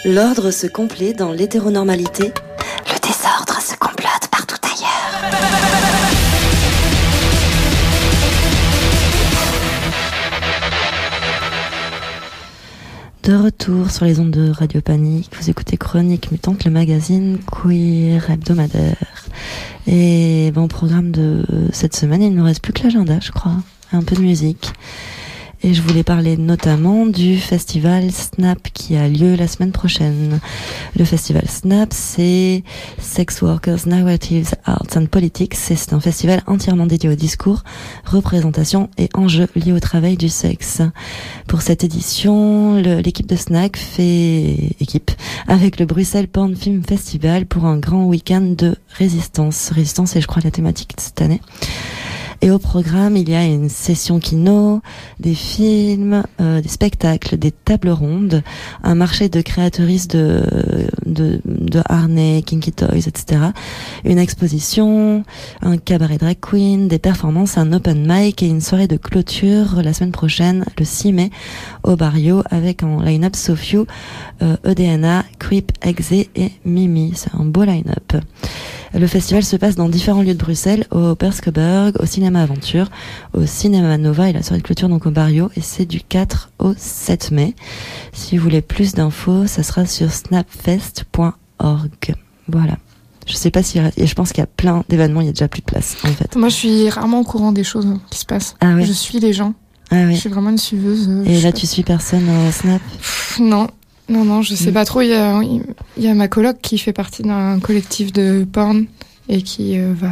L'ordre 0.08 0.52
se 0.52 0.68
complaît 0.68 1.14
dans 1.14 1.32
l'hétéronormalité. 1.32 2.32
Le 2.86 3.00
désordre 3.00 3.60
se 3.60 3.76
complote 3.76 4.28
partout 4.30 4.54
ailleurs. 4.62 5.32
De 13.24 13.34
retour 13.34 13.90
sur 13.90 14.04
les 14.04 14.20
ondes 14.20 14.30
de 14.30 14.52
Radio 14.52 14.80
Panique, 14.80 15.32
vous 15.40 15.50
écoutez 15.50 15.76
Chronique 15.76 16.30
Mutante, 16.30 16.64
le 16.64 16.70
magazine 16.70 17.38
queer 17.50 18.30
hebdomadaire. 18.30 19.24
Et 19.88 20.52
bon, 20.54 20.66
au 20.66 20.68
programme 20.68 21.10
de 21.10 21.44
cette 21.72 21.96
semaine, 21.96 22.22
il 22.22 22.30
ne 22.30 22.36
nous 22.36 22.44
reste 22.44 22.62
plus 22.62 22.72
que 22.72 22.84
l'agenda, 22.84 23.18
je 23.20 23.32
crois. 23.32 23.56
Un 23.92 24.04
peu 24.04 24.14
de 24.14 24.20
musique. 24.20 24.72
Et 25.66 25.74
je 25.74 25.82
voulais 25.82 26.04
parler 26.04 26.36
notamment 26.36 27.06
du 27.06 27.38
festival 27.38 28.12
Snap 28.12 28.68
qui 28.72 28.94
a 28.94 29.08
lieu 29.08 29.34
la 29.34 29.48
semaine 29.48 29.72
prochaine. 29.72 30.38
Le 30.96 31.04
festival 31.04 31.42
Snap, 31.48 31.88
c'est 31.92 32.62
Sex 33.00 33.42
Workers, 33.42 33.80
Narratives, 33.86 34.54
Arts 34.64 34.86
and 34.94 35.06
Politics. 35.06 35.54
C'est 35.56 35.92
un 35.92 35.98
festival 35.98 36.44
entièrement 36.46 36.86
dédié 36.86 37.10
au 37.10 37.16
discours, 37.16 37.64
représentation 38.04 38.90
et 38.96 39.08
enjeux 39.14 39.48
liés 39.56 39.72
au 39.72 39.80
travail 39.80 40.16
du 40.16 40.28
sexe. 40.28 40.82
Pour 41.48 41.62
cette 41.62 41.82
édition, 41.82 42.76
l'équipe 42.76 43.26
de 43.26 43.34
Snack 43.34 43.76
fait 43.76 44.70
équipe 44.78 45.10
avec 45.48 45.80
le 45.80 45.86
Bruxelles 45.86 46.28
Porn 46.28 46.54
Film 46.54 46.84
Festival 46.84 47.44
pour 47.44 47.64
un 47.64 47.78
grand 47.78 48.04
week-end 48.04 48.54
de 48.56 48.76
résistance. 48.96 49.70
Résistance 49.74 50.14
est, 50.14 50.20
je 50.20 50.28
crois, 50.28 50.42
la 50.44 50.52
thématique 50.52 50.94
de 50.96 51.00
cette 51.00 51.20
année. 51.22 51.40
Et 52.42 52.50
au 52.50 52.58
programme, 52.58 53.16
il 53.16 53.28
y 53.28 53.34
a 53.34 53.44
une 53.44 53.68
session 53.68 54.18
kino, 54.18 54.80
des 55.20 55.34
films, 55.34 56.22
euh, 56.40 56.60
des 56.60 56.68
spectacles, 56.68 57.36
des 57.36 57.50
tables 57.50 57.90
rondes, 57.90 58.42
un 58.82 58.94
marché 58.94 59.28
de 59.28 59.40
créatrices 59.40 60.08
de, 60.08 60.42
de, 61.04 61.40
de 61.44 61.82
harnais, 61.88 62.42
kinky 62.44 62.72
toys, 62.72 63.06
etc. 63.06 63.40
Une 64.04 64.18
exposition, 64.18 65.24
un 65.62 65.78
cabaret 65.78 66.18
drag 66.18 66.36
queen, 66.40 66.88
des 66.88 66.98
performances, 66.98 67.58
un 67.58 67.72
open 67.72 68.06
mic 68.06 68.42
et 68.42 68.46
une 68.46 68.60
soirée 68.60 68.88
de 68.88 68.96
clôture 68.96 69.82
la 69.82 69.92
semaine 69.92 70.12
prochaine, 70.12 70.64
le 70.78 70.84
6 70.84 71.12
mai, 71.12 71.30
au 71.82 71.96
Barrio, 71.96 72.42
avec 72.50 72.82
en 72.82 73.00
line-up 73.00 73.36
Sofiu, 73.36 73.84
euh, 74.42 74.56
EDNA, 74.64 75.24
Creep, 75.38 75.72
Exe 75.82 76.12
et 76.12 76.52
Mimi. 76.64 77.12
C'est 77.14 77.34
un 77.34 77.44
beau 77.44 77.64
line-up. 77.64 78.22
Le 78.98 79.06
festival 79.06 79.44
se 79.44 79.56
passe 79.56 79.74
dans 79.76 79.90
différents 79.90 80.22
lieux 80.22 80.32
de 80.32 80.38
Bruxelles, 80.38 80.86
au 80.90 81.14
Perskeberg, 81.14 81.96
au 82.00 82.06
Cinéma 82.06 82.40
Aventure, 82.42 82.88
au 83.34 83.44
Cinéma 83.44 83.98
Nova 83.98 84.30
et 84.30 84.32
la 84.32 84.42
soirée 84.42 84.60
de 84.60 84.64
clôture 84.66 84.88
donc 84.88 85.04
au 85.04 85.10
Barrio 85.10 85.50
et 85.54 85.60
c'est 85.60 85.84
du 85.84 86.00
4 86.00 86.50
au 86.60 86.72
7 86.76 87.30
mai. 87.30 87.54
Si 88.14 88.38
vous 88.38 88.44
voulez 88.44 88.62
plus 88.62 88.94
d'infos, 88.94 89.46
ça 89.46 89.62
sera 89.62 89.84
sur 89.84 90.10
snapfest.org. 90.10 92.14
Voilà. 92.48 92.76
Je 93.26 93.34
sais 93.34 93.50
pas 93.50 93.62
si 93.62 93.78
et 93.96 94.06
je 94.06 94.14
pense 94.14 94.30
qu'il 94.30 94.38
y 94.40 94.44
a 94.44 94.46
plein 94.46 94.82
d'événements, 94.88 95.20
il 95.20 95.26
y 95.26 95.30
a 95.30 95.32
déjà 95.32 95.48
plus 95.48 95.60
de 95.60 95.66
place 95.66 95.96
en 96.04 96.08
fait. 96.08 96.34
Moi, 96.36 96.48
je 96.48 96.54
suis 96.54 96.88
rarement 96.88 97.20
au 97.20 97.24
courant 97.24 97.52
des 97.52 97.64
choses 97.64 97.86
qui 98.08 98.20
se 98.20 98.24
passent. 98.24 98.54
Ah 98.60 98.74
ouais. 98.74 98.86
Je 98.86 98.92
suis 98.92 99.18
les 99.20 99.32
gens. 99.34 99.52
Ah 99.90 100.04
Je 100.04 100.08
oui. 100.08 100.16
suis 100.16 100.28
vraiment 100.30 100.50
une 100.50 100.58
suiveuse. 100.58 101.06
euh, 101.08 101.24
Et 101.26 101.34
je 101.36 101.44
là 101.44 101.52
tu 101.52 101.66
suis 101.66 101.82
personne 101.82 102.24
au 102.28 102.50
Snap? 102.50 102.80
Pff, 102.98 103.40
Non, 103.40 103.66
non, 104.08 104.24
non, 104.24 104.42
je 104.42 104.54
sais 104.54 104.70
Mm. 104.70 104.74
pas 104.74 104.84
trop. 104.84 105.00
Il 105.02 105.08
y 105.08 105.14
a, 105.14 105.40
il 105.42 106.02
y 106.02 106.08
a 106.08 106.14
ma 106.14 106.28
coloc 106.28 106.58
qui 106.62 106.78
fait 106.78 106.92
partie 106.92 107.22
d'un 107.22 107.58
collectif 107.60 108.12
de 108.12 108.46
porn 108.50 108.86
et 109.28 109.42
qui 109.42 109.78
euh, 109.78 109.92
va 109.96 110.10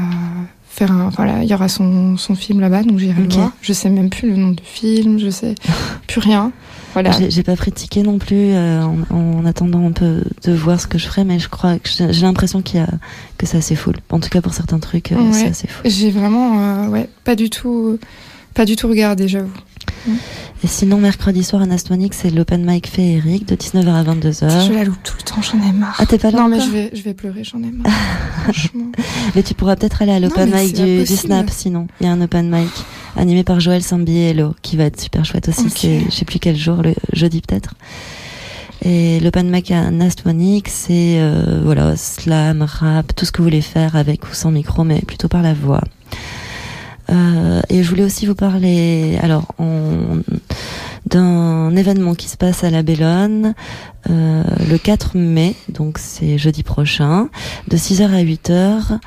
faire 0.68 0.90
un. 0.92 1.08
Voilà, 1.10 1.42
il 1.44 1.48
y 1.48 1.54
aura 1.54 1.68
son, 1.68 2.16
son 2.16 2.34
film 2.34 2.60
là-bas, 2.60 2.82
donc 2.82 2.98
j'irai 2.98 3.22
Ok. 3.22 3.28
le 3.30 3.34
voir. 3.34 3.52
Je 3.62 3.72
sais 3.72 3.90
même 3.90 4.10
plus 4.10 4.30
le 4.30 4.36
nom 4.36 4.50
du 4.50 4.62
film, 4.64 5.18
je 5.18 5.30
sais 5.30 5.54
plus 6.08 6.20
rien. 6.20 6.50
Voilà. 6.94 7.10
J'ai 7.28 7.42
pas 7.42 7.56
pris 7.56 7.72
de 7.72 7.76
ticket 7.76 8.02
non 8.04 8.18
plus 8.18 8.36
euh, 8.52 8.80
en, 8.84 8.98
en 9.10 9.44
attendant 9.46 9.84
un 9.84 9.90
peu 9.90 10.22
de 10.44 10.52
voir 10.52 10.80
ce 10.80 10.86
que 10.86 10.96
je 10.96 11.06
ferai, 11.06 11.24
mais 11.24 11.40
je 11.40 11.48
crois 11.48 11.76
que 11.80 11.88
j'ai 11.88 12.22
l'impression 12.22 12.62
qu'il 12.62 12.78
y 12.78 12.82
a 12.84 12.88
que 13.36 13.46
c'est 13.46 13.56
assez 13.56 13.74
full. 13.74 13.96
En 14.10 14.20
tout 14.20 14.28
cas 14.28 14.40
pour 14.40 14.54
certains 14.54 14.78
trucs, 14.78 15.10
euh, 15.10 15.16
Ouais. 15.16 15.32
c'est 15.32 15.48
assez 15.48 15.66
full. 15.66 15.90
J'ai 15.90 16.10
vraiment, 16.12 16.86
ouais, 16.88 17.08
pas 17.24 17.34
du 17.34 17.50
tout, 17.50 17.98
pas 18.54 18.64
du 18.64 18.76
tout 18.76 18.86
regardé, 18.86 19.26
j'avoue. 19.26 19.50
Et 20.62 20.66
sinon 20.66 20.98
mercredi 20.98 21.44
soir 21.44 21.62
à 21.62 21.66
Nastonic, 21.66 22.14
c'est 22.14 22.30
l'open 22.30 22.64
mic 22.64 22.86
féerique 22.88 23.46
de 23.46 23.56
19h 23.56 23.88
à 23.88 24.02
22h. 24.02 24.66
Je 24.66 24.72
la 24.72 24.84
loupe 24.84 25.02
tout 25.02 25.14
le 25.18 25.22
temps, 25.24 25.42
j'en 25.42 25.58
ai 25.62 25.72
marre. 25.72 25.96
Ah 25.98 26.06
t'es 26.06 26.18
pas 26.18 26.30
là 26.30 26.40
non, 26.40 26.48
mais 26.48 26.60
je 26.60 26.70
vais, 26.70 26.90
je 26.92 27.02
vais 27.02 27.14
pleurer, 27.14 27.44
j'en 27.44 27.58
ai 27.62 27.70
marre. 27.70 27.92
franchement. 28.44 28.86
Mais 29.34 29.42
tu 29.42 29.54
pourras 29.54 29.76
peut-être 29.76 30.02
aller 30.02 30.12
à 30.12 30.20
l'open 30.20 30.50
mic 30.54 30.74
du. 30.74 31.06
Snap 31.06 31.50
sinon. 31.50 31.86
Il 32.00 32.06
y 32.06 32.08
a 32.08 32.12
un 32.12 32.20
open 32.20 32.50
mic 32.50 32.70
animé 33.16 33.44
par 33.44 33.60
Joël 33.60 33.82
Sambiello 33.82 34.54
qui 34.62 34.76
va 34.76 34.84
être 34.84 35.00
super 35.00 35.24
chouette 35.24 35.48
aussi. 35.48 35.66
Ok. 35.66 35.72
C'est 35.74 36.00
je 36.06 36.10
sais 36.10 36.24
plus 36.24 36.38
quel 36.38 36.56
jour, 36.56 36.82
le 36.82 36.94
jeudi 37.12 37.40
peut-être. 37.40 37.74
Et 38.84 39.20
l'open 39.20 39.50
mic 39.50 39.70
à 39.70 39.90
Nastonic, 39.90 40.68
c'est 40.68 41.18
euh, 41.18 41.60
voilà 41.64 41.96
slam, 41.96 42.62
rap, 42.62 43.14
tout 43.14 43.24
ce 43.24 43.32
que 43.32 43.38
vous 43.38 43.44
voulez 43.44 43.62
faire 43.62 43.96
avec 43.96 44.24
ou 44.24 44.34
sans 44.34 44.50
micro, 44.50 44.84
mais 44.84 45.00
plutôt 45.00 45.28
par 45.28 45.42
la 45.42 45.54
voix. 45.54 45.80
Euh, 47.10 47.60
et 47.68 47.82
je 47.82 47.90
voulais 47.90 48.04
aussi 48.04 48.26
vous 48.26 48.34
parler, 48.34 49.18
alors, 49.22 49.46
d'un 51.06 51.76
événement 51.76 52.14
qui 52.14 52.28
se 52.28 52.36
passe 52.36 52.64
à 52.64 52.70
la 52.70 52.82
Bellone 52.82 53.54
euh, 54.10 54.42
le 54.68 54.78
4 54.78 55.16
mai, 55.16 55.54
donc 55.68 55.98
c'est 55.98 56.38
jeudi 56.38 56.62
prochain, 56.62 57.28
de 57.68 57.76
6h 57.76 58.02
à 58.12 58.22
8h. 58.22 58.98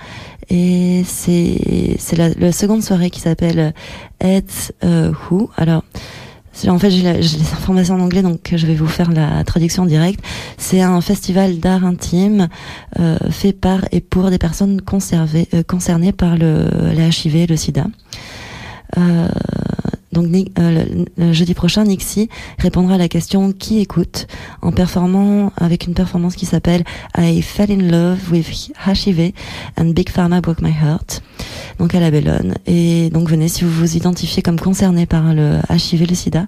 Et 0.50 1.04
c'est 1.06 2.16
la, 2.16 2.30
la 2.30 2.52
seconde 2.54 2.82
soirée 2.82 3.10
qui 3.10 3.20
s'appelle 3.20 3.74
It's 4.24 4.72
euh, 4.84 5.12
Who. 5.30 5.50
Alors, 5.58 5.84
en 6.68 6.80
fait, 6.80 6.90
j'ai 6.90 7.04
les 7.04 7.54
informations 7.54 7.96
en 7.96 8.00
anglais, 8.00 8.22
donc 8.22 8.54
je 8.56 8.66
vais 8.66 8.76
vous 8.76 8.88
faire 8.88 9.12
la 9.12 9.44
traduction 9.44 9.86
directe. 9.86 10.20
C'est 10.58 10.82
un 10.82 11.00
festival 11.02 11.60
d'art 11.60 11.86
intime 11.86 12.48
euh, 13.00 13.18
fait 13.30 13.54
par 13.54 13.82
et 13.92 14.02
pour 14.02 14.30
des 14.30 14.38
personnes 14.38 14.82
euh, 14.82 15.64
concernées 15.64 16.12
par 16.12 16.38
le, 16.38 16.70
le 16.96 17.10
HIV, 17.10 17.48
le 17.50 17.56
SIDA. 17.56 17.86
Euh, 18.98 19.28
donc 20.18 20.48
euh, 20.58 21.06
jeudi 21.32 21.54
prochain, 21.54 21.84
Nixie 21.84 22.28
répondra 22.58 22.96
à 22.96 22.98
la 22.98 23.08
question 23.08 23.52
qui 23.52 23.80
écoute? 23.80 24.28
en 24.62 24.72
performant 24.72 25.52
avec 25.58 25.86
une 25.88 25.94
performance 25.94 26.36
qui 26.36 26.46
s'appelle 26.46 26.84
I 27.18 27.42
Fell 27.42 27.72
in 27.72 27.92
Love 27.92 28.32
with 28.32 28.72
HIV 28.86 29.34
and 29.80 29.92
Big 29.92 30.10
Pharma 30.10 30.42
Broke 30.42 30.62
My 30.62 30.72
Heart. 30.72 31.22
Donc 31.80 31.94
à 31.94 32.00
la 32.00 32.10
Bellone. 32.10 32.56
Et 32.66 33.10
donc 33.12 33.30
venez 33.30 33.48
si 33.48 33.64
vous 33.64 33.70
vous 33.70 33.96
identifiez 33.96 34.42
comme 34.42 34.60
concerné 34.60 35.06
par 35.06 35.34
le 35.34 35.60
HIV, 35.70 36.10
le 36.10 36.16
SIDA. 36.16 36.48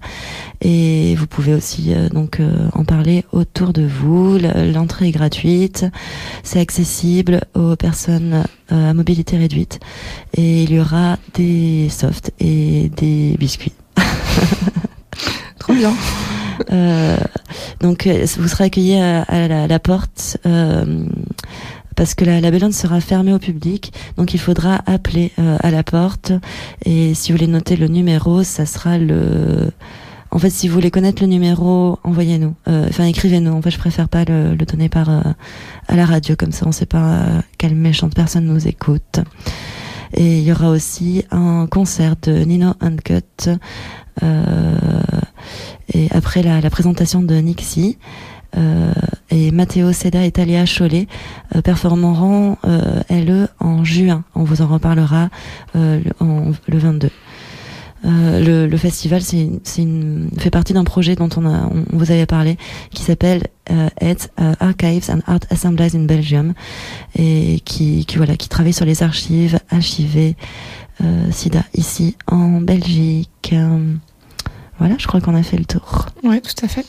Et 0.61 1.15
vous 1.15 1.27
pouvez 1.27 1.53
aussi 1.53 1.93
euh, 1.93 2.09
donc 2.09 2.39
euh, 2.39 2.67
en 2.73 2.83
parler 2.83 3.23
autour 3.31 3.71
de 3.73 3.85
vous. 3.85 4.37
L'entrée 4.73 5.09
est 5.09 5.11
gratuite. 5.11 5.85
C'est 6.43 6.59
accessible 6.59 7.41
aux 7.53 7.75
personnes 7.75 8.43
à 8.69 8.93
mobilité 8.93 9.37
réduite. 9.37 9.79
Et 10.35 10.63
il 10.63 10.71
y 10.71 10.79
aura 10.79 11.17
des 11.35 11.89
softs 11.89 12.31
et 12.39 12.91
des 12.97 13.35
biscuits. 13.39 13.58
Trop 15.59 15.73
bien. 15.73 15.93
Euh, 16.71 17.17
donc 17.79 18.07
euh, 18.07 18.25
vous 18.37 18.47
serez 18.47 18.65
accueillis 18.65 18.99
à, 18.99 19.23
à 19.23 19.47
la, 19.47 19.67
la 19.67 19.79
porte 19.79 20.37
euh, 20.45 21.05
parce 21.95 22.15
que 22.15 22.25
la, 22.25 22.41
la 22.41 22.71
sera 22.71 23.01
fermée 23.01 23.33
au 23.33 23.39
public, 23.39 23.93
donc 24.17 24.33
il 24.33 24.39
faudra 24.39 24.81
appeler 24.85 25.31
euh, 25.39 25.57
à 25.61 25.71
la 25.71 25.83
porte. 25.83 26.31
Et 26.85 27.13
si 27.13 27.31
vous 27.31 27.37
voulez 27.37 27.51
noter 27.51 27.75
le 27.75 27.87
numéro, 27.87 28.43
ça 28.43 28.65
sera 28.65 28.97
le. 28.97 29.71
En 30.31 30.37
fait, 30.37 30.49
si 30.51 30.67
vous 30.67 30.75
voulez 30.75 30.91
connaître 30.91 31.23
le 31.23 31.27
numéro, 31.27 31.97
envoyez-nous. 32.03 32.53
Enfin, 32.67 33.05
écrivez-nous. 33.05 33.51
En 33.51 33.61
fait, 33.63 33.71
je 33.71 33.79
préfère 33.79 34.07
pas 34.07 34.25
le, 34.25 34.53
le 34.53 34.65
donner 34.65 34.87
par 34.87 35.09
à 35.09 35.95
la 35.95 36.05
radio 36.05 36.35
comme 36.37 36.51
ça. 36.51 36.67
On 36.67 36.71
sait 36.71 36.85
pas 36.85 37.25
quelle 37.57 37.73
méchante 37.73 38.13
personne 38.13 38.45
nous 38.45 38.67
écoute. 38.67 39.19
Et 40.13 40.39
il 40.39 40.43
y 40.43 40.51
aura 40.51 40.69
aussi 40.69 41.25
un 41.31 41.67
concert 41.67 42.15
de 42.21 42.31
Nino 42.31 42.73
Uncut. 42.79 43.49
Euh, 44.23 45.01
et 45.93 46.07
après 46.11 46.43
la, 46.43 46.61
la 46.61 46.69
présentation 46.69 47.21
de 47.21 47.35
Nixie, 47.35 47.97
euh, 48.57 48.93
et 49.29 49.51
Matteo 49.51 49.93
Seda 49.93 50.25
et 50.25 50.31
Talia 50.31 50.65
Cholet 50.65 51.07
euh, 51.55 51.61
performeront 51.61 52.57
euh, 52.65 53.01
LE 53.09 53.47
en 53.59 53.83
juin. 53.83 54.23
On 54.35 54.43
vous 54.43 54.61
en 54.61 54.67
reparlera 54.67 55.29
euh, 55.75 56.01
le, 56.03 56.53
le 56.67 56.77
22. 56.77 57.09
Euh, 58.05 58.39
le, 58.39 58.67
le 58.67 58.77
festival 58.77 59.21
c'est 59.21 59.49
c'est 59.65 59.81
une, 59.81 60.29
fait 60.37 60.49
partie 60.49 60.71
d'un 60.71 60.85
projet 60.85 61.15
dont 61.15 61.27
on, 61.35 61.45
a, 61.45 61.65
on, 61.65 61.83
on 61.91 61.97
vous 61.97 62.11
avait 62.11 62.25
parlé 62.25 62.57
qui 62.91 63.03
s'appelle 63.03 63.43
euh, 63.71 63.89
Ed, 63.99 64.19
euh, 64.39 64.53
Archives 64.61 65.09
and 65.09 65.19
Art 65.27 65.41
Assemblies 65.49 65.91
in 65.97 66.03
Belgium 66.05 66.53
et 67.15 67.59
qui, 67.65 68.05
qui 68.05 68.15
voilà 68.15 68.37
qui 68.37 68.47
travaille 68.47 68.71
sur 68.71 68.85
les 68.85 69.03
archives 69.03 69.59
HIV 69.73 70.35
euh, 71.01 71.31
SIDA 71.31 71.63
ici 71.73 72.15
en 72.27 72.61
Belgique. 72.61 73.53
Voilà, 74.77 74.95
je 74.97 75.05
crois 75.07 75.19
qu'on 75.19 75.35
a 75.35 75.43
fait 75.43 75.57
le 75.57 75.65
tour. 75.65 76.05
Ouais, 76.23 76.39
tout 76.39 76.63
à 76.63 76.69
fait. 76.69 76.85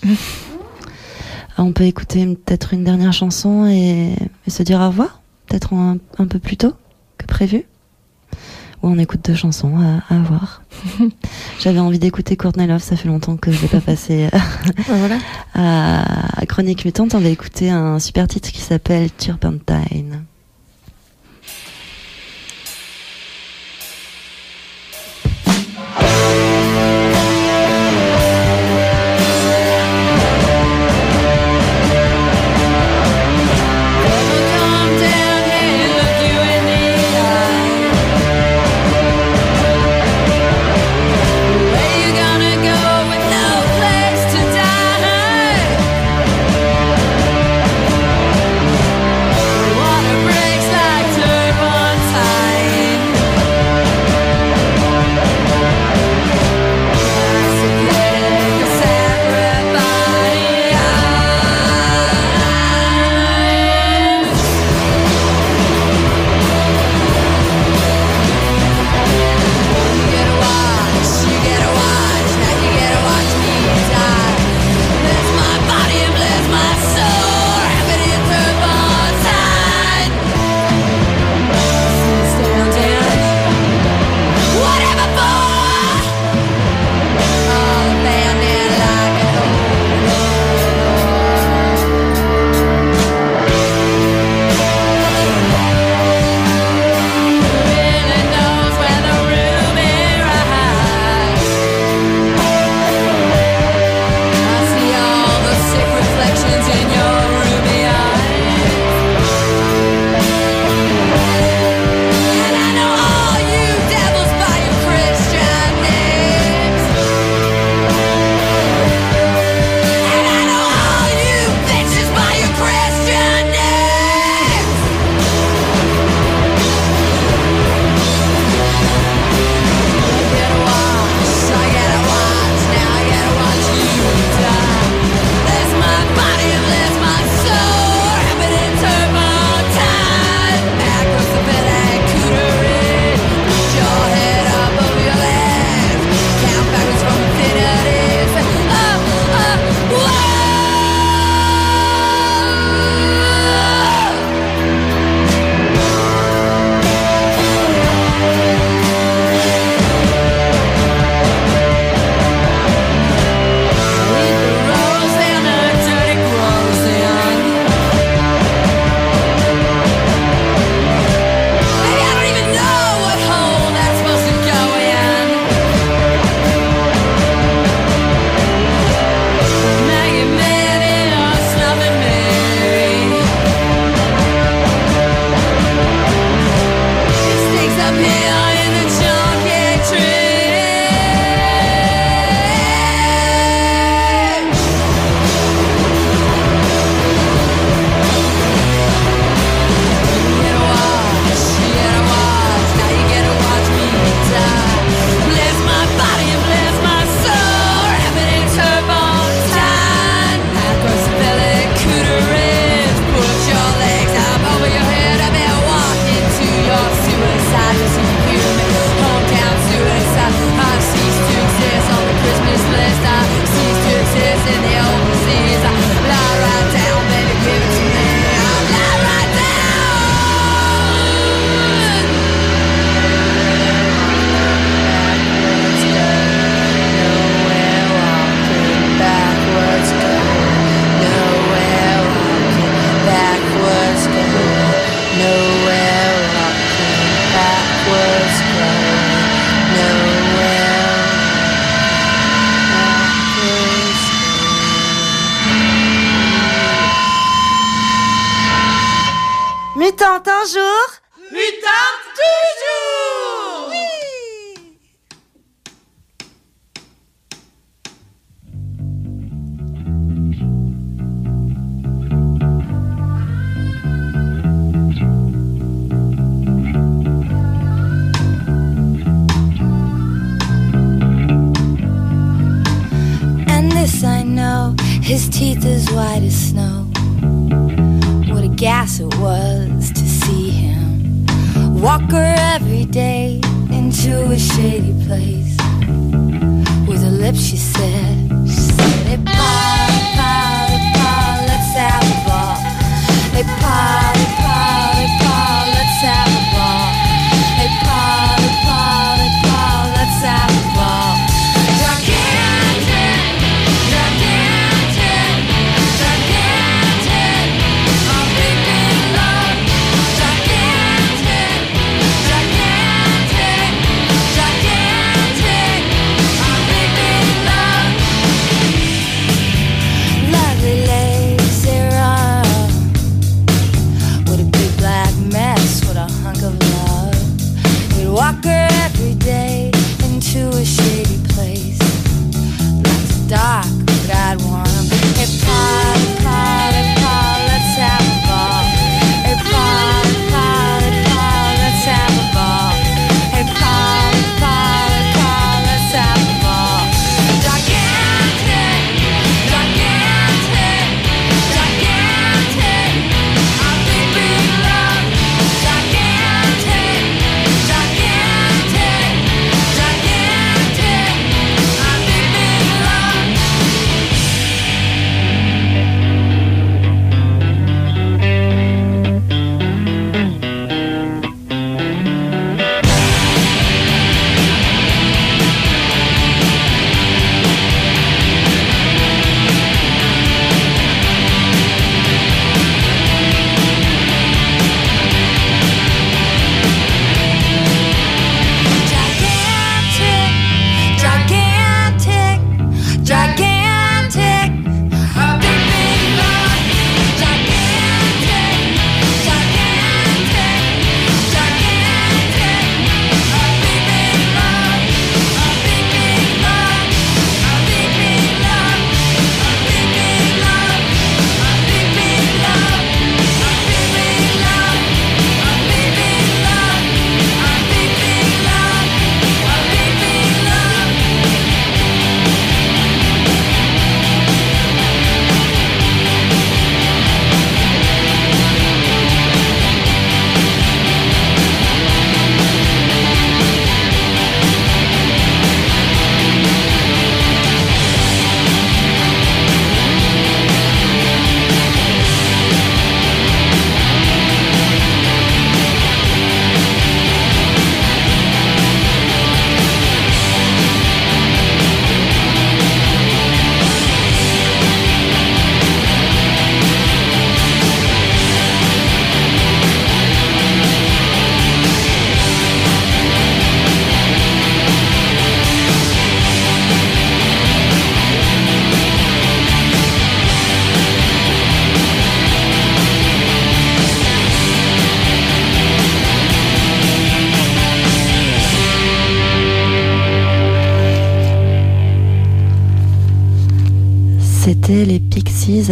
On 1.59 1.73
peut 1.73 1.85
écouter 1.85 2.25
peut-être 2.25 2.73
une 2.73 2.85
dernière 2.85 3.13
chanson 3.13 3.67
et, 3.67 4.15
et 4.47 4.51
se 4.51 4.63
dire 4.63 4.79
au 4.81 4.87
revoir 4.87 5.21
Peut-être 5.49 5.75
un, 5.75 5.99
un 6.19 6.27
peu 6.29 6.39
plus 6.39 6.57
tôt 6.57 6.73
que 7.19 7.27
prévu 7.27 7.65
Ouais, 8.83 8.91
on 8.93 8.99
écoute 8.99 9.21
deux 9.25 9.35
chansons 9.35 9.75
à, 9.79 10.15
à 10.15 10.19
voir. 10.19 10.63
J'avais 11.61 11.81
envie 11.81 11.99
d'écouter 11.99 12.37
Courtney 12.37 12.67
Love, 12.67 12.83
ça 12.83 12.97
fait 12.97 13.09
longtemps 13.09 13.37
que 13.37 13.53
je 13.53 13.61
l'ai 13.61 13.69
pas 13.69 13.81
passé 13.81 14.29
Ouais, 14.33 14.41
voilà. 14.89 15.19
à 15.55 16.47
Chronique 16.47 16.85
Mutante. 16.85 17.15
On 17.15 17.21
va 17.21 17.29
écouter 17.29 17.71
un 17.71 17.99
super 17.99 18.27
titre 18.27 18.51
qui 18.51 18.61
s'appelle 18.61 19.11
Turpentine. 19.13 20.25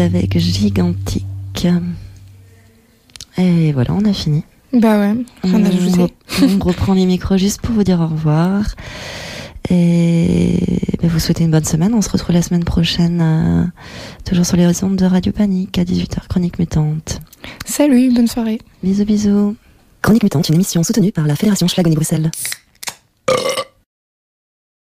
Avec 0.08 0.38
Gigantique. 0.38 1.66
Et 3.36 3.72
voilà, 3.72 3.92
on 3.92 4.04
a 4.04 4.12
fini. 4.12 4.44
Bah 4.72 4.98
ouais, 4.98 5.14
rien 5.42 5.54
à 5.54 5.58
on, 5.58 5.64
ajouter. 5.64 6.14
on 6.42 6.64
reprend 6.64 6.94
les 6.94 7.06
micros 7.06 7.36
juste 7.36 7.60
pour 7.60 7.74
vous 7.74 7.84
dire 7.84 8.00
au 8.00 8.06
revoir. 8.06 8.74
Et 9.70 10.58
ben, 11.00 11.08
vous 11.08 11.18
souhaitez 11.18 11.44
une 11.44 11.50
bonne 11.50 11.64
semaine. 11.64 11.94
On 11.94 12.02
se 12.02 12.10
retrouve 12.10 12.34
la 12.34 12.42
semaine 12.42 12.64
prochaine, 12.64 13.20
euh, 13.22 13.64
toujours 14.24 14.46
sur 14.46 14.56
les 14.56 14.84
ondes 14.84 14.96
de 14.96 15.04
Radio 15.04 15.32
Panique 15.32 15.78
à 15.78 15.84
18h, 15.84 16.26
Chronique 16.28 16.58
Mutante. 16.58 17.20
Salut, 17.66 18.12
bonne 18.12 18.28
soirée. 18.28 18.60
Bisous, 18.82 19.04
bisous. 19.04 19.56
Chronique 20.02 20.22
Mutante, 20.22 20.48
une 20.48 20.54
émission 20.54 20.82
soutenue 20.82 21.12
par 21.12 21.26
la 21.26 21.36
Fédération 21.36 21.68
Schlagonie 21.68 21.96
Bruxelles. 21.96 22.30